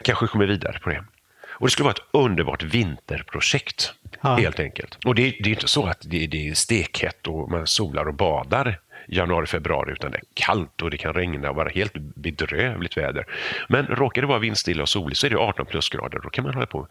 kanske 0.02 0.26
kommer 0.26 0.46
vidare 0.46 0.78
på 0.78 0.90
det. 0.90 1.04
Och 1.58 1.66
Det 1.66 1.70
skulle 1.70 1.84
vara 1.84 1.94
ett 1.94 2.06
underbart 2.10 2.62
vinterprojekt, 2.62 3.92
ja. 4.20 4.36
helt 4.36 4.60
enkelt. 4.60 4.98
Och 5.04 5.14
det, 5.14 5.22
det 5.22 5.50
är 5.50 5.54
inte 5.54 5.68
så 5.68 5.86
att 5.86 6.00
det, 6.00 6.26
det 6.26 6.48
är 6.48 6.54
stekhett 6.54 7.26
och 7.26 7.50
man 7.50 7.66
solar 7.66 8.08
och 8.08 8.14
badar 8.14 8.78
januari, 9.08 9.46
februari, 9.46 9.92
utan 9.92 10.10
det 10.10 10.18
är 10.18 10.22
kallt 10.34 10.82
och 10.82 10.90
det 10.90 10.96
kan 10.96 11.14
regna 11.14 11.50
och 11.50 11.56
vara 11.56 11.68
helt 11.68 11.92
bedrövligt 12.16 12.96
väder. 12.96 13.26
Men 13.68 13.86
råkar 13.86 14.22
det 14.22 14.28
vara 14.28 14.38
vindstilla 14.38 14.82
och 14.82 14.88
soligt 14.88 15.18
så 15.18 15.26
är 15.26 15.30
det 15.30 15.36
18 15.36 15.66
plusgrader. 15.66 16.18
Då 16.22 16.30
kan 16.30 16.44
man 16.44 16.54
hålla 16.54 16.66
på 16.66 16.78
och 16.78 16.88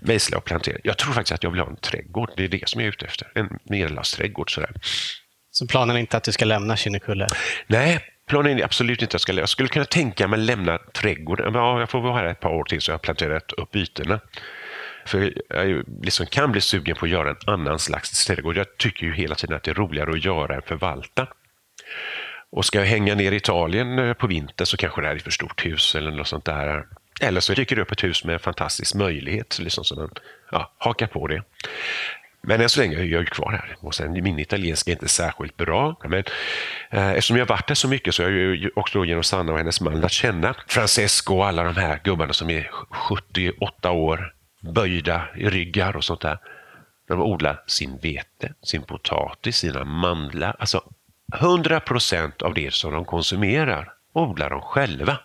mejsla 0.00 0.38
och 0.38 0.44
plantera. 0.44 0.78
Jag 0.84 0.98
tror 0.98 1.12
faktiskt 1.12 1.32
att 1.32 1.42
jag 1.42 1.50
vill 1.50 1.60
ha 1.60 1.68
en 1.68 1.76
trädgård. 1.76 2.30
Det 2.36 2.44
är 2.44 2.48
det 2.48 2.68
som 2.68 2.80
jag 2.80 2.86
är 2.86 2.92
ute 2.92 3.06
efter. 3.06 3.28
En 3.34 3.58
medelhavsträdgård. 3.64 4.54
Sådär. 4.54 4.70
Så 5.50 5.66
planen 5.66 5.96
är 5.96 6.00
inte 6.00 6.16
att 6.16 6.24
du 6.24 6.32
ska 6.32 6.44
lämna 6.44 6.76
Kinnekulle? 6.76 7.28
Nej, 7.66 8.00
planen 8.28 8.58
är 8.58 8.64
absolut 8.64 9.02
inte 9.02 9.06
att 9.06 9.12
jag 9.12 9.20
ska 9.20 9.32
Jag 9.32 9.48
skulle 9.48 9.68
kunna 9.68 9.84
tänka 9.84 10.28
mig 10.28 10.38
lämna 10.38 10.78
trädgården. 10.78 11.54
Ja, 11.54 11.80
jag 11.80 11.90
får 11.90 12.00
vara 12.00 12.14
här 12.14 12.24
ett 12.24 12.40
par 12.40 12.50
år 12.50 12.64
till 12.64 12.80
så 12.80 12.90
jag 12.90 12.94
har 12.94 12.98
planterat 12.98 13.52
upp 13.52 13.76
ytorna. 13.76 14.20
För 15.06 15.32
jag 15.48 15.84
liksom 16.02 16.26
kan 16.26 16.52
bli 16.52 16.60
sugen 16.60 16.96
på 16.96 17.06
att 17.06 17.10
göra 17.10 17.30
en 17.30 17.36
annan 17.46 17.78
slags 17.78 18.26
trädgård. 18.26 18.56
Jag 18.56 18.76
tycker 18.76 19.06
ju 19.06 19.14
hela 19.14 19.34
tiden 19.34 19.56
att 19.56 19.62
det 19.62 19.70
är 19.70 19.74
roligare 19.74 20.10
att 20.10 20.24
göra 20.24 20.54
än 20.54 20.62
förvalta. 20.62 21.26
Och 22.50 22.64
ska 22.64 22.78
jag 22.78 22.86
hänga 22.86 23.14
ner 23.14 23.32
i 23.32 23.36
Italien 23.36 23.98
eh, 23.98 24.14
på 24.14 24.26
vintern 24.26 24.66
så 24.66 24.76
kanske 24.76 25.00
det 25.00 25.06
här 25.06 25.14
är 25.14 25.18
ett 25.18 25.24
för 25.24 25.30
stort 25.30 25.66
hus 25.66 25.94
eller 25.94 26.10
något 26.10 26.28
sånt 26.28 26.44
där. 26.44 26.86
Eller 27.20 27.40
så 27.40 27.54
dyker 27.54 27.76
det 27.76 27.82
upp 27.82 27.92
ett 27.92 28.04
hus 28.04 28.24
med 28.24 28.32
en 28.32 28.40
fantastisk 28.40 28.94
möjlighet, 28.94 29.58
liksom 29.58 29.84
så 29.84 29.94
man 29.94 30.10
ja, 30.50 30.72
hakar 30.78 31.06
på 31.06 31.26
det. 31.26 31.42
Men 32.46 32.60
än 32.60 32.68
så 32.68 32.80
länge 32.80 32.96
är 32.96 33.04
jag 33.04 33.26
kvar 33.26 33.50
här. 33.50 33.76
Och 33.80 33.94
sen, 33.94 34.12
min 34.12 34.38
italienska 34.38 34.90
är 34.90 34.92
inte 34.92 35.08
särskilt 35.08 35.56
bra. 35.56 35.96
Men 36.08 36.24
eh, 36.90 37.08
eftersom 37.08 37.36
jag 37.36 37.46
varit 37.46 37.66
där 37.66 37.74
så 37.74 37.88
mycket 37.88 38.14
så 38.14 38.22
har 38.22 38.30
jag 38.30 38.56
ju 38.56 38.70
också 38.76 39.04
genom 39.04 39.22
Sanna 39.22 39.52
och 39.52 39.58
hennes 39.58 39.80
man 39.80 40.00
lärt 40.00 40.12
känna 40.12 40.54
Francesco 40.66 41.34
och 41.34 41.46
alla 41.46 41.64
de 41.64 41.76
här 41.76 42.00
gubbarna 42.04 42.32
som 42.32 42.50
är 42.50 42.70
78 42.90 43.90
år, 43.90 44.34
böjda 44.60 45.22
i 45.36 45.48
ryggar 45.48 45.96
och 45.96 46.04
sånt 46.04 46.20
där. 46.20 46.38
De 47.08 47.20
odlar 47.20 47.62
sin 47.66 47.98
vete, 48.02 48.54
sin 48.62 48.82
potatis, 48.82 49.56
sina 49.56 49.84
mandlar. 49.84 50.56
Alltså 50.58 50.82
100 51.34 51.80
procent 51.80 52.42
av 52.42 52.54
det 52.54 52.74
som 52.74 52.92
de 52.92 53.04
konsumerar 53.04 53.92
odlar 54.12 54.50
de 54.50 54.60
själva 54.60 55.18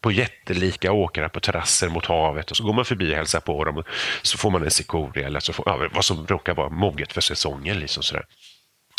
på 0.00 0.12
jättelika 0.12 0.92
åkrar 0.92 1.28
på 1.28 1.40
terrasser 1.40 1.88
mot 1.88 2.06
havet 2.06 2.50
och 2.50 2.56
så 2.56 2.64
går 2.64 2.72
man 2.72 2.84
förbi 2.84 3.12
och 3.12 3.16
hälsar 3.16 3.40
på 3.40 3.64
dem 3.64 3.76
och 3.76 3.86
så 4.22 4.38
får 4.38 4.50
man 4.50 4.62
en 4.62 4.70
cikoria 4.70 5.26
eller 5.26 5.40
så 5.40 5.52
får, 5.52 5.68
ja, 5.68 5.88
vad 5.94 6.04
som 6.04 6.26
råkar 6.26 6.54
vara 6.54 6.68
moget 6.68 7.12
för 7.12 7.20
säsongen. 7.20 7.80
Liksom 7.80 8.02
sådär. 8.02 8.24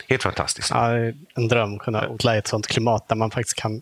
Helt 0.07 0.23
fantastiskt. 0.23 0.69
Ja, 0.69 0.89
en 1.35 1.47
dröm 1.47 1.75
att 1.75 1.81
kunna 1.81 2.09
odla 2.09 2.35
i 2.35 2.37
ett 2.37 2.47
sånt 2.47 2.67
klimat 2.67 3.07
där 3.07 3.15
man 3.15 3.31
faktiskt 3.31 3.57
kan 3.57 3.81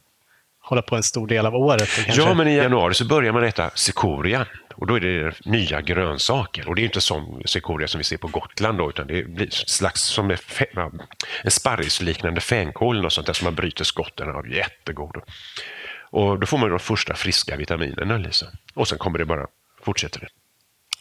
hålla 0.61 0.81
på 0.81 0.95
en 0.95 1.03
stor 1.03 1.27
del 1.27 1.45
av 1.45 1.55
året. 1.55 1.89
Kanske... 1.95 2.21
Ja, 2.21 2.33
men 2.33 2.47
i 2.47 2.55
januari 2.55 2.93
så 2.93 3.05
börjar 3.05 3.33
man 3.33 3.43
äta 3.43 3.69
cikoria 3.75 4.45
och 4.79 4.87
då 4.87 4.95
är 4.95 4.99
det 4.99 5.33
nya 5.45 5.81
grönsaker. 5.81 6.69
Och 6.69 6.75
det 6.75 6.81
är 6.81 6.83
inte 6.83 7.01
sån 7.01 7.41
cikoria 7.45 7.87
som 7.87 7.97
vi 7.97 8.03
ser 8.03 8.17
på 8.17 8.27
Gotland 8.27 8.77
då, 8.77 8.89
utan 8.89 9.07
det 9.07 9.23
blir 9.23 9.49
slags 9.49 10.01
som 10.01 10.31
en 10.31 11.51
sparrisliknande 11.51 12.41
fänkål 12.41 13.05
och 13.05 13.13
sånt 13.13 13.27
där 13.27 13.33
som 13.33 13.45
man 13.45 13.55
bryter 13.55 13.83
skotten 13.83 14.29
av. 14.29 14.49
Jättegod. 14.49 15.17
Och 16.11 16.39
då 16.39 16.47
får 16.47 16.57
man 16.57 16.69
de 16.69 16.79
första 16.79 17.15
friska 17.15 17.55
vitaminerna. 17.55 18.17
Liksom. 18.17 18.47
Och 18.73 18.87
sen 18.87 18.97
kommer 18.97 19.19
det 19.19 19.25
bara, 19.25 19.47
fortsätter 19.83 20.19
det. 20.19 20.27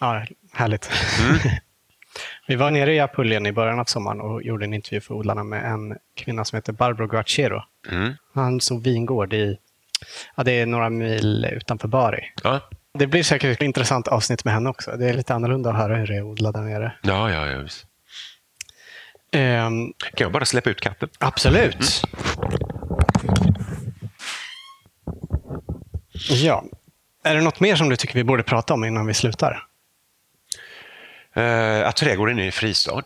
Ja, 0.01 0.27
härligt. 0.53 0.91
Mm. 1.21 1.39
Vi 2.47 2.57
var 2.57 2.71
nere 2.71 2.95
i 2.95 3.01
Apulien 3.01 3.47
i 3.47 3.53
början 3.53 3.81
av 3.81 3.85
sommaren 3.85 4.21
och 4.21 4.43
gjorde 4.43 4.65
en 4.65 4.75
intervju 4.75 5.01
för 5.01 5.15
odlarna 5.15 5.45
med 5.45 5.65
en 5.65 5.97
kvinna 6.17 6.45
som 6.45 6.57
heter 6.57 6.73
Barbro 6.73 7.07
Guacero. 7.07 7.63
Mm. 7.91 8.15
Han 8.35 8.61
såg 8.61 8.83
vingård 8.83 9.33
i, 9.33 9.59
ja, 10.37 10.43
det 10.43 10.53
är 10.53 10.67
några 10.67 10.91
mil 10.91 11.45
utanför 11.53 11.89
Bari. 11.89 12.33
Ja. 12.43 12.61
Det 12.99 13.07
blir 13.07 13.23
säkert 13.23 13.57
ett 13.57 13.63
intressant 13.63 14.09
avsnitt 14.09 14.45
med 14.45 14.55
henne 14.55 14.71
också. 14.71 14.97
Det 14.97 15.09
är 15.09 15.15
lite 15.15 15.35
annorlunda 15.35 15.71
att 15.71 15.77
höra 15.77 15.97
hur 15.97 16.07
det 16.07 16.17
är 16.17 16.21
att 16.21 16.25
odla 16.25 16.53
där 16.53 16.61
nere. 16.61 16.93
Ja, 17.03 17.31
ja, 17.31 17.47
ja. 17.47 17.59
Visst. 17.59 17.87
Um, 19.37 19.93
kan 19.99 20.25
jag 20.25 20.33
bara 20.33 20.45
släppa 20.45 20.71
ut 20.71 20.81
katten? 20.81 21.09
Absolut. 21.19 22.03
Mm. 26.31 26.45
Ja, 26.45 26.65
Är 27.23 27.35
det 27.35 27.41
något 27.41 27.61
mer 27.61 27.77
som 27.77 27.89
du 27.89 27.97
tycker 27.97 28.15
vi 28.15 28.25
borde 28.25 28.43
prata 28.43 28.75
om 28.75 28.85
innan 28.85 29.07
vi 29.07 29.15
slutar? 29.15 29.67
Eh, 31.35 31.89
att 31.89 31.97
trädgården 31.97 32.39
är 32.39 32.47
en 32.47 32.53
fristad. 32.53 33.03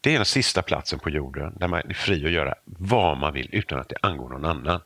Det 0.00 0.10
är 0.10 0.16
den 0.16 0.24
sista 0.24 0.62
platsen 0.62 0.98
på 0.98 1.10
jorden 1.10 1.52
där 1.56 1.68
man 1.68 1.80
är 1.88 1.94
fri 1.94 2.26
att 2.26 2.32
göra 2.32 2.54
vad 2.64 3.18
man 3.18 3.32
vill 3.32 3.48
utan 3.52 3.78
att 3.78 3.88
det 3.88 3.96
angår 4.02 4.28
någon 4.28 4.44
annan. 4.44 4.80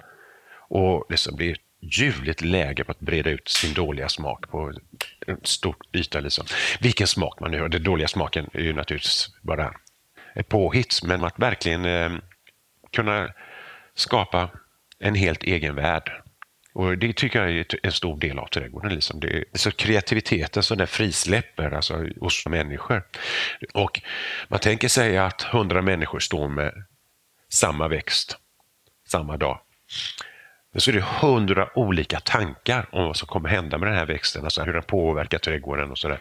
Och 0.68 1.04
det 1.08 1.36
blir 1.36 1.52
ett 1.52 1.60
ljuvligt 1.80 2.40
läge 2.40 2.84
på 2.84 2.92
att 2.92 3.00
breda 3.00 3.30
ut 3.30 3.48
sin 3.48 3.74
dåliga 3.74 4.08
smak 4.08 4.50
på 4.50 4.72
en 5.26 5.40
stor 5.42 5.76
yta. 5.92 6.20
Liksom. 6.20 6.46
Vilken 6.80 7.06
smak 7.06 7.40
man 7.40 7.50
nu 7.50 7.60
har. 7.60 7.68
Den 7.68 7.82
dåliga 7.82 8.08
smaken 8.08 8.50
är 8.52 8.60
ju 8.60 8.72
naturligtvis 8.72 9.28
bara 9.42 9.74
ett 10.34 10.48
påhitt, 10.48 11.00
men 11.02 11.24
att 11.24 11.38
verkligen 11.38 11.84
eh, 11.84 12.12
kunna 12.92 13.28
skapa 13.94 14.50
en 14.98 15.14
helt 15.14 15.42
egen 15.42 15.74
värld. 15.74 16.22
Och 16.72 16.98
Det 16.98 17.16
tycker 17.16 17.40
jag 17.42 17.50
är 17.50 17.66
en 17.82 17.92
stor 17.92 18.20
del 18.20 18.38
av 18.38 18.46
trädgården. 18.46 18.94
Liksom. 18.94 19.20
Det 19.20 19.28
är 19.28 19.44
så 19.54 19.70
kreativiteten 19.70 20.62
som 20.62 20.78
den 20.78 20.86
frisläpper 20.86 21.70
alltså, 21.70 22.06
hos 22.20 22.46
människor. 22.46 23.02
Och 23.74 24.02
Man 24.48 24.60
tänker 24.60 24.88
sig 24.88 25.18
att 25.18 25.42
hundra 25.42 25.82
människor 25.82 26.18
står 26.18 26.48
med 26.48 26.84
samma 27.48 27.88
växt 27.88 28.38
samma 29.10 29.36
dag. 29.36 29.60
Men 30.72 30.80
så 30.80 30.90
är 30.90 30.94
det 30.94 31.04
hundra 31.20 31.78
olika 31.78 32.20
tankar 32.20 32.88
om 32.92 33.04
vad 33.04 33.16
som 33.16 33.28
kommer 33.28 33.48
hända 33.48 33.78
med 33.78 33.88
den 33.88 33.96
här 33.96 34.06
växten, 34.06 34.44
alltså 34.44 34.62
hur 34.62 34.72
den 34.72 34.82
påverkar 34.82 35.38
trädgården 35.38 35.90
och 35.90 35.98
sådär. 35.98 36.20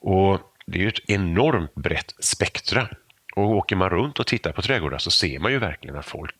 Och 0.00 0.40
Det 0.66 0.78
är 0.78 0.82
ju 0.82 0.88
ett 0.88 1.10
enormt 1.10 1.74
brett 1.74 2.14
spektra. 2.18 2.88
Och 3.36 3.50
åker 3.50 3.76
man 3.76 3.90
runt 3.90 4.20
och 4.20 4.26
tittar 4.26 4.52
på 4.52 4.62
trädgårdar 4.62 4.98
så 4.98 5.10
ser 5.10 5.38
man 5.38 5.52
ju 5.52 5.58
verkligen 5.58 5.96
att 5.96 6.06
folk 6.06 6.34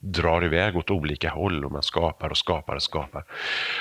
drar 0.00 0.44
iväg 0.44 0.76
åt 0.76 0.90
olika 0.90 1.30
håll 1.30 1.64
och 1.64 1.72
man 1.72 1.82
skapar 1.82 2.30
och 2.30 2.38
skapar 2.38 2.74
och 2.74 2.82
skapar. 2.82 3.24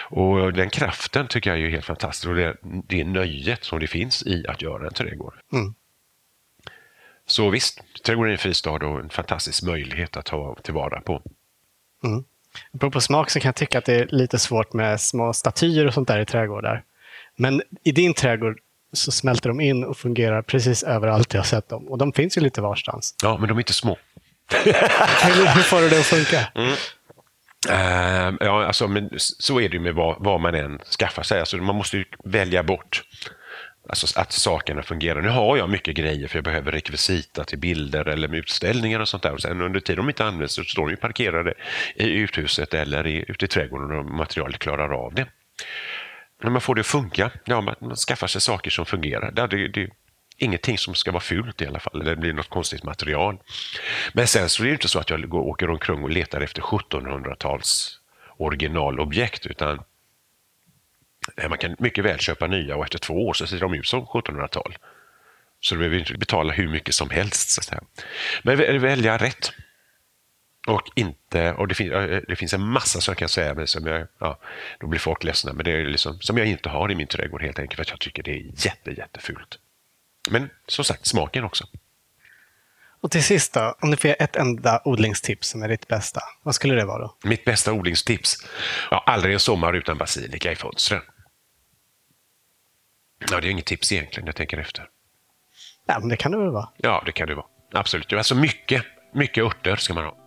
Och 0.09 0.53
Den 0.53 0.69
kraften 0.69 1.27
tycker 1.27 1.49
jag 1.49 1.59
är 1.59 1.69
helt 1.69 1.85
fantastisk 1.85 2.27
och 2.27 2.35
det, 2.35 2.57
det 2.61 3.03
nöjet 3.03 3.63
som 3.63 3.79
det 3.79 3.87
finns 3.87 4.23
i 4.27 4.45
att 4.47 4.61
göra 4.61 4.87
en 4.87 4.93
trädgård. 4.93 5.33
Mm. 5.53 5.73
Så 7.25 7.49
visst, 7.49 7.81
trädgården 8.03 8.29
är 8.29 8.33
en 8.33 8.37
fristad 8.37 8.71
och 8.71 8.99
en 8.99 9.09
fantastisk 9.09 9.63
möjlighet 9.63 10.17
att 10.17 10.25
ta 10.25 10.55
tillvara 10.63 11.01
på. 11.01 11.21
Mm. 12.03 12.23
Apropå 12.73 13.01
smak 13.01 13.29
så 13.29 13.39
kan 13.39 13.49
jag 13.49 13.55
tycka 13.55 13.77
att 13.77 13.85
det 13.85 13.95
är 13.95 14.07
lite 14.09 14.39
svårt 14.39 14.73
med 14.73 15.01
små 15.01 15.33
statyer 15.33 15.87
och 15.87 15.93
sånt 15.93 16.07
där 16.07 16.19
i 16.19 16.25
trädgårdar. 16.25 16.83
Men 17.35 17.61
i 17.83 17.91
din 17.91 18.13
trädgård 18.13 18.59
så 18.93 19.11
smälter 19.11 19.49
de 19.49 19.61
in 19.61 19.83
och 19.83 19.97
fungerar 19.97 20.41
precis 20.41 20.83
överallt 20.83 21.33
jag 21.33 21.41
har 21.41 21.45
sett 21.45 21.69
dem. 21.69 21.87
Och 21.87 21.97
de 21.97 22.13
finns 22.13 22.37
ju 22.37 22.41
lite 22.41 22.61
varstans. 22.61 23.15
Ja, 23.23 23.37
men 23.37 23.47
de 23.47 23.57
är 23.57 23.61
inte 23.61 23.73
små. 23.73 23.97
hur, 24.63 25.61
får 25.61 25.81
du 25.81 25.89
det 25.89 25.99
att 25.99 26.05
funka? 26.05 26.47
Mm. 26.55 26.73
Uh, 27.69 28.37
ja, 28.39 28.65
alltså, 28.65 28.87
men 28.87 29.09
så 29.17 29.59
är 29.59 29.69
det 29.69 29.73
ju 29.73 29.79
med 29.79 29.93
vad, 29.93 30.15
vad 30.19 30.41
man 30.41 30.55
än 30.55 30.79
skaffar 30.99 31.23
sig. 31.23 31.39
Alltså, 31.39 31.57
man 31.57 31.75
måste 31.75 31.97
ju 31.97 32.05
välja 32.23 32.63
bort 32.63 33.03
alltså, 33.89 34.19
att 34.19 34.31
sakerna 34.31 34.83
fungerar. 34.83 35.21
Nu 35.21 35.29
har 35.29 35.57
jag 35.57 35.69
mycket 35.69 35.95
grejer 35.95 36.27
för 36.27 36.37
jag 36.37 36.43
behöver 36.43 36.71
rekvisita 36.71 37.43
till 37.43 37.59
bilder 37.59 38.07
eller 38.07 38.27
med 38.27 38.39
utställningar 38.39 38.99
och 38.99 39.09
sånt 39.09 39.23
där. 39.23 39.33
Och 39.33 39.41
sen 39.41 39.61
under 39.61 39.79
tiden 39.79 40.05
de 40.05 40.09
inte 40.09 40.25
används 40.25 40.53
så 40.53 40.63
står 40.63 40.83
de 40.83 40.89
ju 40.89 40.97
parkerade 40.97 41.53
i 41.95 42.09
uthuset 42.09 42.73
eller 42.73 43.07
i, 43.07 43.25
ute 43.27 43.45
i 43.45 43.47
trädgården 43.47 43.99
och 43.99 44.05
materialet 44.05 44.59
klarar 44.59 45.05
av 45.05 45.13
det. 45.13 45.25
När 46.43 46.49
man 46.49 46.61
får 46.61 46.75
det 46.75 46.81
att 46.81 46.87
funka, 46.87 47.31
ja, 47.45 47.61
man 47.61 47.95
skaffar 47.95 48.27
sig 48.27 48.41
saker 48.41 48.69
som 48.69 48.85
fungerar. 48.85 49.31
Det, 49.31 49.47
det, 49.47 49.67
det, 49.67 49.89
ingenting 50.37 50.77
som 50.77 50.95
ska 50.95 51.11
vara 51.11 51.21
fult 51.21 51.61
i 51.61 51.67
alla 51.67 51.79
fall, 51.79 52.01
eller 52.01 52.15
det 52.15 52.21
blir 52.21 52.33
något 52.33 52.49
konstigt 52.49 52.83
material. 52.83 53.37
Men 54.13 54.27
sen 54.27 54.49
så 54.49 54.63
är 54.63 54.67
det 54.67 54.73
inte 54.73 54.87
så 54.87 54.99
att 54.99 55.09
jag 55.09 55.29
går, 55.29 55.39
åker 55.39 55.69
omkring 55.69 56.03
och 56.03 56.09
letar 56.09 56.41
efter 56.41 56.61
1700-tals 56.61 57.99
originalobjekt, 58.37 59.45
utan 59.45 59.83
man 61.49 61.57
kan 61.57 61.75
mycket 61.79 62.05
väl 62.05 62.19
köpa 62.19 62.47
nya 62.47 62.75
och 62.75 62.83
efter 62.83 62.99
två 62.99 63.27
år 63.27 63.33
så 63.33 63.47
ser 63.47 63.59
de 63.59 63.73
ut 63.73 63.87
som 63.87 64.05
1700-tal. 64.05 64.77
Så 65.59 65.75
du 65.75 65.79
behöver 65.79 65.97
inte 65.97 66.13
betala 66.13 66.53
hur 66.53 66.67
mycket 66.67 66.95
som 66.95 67.09
helst. 67.09 67.49
Så 67.49 67.61
att 67.61 67.65
säga. 67.65 67.81
Men 68.43 68.81
välja 68.81 69.17
rätt. 69.17 69.51
Och 70.67 70.89
inte, 70.95 71.53
och 71.53 71.67
det, 71.67 71.75
fin, 71.75 71.89
det 72.27 72.35
finns 72.35 72.53
en 72.53 72.61
massa 72.61 73.01
som 73.01 73.11
jag 73.11 73.17
kan 73.17 73.29
säga, 73.29 73.53
men 73.53 73.67
som 73.67 73.87
jag, 73.87 74.07
ja, 74.19 74.39
då 74.79 74.87
blir 74.87 74.99
folk 74.99 75.23
ledsna, 75.23 75.53
men 75.53 75.65
det 75.65 75.71
är 75.71 75.85
liksom, 75.85 76.19
som 76.19 76.37
jag 76.37 76.47
inte 76.47 76.69
har 76.69 76.91
i 76.91 76.95
min 76.95 77.07
trädgård 77.07 77.41
helt 77.41 77.59
enkelt 77.59 77.75
för 77.75 77.81
att 77.81 77.89
jag 77.89 77.99
tycker 77.99 78.23
det 78.23 78.31
är 78.31 78.65
jätte, 78.65 78.91
jättefult. 78.91 79.59
Men 80.29 80.49
som 80.67 80.85
sagt, 80.85 81.05
smaken 81.05 81.43
också. 81.43 81.67
Och 83.01 83.11
till 83.11 83.23
sist 83.23 83.53
då, 83.53 83.75
om 83.79 83.91
du 83.91 83.97
får 83.97 84.15
ett 84.19 84.35
enda 84.35 84.81
odlingstips 84.85 85.49
som 85.49 85.63
är 85.63 85.69
ditt 85.69 85.87
bästa, 85.87 86.21
vad 86.43 86.55
skulle 86.55 86.75
det 86.75 86.85
vara 86.85 86.99
då? 86.99 87.17
Mitt 87.23 87.45
bästa 87.45 87.73
odlingstips? 87.73 88.45
Ja, 88.91 89.03
aldrig 89.05 89.33
en 89.33 89.39
sommar 89.39 89.73
utan 89.73 89.97
basilika 89.97 90.51
i 90.51 90.55
fönstren. 90.55 91.01
Ja, 93.31 93.39
det 93.41 93.47
är 93.47 93.51
inget 93.51 93.65
tips 93.65 93.91
egentligen, 93.91 94.27
jag 94.27 94.35
tänker 94.35 94.57
efter. 94.57 94.89
Ja, 95.87 95.99
men 95.99 96.09
det 96.09 96.17
kan 96.17 96.31
det 96.31 96.37
väl 96.37 96.51
vara? 96.51 96.69
Ja, 96.77 97.03
det 97.05 97.11
kan 97.11 97.27
det 97.27 97.35
vara. 97.35 97.45
Absolut. 97.73 98.13
Alltså 98.13 98.35
mycket, 98.35 98.83
mycket 99.13 99.43
örter 99.43 99.75
ska 99.75 99.93
man 99.93 100.03
ha. 100.03 100.17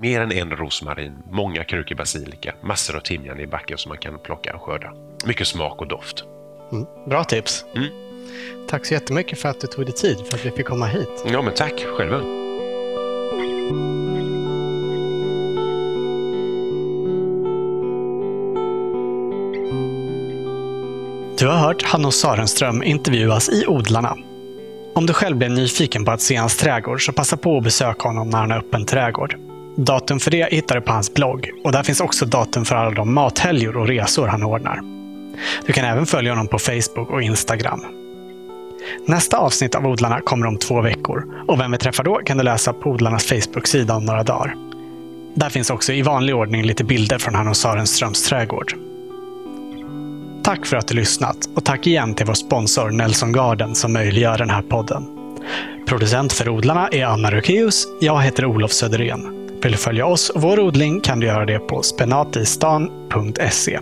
Mer 0.00 0.20
än 0.20 0.32
en 0.32 0.50
rosmarin, 0.50 1.18
många 1.30 1.64
krukor 1.64 1.96
basilika, 1.96 2.54
massor 2.62 2.96
av 2.96 3.00
timjan 3.00 3.40
i 3.40 3.46
backen 3.46 3.78
som 3.78 3.88
man 3.88 3.98
kan 3.98 4.18
plocka 4.18 4.54
och 4.54 4.62
skörda. 4.62 4.92
Mycket 5.26 5.46
smak 5.46 5.80
och 5.80 5.88
doft. 5.88 6.24
Mm, 6.72 6.86
bra 7.08 7.24
tips. 7.24 7.64
Mm. 7.74 7.90
Tack 8.68 8.86
så 8.86 8.94
jättemycket 8.94 9.40
för 9.40 9.48
att 9.48 9.60
du 9.60 9.66
tog 9.66 9.86
dig 9.86 9.94
tid 9.94 10.26
för 10.26 10.34
att 10.34 10.46
vi 10.46 10.50
fick 10.50 10.66
komma 10.66 10.86
hit. 10.86 11.24
Ja, 11.26 11.42
men 11.42 11.54
tack 11.54 11.80
själva. 11.96 12.39
Du 21.40 21.46
har 21.46 21.56
hört 21.56 21.82
Hanno 21.82 22.10
Sarenström 22.10 22.82
intervjuas 22.82 23.48
i 23.48 23.66
Odlarna. 23.66 24.16
Om 24.94 25.06
du 25.06 25.12
själv 25.12 25.36
blev 25.36 25.50
nyfiken 25.50 26.04
på 26.04 26.10
att 26.10 26.20
se 26.20 26.36
hans 26.36 26.56
trädgård 26.56 27.06
så 27.06 27.12
passa 27.12 27.36
på 27.36 27.56
att 27.56 27.64
besöka 27.64 28.08
honom 28.08 28.30
när 28.30 28.38
han 28.38 28.50
har 28.50 28.58
öppen 28.58 28.86
trädgård. 28.86 29.36
Datum 29.76 30.20
för 30.20 30.30
det 30.30 30.52
hittar 30.52 30.74
du 30.74 30.80
på 30.80 30.92
hans 30.92 31.14
blogg 31.14 31.50
och 31.64 31.72
där 31.72 31.82
finns 31.82 32.00
också 32.00 32.26
datum 32.26 32.64
för 32.64 32.76
alla 32.76 32.90
de 32.90 33.14
mathelger 33.14 33.76
och 33.76 33.86
resor 33.88 34.26
han 34.26 34.42
ordnar. 34.42 34.80
Du 35.66 35.72
kan 35.72 35.84
även 35.84 36.06
följa 36.06 36.32
honom 36.32 36.46
på 36.46 36.58
Facebook 36.58 37.10
och 37.10 37.22
Instagram. 37.22 37.84
Nästa 39.06 39.38
avsnitt 39.38 39.74
av 39.74 39.86
Odlarna 39.86 40.20
kommer 40.20 40.46
om 40.46 40.58
två 40.58 40.80
veckor 40.80 41.24
och 41.48 41.60
vem 41.60 41.72
vi 41.72 41.78
träffar 41.78 42.04
då 42.04 42.14
kan 42.14 42.36
du 42.36 42.44
läsa 42.44 42.72
på 42.72 42.90
Odlarnas 42.90 43.24
Facebook-sida 43.24 43.94
om 43.94 44.04
några 44.04 44.22
dagar. 44.22 44.54
Där 45.34 45.48
finns 45.48 45.70
också 45.70 45.92
i 45.92 46.02
vanlig 46.02 46.34
ordning 46.34 46.62
lite 46.62 46.84
bilder 46.84 47.18
från 47.18 47.34
Hanno 47.34 47.54
Sarenströms 47.54 48.28
trädgård. 48.28 48.89
Tack 50.42 50.66
för 50.66 50.76
att 50.76 50.88
du 50.88 50.94
lyssnat 50.94 51.36
och 51.56 51.64
tack 51.64 51.86
igen 51.86 52.14
till 52.14 52.26
vår 52.26 52.34
sponsor 52.34 52.90
Nelson 52.90 53.32
Garden 53.32 53.74
som 53.74 53.92
möjliggör 53.92 54.38
den 54.38 54.50
här 54.50 54.62
podden. 54.62 55.06
Producent 55.86 56.32
för 56.32 56.48
Odlarna 56.48 56.88
är 56.88 57.04
Anna 57.04 57.30
Rukeus. 57.30 57.86
Jag 58.00 58.22
heter 58.22 58.44
Olof 58.44 58.72
Söderén. 58.72 59.48
Vill 59.62 59.72
du 59.72 59.78
följa 59.78 60.06
oss 60.06 60.30
och 60.30 60.42
vår 60.42 60.60
odling 60.60 61.00
kan 61.00 61.20
du 61.20 61.26
göra 61.26 61.46
det 61.46 61.58
på 61.58 61.82
spenatistan.se. 61.82 63.78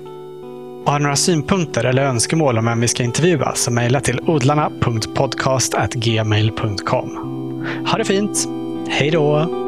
Och 0.85 0.93
har 0.93 0.99
du 0.99 1.03
några 1.03 1.17
synpunkter 1.17 1.85
eller 1.85 2.03
önskemål 2.03 2.59
om 2.59 2.65
vem 2.65 2.81
vi 2.81 2.89
ska 2.89 3.03
intervjua 3.03 3.55
så 3.55 3.71
mejla 3.71 4.01
till 4.01 4.21
odlarna.podcast.gmail.com. 4.27 7.11
Ha 7.87 7.99
det 7.99 8.05
fint! 8.05 8.49
Hej 8.89 9.11
då! 9.11 9.68